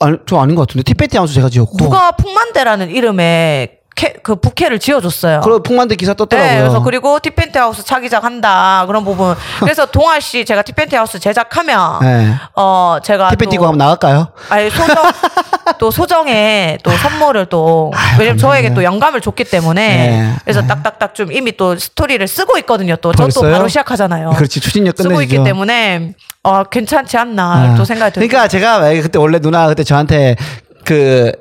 아니 0.00 0.16
저 0.26 0.38
아닌 0.38 0.54
것 0.54 0.66
같은데 0.66 0.82
티팬티 0.84 1.16
하우스 1.16 1.34
제가 1.34 1.48
지었고 1.50 1.76
누가 1.76 2.12
풍만대라는 2.12 2.90
이름의 2.90 3.78
캐, 3.94 4.14
그 4.22 4.34
부캐를 4.36 4.78
지어줬어요. 4.78 5.40
그리고 5.42 5.62
풍만대 5.62 5.94
기사 5.96 6.14
떴더라고요. 6.14 6.52
네, 6.52 6.60
그래서 6.60 6.82
그리고 6.82 7.18
티팬티 7.20 7.56
하우스 7.58 7.84
차기작 7.84 8.24
한다 8.24 8.84
그런 8.86 9.04
부분. 9.04 9.34
그래서 9.60 9.86
동아 9.86 10.18
씨 10.20 10.44
제가 10.44 10.62
티펜트 10.62 10.94
하우스 10.96 11.18
제작하면 11.18 12.00
네. 12.00 12.34
어 12.54 12.98
제가 13.02 13.30
거 13.30 13.66
한번 13.66 13.78
나갈까요? 13.78 14.28
아니 14.50 14.68
소정 14.70 14.96
또 15.78 15.90
소정에 15.90 16.78
또 16.82 16.90
선물을 16.90 17.46
또 17.46 17.92
왜냐면 18.18 18.38
저에게 18.38 18.74
또 18.74 18.82
영감을 18.84 19.20
줬기 19.20 19.44
때문에 19.44 19.88
네. 20.08 20.34
그래서 20.44 20.62
딱딱딱 20.66 21.14
좀 21.14 21.32
이미 21.32 21.56
또 21.56 21.76
스토리를 21.76 22.26
쓰고 22.26 22.58
있거든요. 22.58 22.96
또 22.96 23.12
저 23.12 23.28
또? 23.28 23.42
바로 23.42 23.68
시작하잖아요. 23.68 24.30
그렇지 24.30 24.60
추진력 24.60 24.96
쓰고 24.98 25.22
있기. 25.22 25.42
때문에 25.44 26.14
어 26.42 26.64
괜찮지 26.64 27.16
않나 27.16 27.72
아. 27.72 27.74
또 27.76 27.84
생각이 27.84 28.12
들고. 28.12 28.26
그러니까 28.26 28.48
제가 28.48 28.80
그때 28.80 29.18
원래 29.18 29.38
누나 29.38 29.68
그때 29.68 29.84
저한테 29.84 30.36
그 30.84 31.32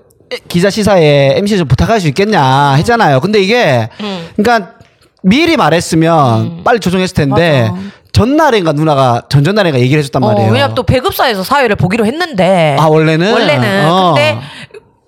기자 0.47 0.69
시사에 0.69 1.35
MC 1.37 1.57
좀 1.57 1.67
부탁할 1.67 1.99
수 2.01 2.07
있겠냐 2.07 2.73
했잖아요. 2.73 3.19
근데 3.19 3.39
이게 3.39 3.89
음. 4.01 4.29
그러니까 4.35 4.73
미리 5.23 5.57
말했으면 5.57 6.63
빨리 6.63 6.79
조정했을 6.79 7.15
텐데 7.15 7.69
맞아. 7.69 7.81
전날인가 8.11 8.73
누나가 8.73 9.23
전전날인가 9.27 9.79
얘기를 9.79 9.99
해줬단 9.99 10.23
어, 10.23 10.27
말이에요. 10.27 10.51
왜냐면 10.51 10.75
또 10.75 10.83
배급사에서 10.83 11.43
사회를 11.43 11.75
보기로 11.75 12.05
했는데. 12.05 12.75
아, 12.79 12.85
원래는? 12.87 13.31
원래는. 13.33 13.89
어. 13.89 14.13
근데 14.13 14.39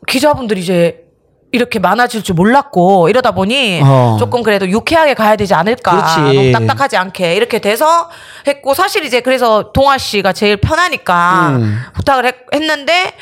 기자분들이 0.07 0.61
이제 0.61 1.05
이렇게 1.51 1.79
많아질 1.79 2.23
줄 2.23 2.35
몰랐고 2.35 3.07
이러다 3.07 3.31
보니 3.31 3.79
어. 3.83 4.17
조금 4.19 4.43
그래도 4.43 4.67
유쾌하게 4.67 5.13
가야 5.13 5.35
되지 5.35 5.53
않을까. 5.53 6.15
그렇지. 6.15 6.35
너무 6.35 6.51
딱딱하지 6.51 6.97
않게 6.97 7.35
이렇게 7.35 7.59
돼서 7.59 8.09
했고 8.47 8.73
사실 8.73 9.05
이제 9.05 9.21
그래서 9.21 9.71
동아 9.71 9.97
씨가 9.97 10.33
제일 10.33 10.57
편하니까 10.57 11.49
음. 11.55 11.79
부탁을 11.93 12.25
했, 12.25 12.35
했는데 12.53 13.13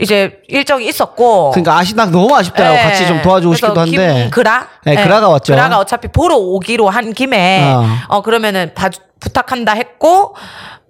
이제 0.00 0.38
일정이 0.48 0.86
있었고. 0.88 1.50
그러니까 1.50 1.76
아시나 1.78 2.06
너무 2.06 2.34
아쉽더라고. 2.36 2.76
예. 2.76 2.82
같이 2.82 3.06
좀 3.06 3.22
도와주고 3.22 3.54
싶기도 3.54 3.80
한데. 3.80 4.22
김그라? 4.22 4.68
네, 4.84 4.96
그라가 5.02 5.28
왔죠. 5.28 5.52
그라가 5.54 5.78
어차피 5.78 6.08
보러 6.08 6.36
오기로 6.36 6.88
한 6.88 7.12
김에 7.12 7.72
어. 7.72 7.86
어, 8.08 8.22
그러면은 8.22 8.72
봐, 8.74 8.90
부탁한다 9.20 9.72
했고 9.72 10.34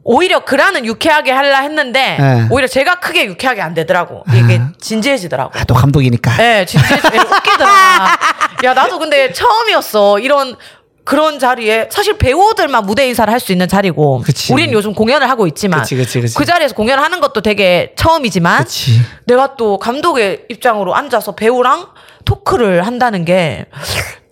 오히려 0.02 0.40
그라는 0.40 0.84
유쾌하게 0.84 1.32
하려 1.32 1.57
했는데 1.61 2.16
네. 2.20 2.46
오히려 2.50 2.68
제가 2.68 2.96
크게 2.96 3.24
유쾌하게 3.26 3.62
안 3.62 3.72
되더라고. 3.74 4.22
이게 4.34 4.61
진지해지더라고. 4.80 5.59
아, 5.59 5.64
또 5.64 5.74
감독이니까. 5.74 6.32
예, 6.42 6.64
진지해지 6.66 7.07
웃기더라. 7.07 8.18
야, 8.64 8.74
나도 8.74 8.98
근데 8.98 9.32
처음이었어. 9.32 10.18
이런 10.18 10.57
그런 11.05 11.38
자리에 11.38 11.88
사실 11.90 12.16
배우들만 12.16 12.86
무대 12.86 13.07
인사를 13.07 13.30
할 13.32 13.38
수 13.40 13.52
있는 13.52 13.68
자리고 13.68 14.22
그치. 14.24 14.52
우린 14.55 14.72
요즘 14.72 14.94
공연을 14.94 15.28
하고 15.28 15.46
있지만 15.46 15.80
그치, 15.80 15.96
그치, 15.96 16.20
그치. 16.20 16.34
그 16.34 16.44
자리에서 16.46 16.74
공연을 16.74 17.02
하는 17.05 17.20
것도 17.20 17.42
되게 17.42 17.92
처음이지만 17.96 18.64
그치. 18.64 19.00
내가 19.26 19.57
또 19.57 19.78
감독의 19.78 20.44
입장으로 20.48 20.94
앉아서 20.94 21.34
배우랑 21.34 21.88
토크를 22.24 22.86
한다는 22.86 23.24
게 23.26 23.66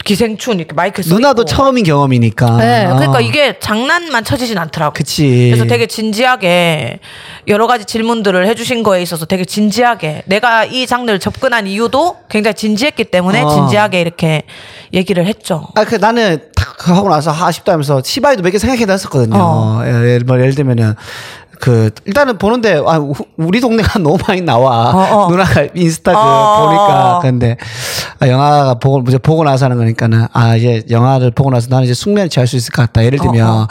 기생충 0.05 0.55
이렇게 0.59 0.73
마이크 0.75 1.01
써 1.01 1.15
누나도 1.15 1.43
있고. 1.43 1.49
처음인 1.49 1.85
경험이니까. 1.85 2.57
네, 2.57 2.87
그러니까 2.89 3.19
어. 3.19 3.21
이게 3.21 3.59
장난만 3.61 4.25
쳐지진 4.25 4.59
않더라고. 4.59 4.95
그치. 4.95 5.51
그래서 5.53 5.65
되게 5.67 5.87
진지하게 5.87 6.99
여러 7.47 7.69
가지 7.69 7.85
질문들을 7.85 8.47
해주신 8.49 8.83
거에 8.83 9.01
있어서 9.03 9.27
되게 9.27 9.45
진지하게 9.45 10.23
내가 10.27 10.65
이 10.65 10.89
장르를 10.89 11.21
접근한 11.21 11.69
이유도 11.69 12.17
굉장히 12.29 12.55
진지했기 12.55 13.05
때문에 13.05 13.43
어. 13.43 13.49
진지하게 13.49 14.01
이렇게 14.01 14.43
얘기를 14.93 15.25
했죠. 15.25 15.69
아, 15.77 15.85
그 15.85 15.95
나는 15.95 16.39
탁 16.52 16.52
하고 16.85 17.09
나서 17.09 17.31
아쉽다 17.33 17.73
하면서 17.73 18.01
시바이도 18.05 18.43
몇 18.43 18.51
개 18.51 18.59
생각해다 18.59 18.93
했었거든요. 18.93 19.37
어. 19.39 19.83
예를, 19.87 20.21
뭐 20.27 20.39
예를 20.39 20.55
들면은 20.55 20.95
그 21.61 21.91
일단은 22.07 22.39
보는데 22.39 22.83
아 22.85 22.99
우- 22.99 23.15
우리 23.37 23.61
동네가 23.61 23.99
너무 24.03 24.19
많이 24.27 24.41
나와 24.41 24.91
어, 24.91 25.17
어. 25.27 25.31
누나가 25.31 25.65
인스타 25.75 26.11
그 26.13 26.19
어. 26.19 26.67
보니까 26.67 27.19
근데 27.23 27.57
아, 28.19 28.27
영화가 28.27 28.75
보고 28.81 29.01
이제 29.07 29.17
보고 29.17 29.45
나서 29.45 29.67
하는 29.67 29.77
거니까는 29.79 30.27
아 30.33 30.57
이제 30.57 30.83
영화를 30.91 31.31
보고 31.31 31.51
나서 31.51 31.69
나는 31.71 31.85
이제 31.85 31.95
숙면을 31.95 32.31
취할 32.31 32.49
수 32.49 32.57
있을 32.57 32.73
것 32.73 32.83
같다 32.83 33.05
예를 33.05 33.21
들면 33.21 33.47
어, 33.49 33.69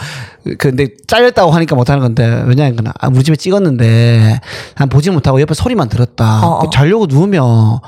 근데 0.58 0.88
잘렸다고 1.06 1.52
하니까 1.52 1.76
못 1.76 1.90
하는 1.90 2.02
건데 2.02 2.44
왜냐하면 2.46 2.78
아, 2.98 3.08
우리 3.14 3.24
집에 3.26 3.36
찍었는데 3.36 4.40
난 4.78 4.88
보지 4.90 5.10
못하고 5.12 5.42
옆에 5.42 5.54
소리만 5.54 5.90
들었다 5.90 6.48
어, 6.48 6.50
어. 6.50 6.60
그 6.60 6.68
자려고 6.72 7.08
누우면 7.08 7.80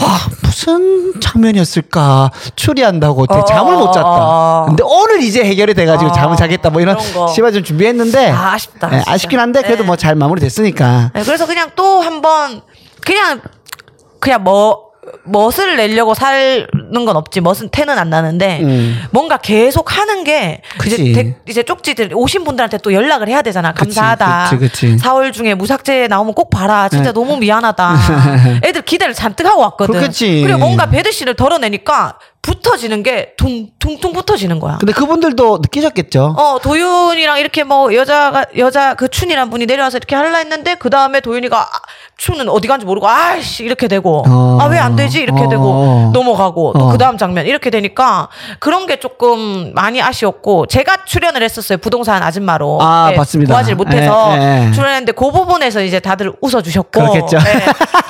아 0.00 0.26
무슨 0.42 1.20
장면이었을까 1.20 2.30
추리한다고 2.56 3.26
되게 3.26 3.40
어, 3.40 3.44
잠을 3.44 3.74
못 3.76 3.92
잤다. 3.92 4.06
어, 4.06 4.62
어. 4.62 4.64
근데 4.66 4.82
오늘 4.86 5.22
이제 5.22 5.44
해결이 5.44 5.74
돼가지고 5.74 6.10
어, 6.10 6.12
잠을 6.14 6.36
자겠다 6.36 6.70
뭐 6.70 6.80
이런. 6.80 6.96
시발 7.34 7.52
좀 7.52 7.62
준비했는데 7.62 8.30
아, 8.30 8.52
아쉽다, 8.54 8.88
예, 8.92 8.96
진짜. 8.98 9.12
아쉽긴 9.12 9.40
한데 9.40 9.62
그래도 9.62 9.82
네. 9.82 9.86
뭐잘 9.86 10.14
마무리됐으니까. 10.14 11.12
네, 11.14 11.22
그래서 11.22 11.46
그냥 11.46 11.70
또 11.76 12.00
한번 12.00 12.62
그냥 13.04 13.40
그냥 14.20 14.42
뭐 14.44 14.89
멋을 15.24 15.76
내려고 15.76 16.14
사는 16.14 16.66
건 16.92 17.16
없지 17.16 17.40
멋은 17.40 17.68
태는 17.70 17.98
안 17.98 18.10
나는데 18.10 18.60
음. 18.62 19.02
뭔가 19.10 19.36
계속 19.36 19.96
하는 19.96 20.24
게 20.24 20.62
이제 20.86 20.96
그치. 20.96 21.12
대- 21.12 21.36
이제 21.48 21.62
쪽지들 21.62 22.10
오신 22.14 22.44
분들한테 22.44 22.78
또 22.78 22.92
연락을 22.92 23.28
해야 23.28 23.42
되잖아 23.42 23.72
그치, 23.72 23.94
감사하다 23.96 24.48
그치, 24.50 24.58
그치. 24.96 24.96
4월 24.96 25.32
중에 25.32 25.54
무삭제 25.54 26.06
나오면 26.08 26.34
꼭 26.34 26.50
봐라 26.50 26.88
진짜 26.88 27.06
네. 27.06 27.12
너무 27.12 27.36
미안하다 27.36 27.96
애들 28.64 28.82
기대를 28.82 29.14
잔뜩 29.14 29.46
하고 29.46 29.60
왔거든 29.62 29.94
그렇겠지. 29.94 30.42
그리고 30.42 30.58
뭔가 30.58 30.86
배드신을 30.90 31.34
덜어내니까 31.34 32.18
붙어지는 32.42 33.02
게 33.02 33.34
퉁퉁퉁 33.36 34.12
붙어지는 34.14 34.60
거야 34.60 34.78
근데 34.78 34.92
그분들도 34.94 35.58
느끼셨겠죠. 35.62 36.34
어 36.38 36.58
도윤이랑 36.62 37.38
이렇게 37.38 37.64
뭐 37.64 37.94
여자가 37.94 38.46
여자 38.56 38.94
그 38.94 39.08
춘이란 39.08 39.50
분이 39.50 39.66
내려와서 39.66 39.98
이렇게 39.98 40.16
하려 40.16 40.34
했는데 40.36 40.74
그 40.76 40.88
다음에 40.88 41.20
도윤이가 41.20 41.68
아, 42.20 42.30
춘은 42.30 42.48
어디 42.50 42.68
간지 42.68 42.84
모르고 42.84 43.08
아씨 43.08 43.64
이렇게 43.64 43.88
되고 43.88 44.22
어. 44.28 44.58
아왜 44.60 44.78
안 44.78 44.94
되지 44.94 45.20
이렇게 45.20 45.44
어. 45.44 45.48
되고 45.48 46.10
넘어가고 46.12 46.74
또 46.74 46.84
어. 46.84 46.92
그 46.92 46.98
다음 46.98 47.16
장면 47.16 47.46
이렇게 47.46 47.70
되니까 47.70 48.28
그런 48.58 48.86
게 48.86 48.96
조금 48.96 49.72
많이 49.74 50.02
아쉬웠고 50.02 50.66
제가 50.66 51.04
출연을 51.06 51.42
했었어요 51.42 51.78
부동산 51.78 52.22
아줌마로 52.22 52.78
아, 52.82 53.12
봤습니다. 53.16 53.54
도와질 53.54 53.74
못해서 53.74 54.34
예, 54.36 54.66
예. 54.68 54.72
출연했는데 54.72 55.12
그 55.12 55.30
부분에서 55.30 55.82
이제 55.82 55.98
다들 55.98 56.32
웃어주셨고 56.42 56.90
그렇겠죠. 56.90 57.38
네. 57.38 57.64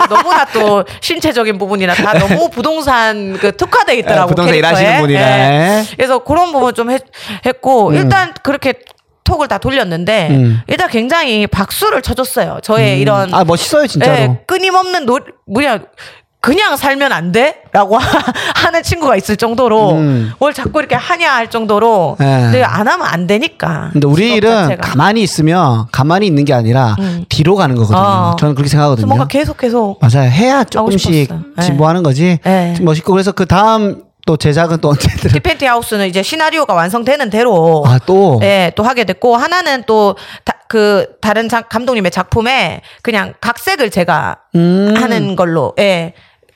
너무나 0.09 0.45
또 0.47 0.85
신체적인 1.01 1.59
부분이나 1.59 1.95
다 1.95 2.19
너무 2.19 2.49
부동산 2.51 3.39
그 3.39 3.57
특화돼 3.57 3.97
있더라고 3.99 4.23
아, 4.23 4.27
부동산 4.27 4.55
캐릭터에. 4.55 4.71
일하시는 4.71 5.01
분이라. 5.03 5.21
예. 5.21 5.85
그래서 5.97 6.19
그런 6.19 6.51
부분 6.53 6.75
좀 6.75 6.91
했, 6.91 7.03
했고 7.47 7.93
일단 7.93 8.33
그렇게 8.43 8.75
톡을 9.31 9.47
다 9.47 9.59
돌렸는데 9.59 10.29
음. 10.31 10.61
일단 10.67 10.89
굉장히 10.89 11.47
박수를 11.47 12.03
쳐줬어요. 12.03 12.59
저의 12.65 13.01
이런 13.01 13.33
아 13.33 13.45
멋있어요 13.45 13.87
진짜로. 13.87 14.13
예, 14.13 14.41
끊임없는 14.47 15.07
노 15.07 15.21
뭐냐 15.47 15.79
그냥 16.41 16.77
살면 16.77 17.13
안 17.13 17.31
돼? 17.33 17.63
라고 17.71 17.97
하는 18.57 18.83
친구가 18.83 19.15
있을 19.17 19.37
정도로 19.37 19.93
음. 19.93 20.33
뭘 20.41 20.53
자꾸 20.55 20.81
이렇게 20.81 20.95
하냐 20.97 21.33
할 21.33 21.49
정도로 21.51 22.17
예. 22.21 22.25
근데 22.25 22.63
안 22.65 22.89
하면 22.89 23.07
안 23.07 23.27
되니까. 23.29 23.91
근데 23.93 24.09
우리 24.09 24.33
일은 24.35 24.51
자체가. 24.51 24.89
가만히 24.89 25.23
있으면 25.23 25.87
가만히 25.93 26.27
있는 26.27 26.45
게 26.45 26.53
아니라 26.55 26.97
음. 26.99 27.25
뒤로 27.29 27.55
가는 27.57 27.77
거거든요. 27.77 27.99
어. 28.01 28.37
저는 28.41 28.55
그렇게 28.57 28.69
생각하거든요. 28.71 29.07
뭔가 29.07 29.27
계속 29.29 29.59
계속 29.59 30.01
맞아요. 30.01 30.29
해야 30.31 30.65
조금씩. 30.65 31.29
네. 31.57 31.63
진보하는 31.63 32.03
거지. 32.03 32.39
네. 32.43 32.75
멋있고 32.81 33.13
그래서 33.13 33.31
그 33.33 33.47
다음 33.47 34.03
또 34.27 34.37
제작은 34.37 34.79
또 34.81 34.91
언제든 34.91 35.31
디펜티 35.33 35.65
하우스는 35.67 36.07
이제 36.07 36.23
시나리오가 36.23 36.75
완성되는 36.75 37.31
대로 37.31 37.85
아 37.87 37.99
또. 38.07 38.39
예, 38.43 38.73
또 38.77 38.83
하게 38.83 39.05
됐고 39.05 39.37
하나는 39.37 39.85
또 39.85 40.15
그 40.69 41.17
다른 41.21 41.49
작- 41.49 41.69
감독님의 41.69 42.13
작품에 42.13 42.83
그냥 43.03 43.35
각색을 43.41 43.91
제가 43.91 44.37
음. 44.55 44.95
하는 44.97 45.35
걸로 45.35 45.75
예. 45.81 46.13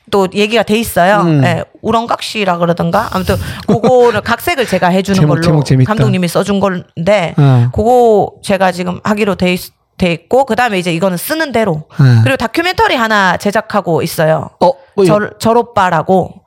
또 0.09 0.25
얘기가 0.33 0.63
돼 0.63 0.77
있어요. 0.79 1.17
음. 1.25 1.43
예, 1.43 1.65
우렁각시라 1.81 2.57
그러던가 2.59 3.09
아무튼 3.11 3.35
그거를 3.67 4.21
각색을 4.23 4.67
제가 4.67 4.87
해주는 4.87 5.15
제목, 5.19 5.33
걸로 5.33 5.41
제목 5.41 5.65
재밌다. 5.65 5.89
감독님이 5.89 6.29
써준 6.29 6.61
건데 6.61 7.33
어. 7.37 7.69
그거 7.75 8.31
제가 8.41 8.71
지금 8.71 9.01
하기로 9.03 9.35
돼, 9.35 9.51
있, 9.53 9.59
돼 9.97 10.13
있고 10.13 10.45
그 10.45 10.55
다음에 10.55 10.79
이제 10.79 10.93
이거는 10.93 11.17
쓰는 11.17 11.51
대로 11.51 11.83
네. 11.99 12.21
그리고 12.23 12.37
다큐멘터리 12.37 12.95
하나 12.95 13.35
제작하고 13.35 14.01
있어요. 14.01 14.51
어, 14.61 14.71
뭐 14.95 15.03
이- 15.03 15.07
절, 15.07 15.33
절오빠라고. 15.39 16.44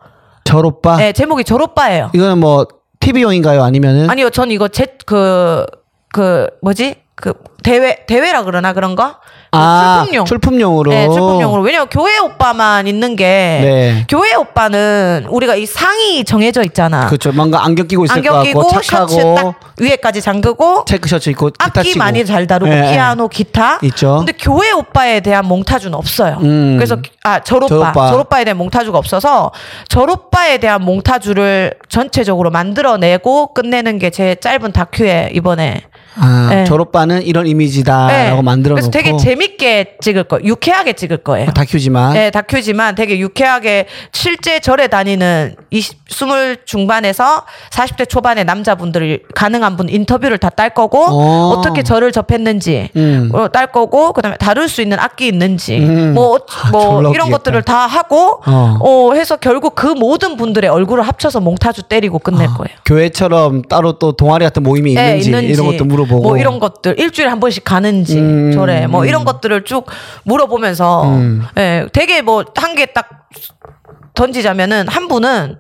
절 0.49 0.64
오빠. 0.64 0.96
네, 0.96 1.12
제목이 1.12 1.44
절오빠예요. 1.44 2.11
이거는 2.14 2.38
뭐 2.38 2.66
TV용인가요? 3.01 3.62
아니면은 3.62 4.09
아니요, 4.09 4.30
전 4.30 4.51
이거 4.51 4.68
제, 4.68 4.86
그, 5.05 5.66
그, 6.11 6.46
뭐지? 6.62 6.94
그, 7.14 7.34
대회, 7.69 7.97
대회라 8.07 8.45
그러나 8.45 8.73
그런 8.73 8.97
거? 8.97 9.16
그 9.51 9.59
아, 9.59 10.01
출품용. 10.05 10.25
출품용으로. 10.27 10.91
네, 10.91 11.09
출품용으로. 11.09 11.62
왜냐면 11.62 11.89
교회 11.91 12.19
오빠만 12.19 12.87
있는 12.87 13.16
게, 13.16 13.25
네. 13.25 14.07
교회 14.09 14.35
오빠는 14.35 15.27
우리가 15.29 15.55
이 15.55 15.64
상이 15.66 16.25
정해져 16.25 16.62
있잖아. 16.64 17.07
그렇죠. 17.07 17.33
뭔가 17.33 17.64
안경 17.64 17.87
끼고 17.89 18.05
있을 18.05 18.23
것 18.23 18.35
안경 18.37 18.43
끼고, 18.45 18.83
셔츠 18.83 19.16
딱 19.37 19.55
위에까지 19.81 20.21
잠그고, 20.23 20.85
체크 20.87 21.09
셔츠 21.09 21.31
입고 21.31 21.51
악기 21.59 21.83
치고. 21.85 21.99
많이 21.99 22.25
잘 22.27 22.47
다루고, 22.47 22.71
예, 22.73 22.87
예. 22.89 22.93
피아노, 22.93 23.29
기타. 23.29 23.79
있죠. 23.83 24.16
근데 24.19 24.33
교회 24.33 24.71
오빠에 24.73 25.21
대한 25.21 25.47
몽타주는 25.47 25.95
없어요. 25.95 26.39
음. 26.43 26.77
그래서, 26.77 26.97
아, 27.23 27.41
절오빠. 27.41 27.69
절오빠. 27.69 28.11
절오빠 28.11 28.41
에 28.41 28.45
대한 28.45 28.57
몽타주가 28.59 28.99
없어서, 28.99 29.51
절오빠에 29.89 30.59
대한 30.59 30.83
몽타주를 30.85 31.75
전체적으로 31.89 32.51
만들어내고 32.51 33.55
끝내는 33.55 33.99
게 33.99 34.09
제 34.11 34.35
짧은 34.41 34.73
다큐에 34.73 35.31
이번에 35.35 35.83
아, 36.17 36.49
네. 36.51 36.65
절 36.65 36.81
오빠는 36.81 37.23
이런 37.23 37.47
이미지다라고 37.47 38.37
네. 38.37 38.43
만들어 38.43 38.75
놓고 38.77 38.89
그래서 38.89 38.91
되게 38.91 39.17
재밌게 39.17 39.97
찍을 40.01 40.25
거, 40.25 40.39
유쾌하게 40.43 40.93
찍을 40.95 41.19
거예요. 41.19 41.51
다큐지만 41.53 42.13
네, 42.15 42.31
다큐지만 42.31 42.95
되게 42.95 43.19
유쾌하게 43.19 43.87
실제 44.13 44.59
절에 44.61 44.89
다니는 44.89 45.55
20, 45.71 45.99
20 46.11 46.67
중반에서 46.67 47.45
40대 47.71 48.09
초반의 48.09 48.45
남자분들 48.45 49.23
가능한 49.35 49.77
분 49.77 49.89
인터뷰를 49.89 50.39
다 50.39 50.49
딸 50.59 50.71
거고 50.75 51.05
어. 51.05 51.51
어떻게 51.57 51.85
절을 51.85 52.11
접했는지 52.11 52.89
음. 52.97 53.31
어, 53.33 53.47
딸 53.49 53.69
거고 53.71 54.13
그다음에 54.13 54.37
다룰 54.39 54.69
수 54.69 54.83
있는 54.83 54.99
악기 54.99 55.29
있는지 55.29 55.79
음. 55.79 56.15
뭐, 56.15 56.35
어- 56.35 56.39
아, 56.65 56.71
뭐 56.71 56.99
이런 57.01 57.07
웃기겠다. 57.29 57.31
것들을 57.31 57.63
다 57.63 57.87
하고 57.87 58.43
어. 58.45 58.79
어. 58.81 59.13
해서 59.15 59.37
결국 59.37 59.77
그 59.77 59.87
모든 59.87 60.37
분들의 60.37 60.69
얼굴을 60.69 61.07
합쳐서 61.07 61.39
몽타주 61.41 61.85
때리고 61.85 62.19
끝낼 62.19 62.49
거예요. 62.49 62.77
교회처럼 62.87 63.63
따로 63.63 63.93
또 64.01 64.13
동아리 64.13 64.45
같은 64.45 64.63
모임이 64.65 64.97
예, 64.97 65.19
있는지, 65.19 65.47
이런 65.53 65.67
것도 65.67 65.85
물어보고 65.99 66.22
뭐 66.22 66.38
이런 66.38 66.59
것들 66.61 66.99
일주일에 66.99 67.28
한 67.30 67.40
번씩 67.40 67.64
가는지 67.64 68.18
음, 68.18 68.53
절에 68.53 68.86
뭐 68.86 69.05
이런 69.05 69.24
것들을 69.24 69.64
쭉 69.64 69.86
물어보면서 70.24 71.05
음. 71.05 71.42
예, 71.57 71.86
되게 71.92 72.22
뭐 72.22 72.44
한 72.57 72.74
개 72.76 72.86
딱 72.94 73.09
던지자면은 74.14 74.88
한 74.88 75.09
분은 75.09 75.57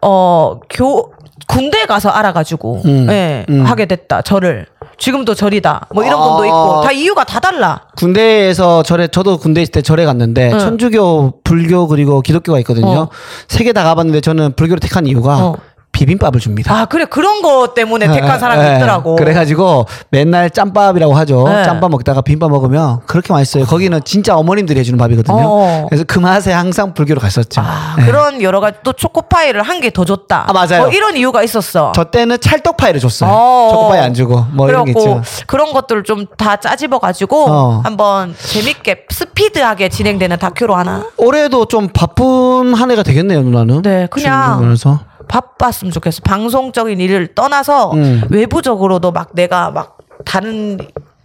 어교 0.00 1.12
군대 1.48 1.86
가서 1.86 2.10
알아가지고 2.10 2.82
음, 2.84 3.06
예, 3.10 3.46
음. 3.48 3.64
하게 3.64 3.86
됐다 3.86 4.22
절을 4.22 4.66
지금도 4.98 5.34
절이다 5.34 5.88
뭐 5.94 6.04
이런 6.04 6.20
아. 6.20 6.24
분도 6.24 6.44
있고 6.46 6.80
다 6.82 6.92
이유가 6.92 7.24
다 7.24 7.38
달라 7.40 7.82
군대에서 7.96 8.82
절에 8.82 9.08
저도 9.08 9.38
군대 9.38 9.62
있을 9.62 9.72
때 9.72 9.82
절에 9.82 10.04
갔는데 10.04 10.52
응. 10.52 10.58
천주교, 10.58 11.40
불교 11.44 11.86
그리고 11.86 12.20
기독교가 12.22 12.58
있거든요. 12.60 12.86
어. 13.00 13.08
세개 13.48 13.72
다 13.72 13.84
가봤는데 13.84 14.20
저는 14.22 14.54
불교를 14.56 14.80
택한 14.80 15.06
이유가 15.06 15.36
어. 15.46 15.56
비빔밥을 15.96 16.40
줍니다. 16.40 16.74
아 16.74 16.84
그래 16.84 17.06
그런 17.06 17.40
거 17.40 17.72
때문에 17.74 18.06
택한 18.12 18.38
사람이 18.38 18.62
예, 18.62 18.76
있더라고 18.76 19.16
그래가지고 19.16 19.86
맨날 20.10 20.50
짬밥이라고 20.50 21.14
하죠. 21.14 21.48
네. 21.48 21.64
짬밥 21.64 21.90
먹다가 21.90 22.20
비빔밥 22.20 22.50
먹으면 22.50 23.00
그렇게 23.06 23.32
맛있어요. 23.32 23.64
거기는 23.64 23.98
진짜 24.04 24.36
어머님들이 24.36 24.78
해주는 24.80 24.98
밥이거든요. 24.98 25.36
어. 25.38 25.86
그래서 25.88 26.04
그 26.06 26.18
맛에 26.18 26.52
항상 26.52 26.92
불교로 26.92 27.18
갔었죠. 27.20 27.62
아, 27.64 27.96
예. 27.98 28.04
그런 28.04 28.42
여러 28.42 28.60
가지 28.60 28.76
또 28.82 28.92
초코파이를 28.92 29.62
한 29.62 29.80
개 29.80 29.86
더 29.90 30.04
줬다 30.04 30.44
아, 30.48 30.52
맞아요. 30.52 30.82
뭐 30.82 30.88
이런 30.90 31.16
이유가 31.16 31.42
있었어 31.42 31.92
저 31.94 32.04
때는 32.04 32.38
찰떡파이를 32.40 33.00
줬어요. 33.00 33.30
어. 33.32 33.68
초코파이 33.72 34.00
안 34.00 34.12
주고 34.12 34.44
뭐 34.52 34.68
이런 34.68 34.84
게 34.84 34.90
있죠. 34.90 35.22
그런 35.46 35.72
것들을 35.72 36.02
좀 36.04 36.26
다 36.36 36.56
짜집어 36.56 36.98
가지고 36.98 37.46
어. 37.48 37.80
한번 37.84 38.34
재밌게 38.38 39.06
스피드하게 39.10 39.88
진행되는 39.88 40.38
다큐로 40.38 40.74
하나 40.74 41.06
올해도 41.16 41.66
좀 41.66 41.88
바쁜 41.88 42.74
한 42.74 42.90
해가 42.90 43.02
되겠네요, 43.02 43.42
누나는. 43.42 43.82
네, 43.82 44.06
그냥 44.10 44.58
그래서 44.58 44.98
바빴으면 45.28 45.92
좋겠어. 45.92 46.22
방송적인 46.22 47.00
일을 47.00 47.34
떠나서 47.34 47.92
음. 47.92 48.22
외부적으로도 48.30 49.12
막 49.12 49.30
내가 49.34 49.70
막 49.70 49.98
다른 50.24 50.78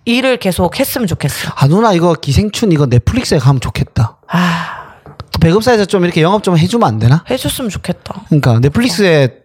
일을 0.05 0.37
계속 0.37 0.79
했으면 0.79 1.07
좋겠어. 1.07 1.51
아 1.55 1.67
누나 1.67 1.93
이거 1.93 2.13
기생충 2.13 2.71
이거 2.71 2.85
넷플릭스에 2.87 3.37
가면 3.37 3.61
좋겠다. 3.61 4.17
아, 4.27 4.93
또 5.31 5.39
배급사에서 5.39 5.85
좀 5.85 6.03
이렇게 6.03 6.21
영업 6.21 6.43
좀 6.43 6.57
해주면 6.57 6.87
안 6.87 6.99
되나? 6.99 7.23
해줬으면 7.29 7.69
좋겠다. 7.69 8.23
그러니까 8.27 8.59
넷플릭스에 8.59 9.41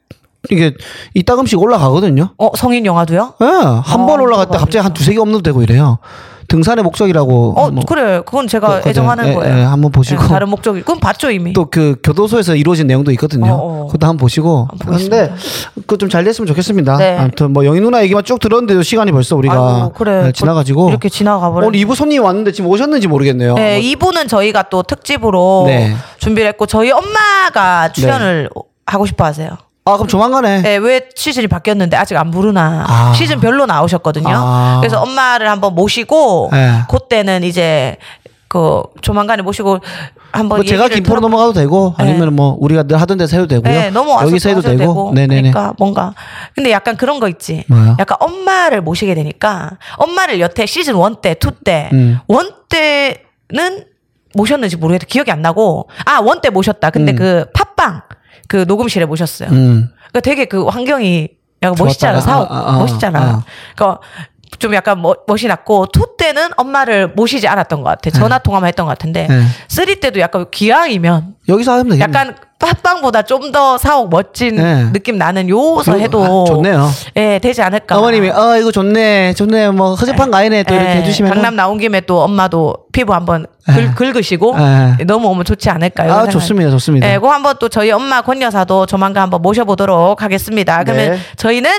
이게 0.51 0.75
이따금씩 1.15 1.61
올라가거든요. 1.61 2.31
어, 2.39 2.51
성인 2.57 2.87
영화도요? 2.87 3.35
예, 3.43 3.47
한번 3.85 4.21
어, 4.21 4.25
그거 4.25 4.47
갑자기 4.47 4.79
한 4.79 4.95
두세 4.95 5.13
개 5.13 5.19
업로드 5.19 5.43
되고 5.43 5.63
이래요. 5.63 5.99
등산의 6.49 6.83
목적이라고. 6.85 7.55
어, 7.57 7.71
뭐 7.71 7.85
그래. 7.87 8.21
그건 8.25 8.47
제가 8.47 8.69
그거든. 8.69 8.91
애정하는 8.91 9.29
예, 9.29 9.35
거예요. 9.35 9.59
예, 9.59 9.63
한번 9.63 9.91
보시고. 9.93 10.23
네, 10.23 10.29
다른 10.29 10.49
목적이. 10.49 10.81
그건 10.81 11.01
봤죠, 11.01 11.31
이미. 11.31 11.53
또 11.53 11.67
그 11.67 11.97
교도소에서 12.03 12.55
이루어진 12.57 12.87
내용도 12.87 13.11
있거든요. 13.13 13.53
어, 13.53 13.83
어. 13.83 13.87
그것도 13.87 14.07
한번 14.07 14.17
보시고. 14.19 14.69
근데 14.87 15.33
그거 15.75 15.97
좀잘 15.97 16.25
됐으면 16.25 16.47
좋겠습니다. 16.47 16.97
네. 16.99 17.17
아무튼 17.19 17.53
뭐 17.53 17.65
영희 17.67 17.81
누나 17.81 18.03
얘기만 18.05 18.25
쭉 18.25 18.39
들었는데도 18.41 18.83
시간이 18.83 19.13
벌써 19.13 19.37
우리가 19.37 19.55
아이고, 19.55 19.93
그래. 19.93 20.23
네, 20.25 20.33
지나가지고 20.33 20.89
이렇게 20.91 21.09
지나가 21.09 21.51
버려. 21.51 21.67
오늘 21.67 21.79
2부 21.81 21.95
손님이 21.95 22.21
왔는데 22.21 22.53
지금 22.53 22.71
오셨는지 22.71 23.09
모르겠네요. 23.09 23.55
네, 23.55 23.81
뭐- 23.81 24.11
2부는 24.13 24.29
저희가 24.29 24.65
또 24.71 24.83
특집으로 24.83 25.65
네. 25.67 25.95
준비를 26.19 26.49
했고 26.51 26.67
저희 26.67 26.91
엄마가 26.93 27.93
출연을 27.93 28.49
하고 28.87 29.07
싶어 29.07 29.25
하세요. 29.25 29.51
아 29.89 29.93
그럼 29.93 30.09
조만간에 30.09 30.63
네, 30.63 30.77
왜 30.79 31.03
시즌이 31.15 31.47
바뀌었는데 31.47 31.97
아직 31.97 32.17
안 32.17 32.33
부르나. 32.33 32.85
아. 32.89 33.13
시즌 33.15 33.39
별로 33.39 33.67
나오셨거든요. 33.67 34.27
아. 34.29 34.79
그래서 34.81 35.01
엄마를 35.01 35.49
한번 35.49 35.75
모시고 35.77 36.51
네. 36.53 36.81
그때는 36.91 37.45
이제 37.45 37.97
그 38.49 38.83
조만간에 39.01 39.43
모시고 39.43 39.79
한번 40.33 40.59
뭐 40.59 40.65
제가 40.65 40.89
김포로 40.89 41.21
들어보- 41.21 41.23
넘어가도 41.23 41.53
되고 41.53 41.95
네. 41.99 42.05
아니면 42.05 42.35
뭐 42.35 42.57
우리가 42.59 42.83
늘 42.83 43.01
하던 43.01 43.17
데서 43.19 43.37
해도 43.37 43.47
되고요. 43.47 43.73
네, 43.73 43.91
넘어와서 43.91 44.27
여기서 44.29 44.49
해도 44.49 44.59
하셔도 44.59 44.77
되고. 44.77 45.13
네네네. 45.15 45.51
그러니까 45.53 45.73
뭔가 45.79 46.15
근데 46.57 46.73
약간 46.73 46.97
그런 46.97 47.21
거 47.21 47.29
있지. 47.29 47.63
뭐요? 47.69 47.97
약간 48.01 48.19
엄마를 48.21 48.81
모시게 48.81 49.15
되니까 49.15 49.71
엄마를 49.99 50.41
여태 50.41 50.67
시즌 50.67 50.97
1 50.97 51.21
때, 51.23 51.35
2 51.35 51.53
때, 51.65 51.91
음. 51.93 52.19
1 52.29 52.39
때는 52.69 53.85
모셨는지 54.35 54.77
모르겠다. 54.79 55.07
기억이 55.09 55.31
안 55.31 55.43
나고 55.43 55.89
아, 56.05 56.21
1때 56.21 56.51
모셨다. 56.51 56.91
근데 56.91 57.13
음. 57.13 57.17
그 57.17 57.47
팟빵 57.55 58.03
그 58.49 58.65
녹음실에 58.67 59.05
모셨어요. 59.07 59.49
음. 59.51 59.91
그러니까 59.97 60.21
되게 60.21 60.45
그 60.45 60.65
환경이 60.67 61.29
약간 61.63 61.77
멋있잖아. 61.79 62.21
좋았다. 62.21 62.33
사옥 62.33 62.53
아, 62.53 62.55
아, 62.55 62.75
아, 62.75 62.79
멋있잖아. 62.79 63.19
아. 63.19 63.45
그러니까 63.75 64.01
좀 64.59 64.75
약간 64.75 65.03
멋, 65.03 65.25
멋이 65.27 65.43
났고 65.49 65.87
two 65.87 66.15
때는 66.17 66.51
엄마를 66.57 67.09
모시지 67.09 67.49
않았던 67.49 67.83
것 67.83 67.89
같아. 67.89 68.11
전화 68.11 68.39
통화만 68.39 68.69
했던 68.69 68.87
것 68.87 68.91
같은데 68.91 69.27
네. 69.29 69.43
three 69.69 70.01
때도 70.01 70.21
약간 70.21 70.47
기왕이면 70.51 71.35
여기서 71.49 71.73
하면 71.73 71.89
되겠네. 71.91 72.03
약간 72.03 72.37
팟빵보다 72.59 73.23
좀 73.23 73.53
더 73.53 73.77
사옥 73.79 74.09
멋진 74.11 74.57
네. 74.57 74.91
느낌 74.93 75.19
나는 75.19 75.49
요서 75.49 75.93
요- 75.93 76.01
해도 76.01 76.25
아, 76.25 76.45
좋네요. 76.47 76.89
예, 77.17 77.39
되지 77.39 77.63
않을까. 77.63 77.99
어머님이 77.99 78.31
어 78.31 78.57
이거 78.59 78.73
좋네 78.73 79.35
좋네 79.35 79.71
뭐 79.71 79.95
허접한 79.95 80.31
거 80.31 80.39
아니네 80.39 80.63
또 80.65 80.75
이렇게 80.75 80.91
예, 80.91 80.95
해주시면 80.97 81.33
강남 81.33 81.55
나온 81.55 81.79
김에 81.79 82.01
또 82.01 82.23
엄마도 82.23 82.75
피부 82.93 83.13
한번 83.15 83.47
예. 83.69 83.73
긁, 83.93 84.13
긁으시고 84.13 84.57
예. 84.99 85.05
너무 85.05 85.29
오면 85.29 85.45
좋지 85.45 85.69
않을까요? 85.71 86.13
아 86.13 86.29
좋습니다 86.29 86.71
좋습니다. 86.71 87.09
예, 87.11 87.15
그거 87.17 87.31
한번 87.33 87.57
또 87.61 87.69
저희 87.69 87.91
엄마 87.93 88.23
권 88.23 88.41
여사도 88.43 88.87
조만간 88.87 89.23
한번 89.25 89.43
모셔보도록 89.43 90.23
하겠습니다. 90.23 90.83
그러면 90.83 91.13
네. 91.13 91.19
저희는 91.37 91.71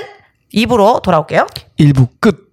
입으로 0.52 1.00
돌아올게요. 1.02 1.46
일부 1.76 2.06
끝. 2.20 2.47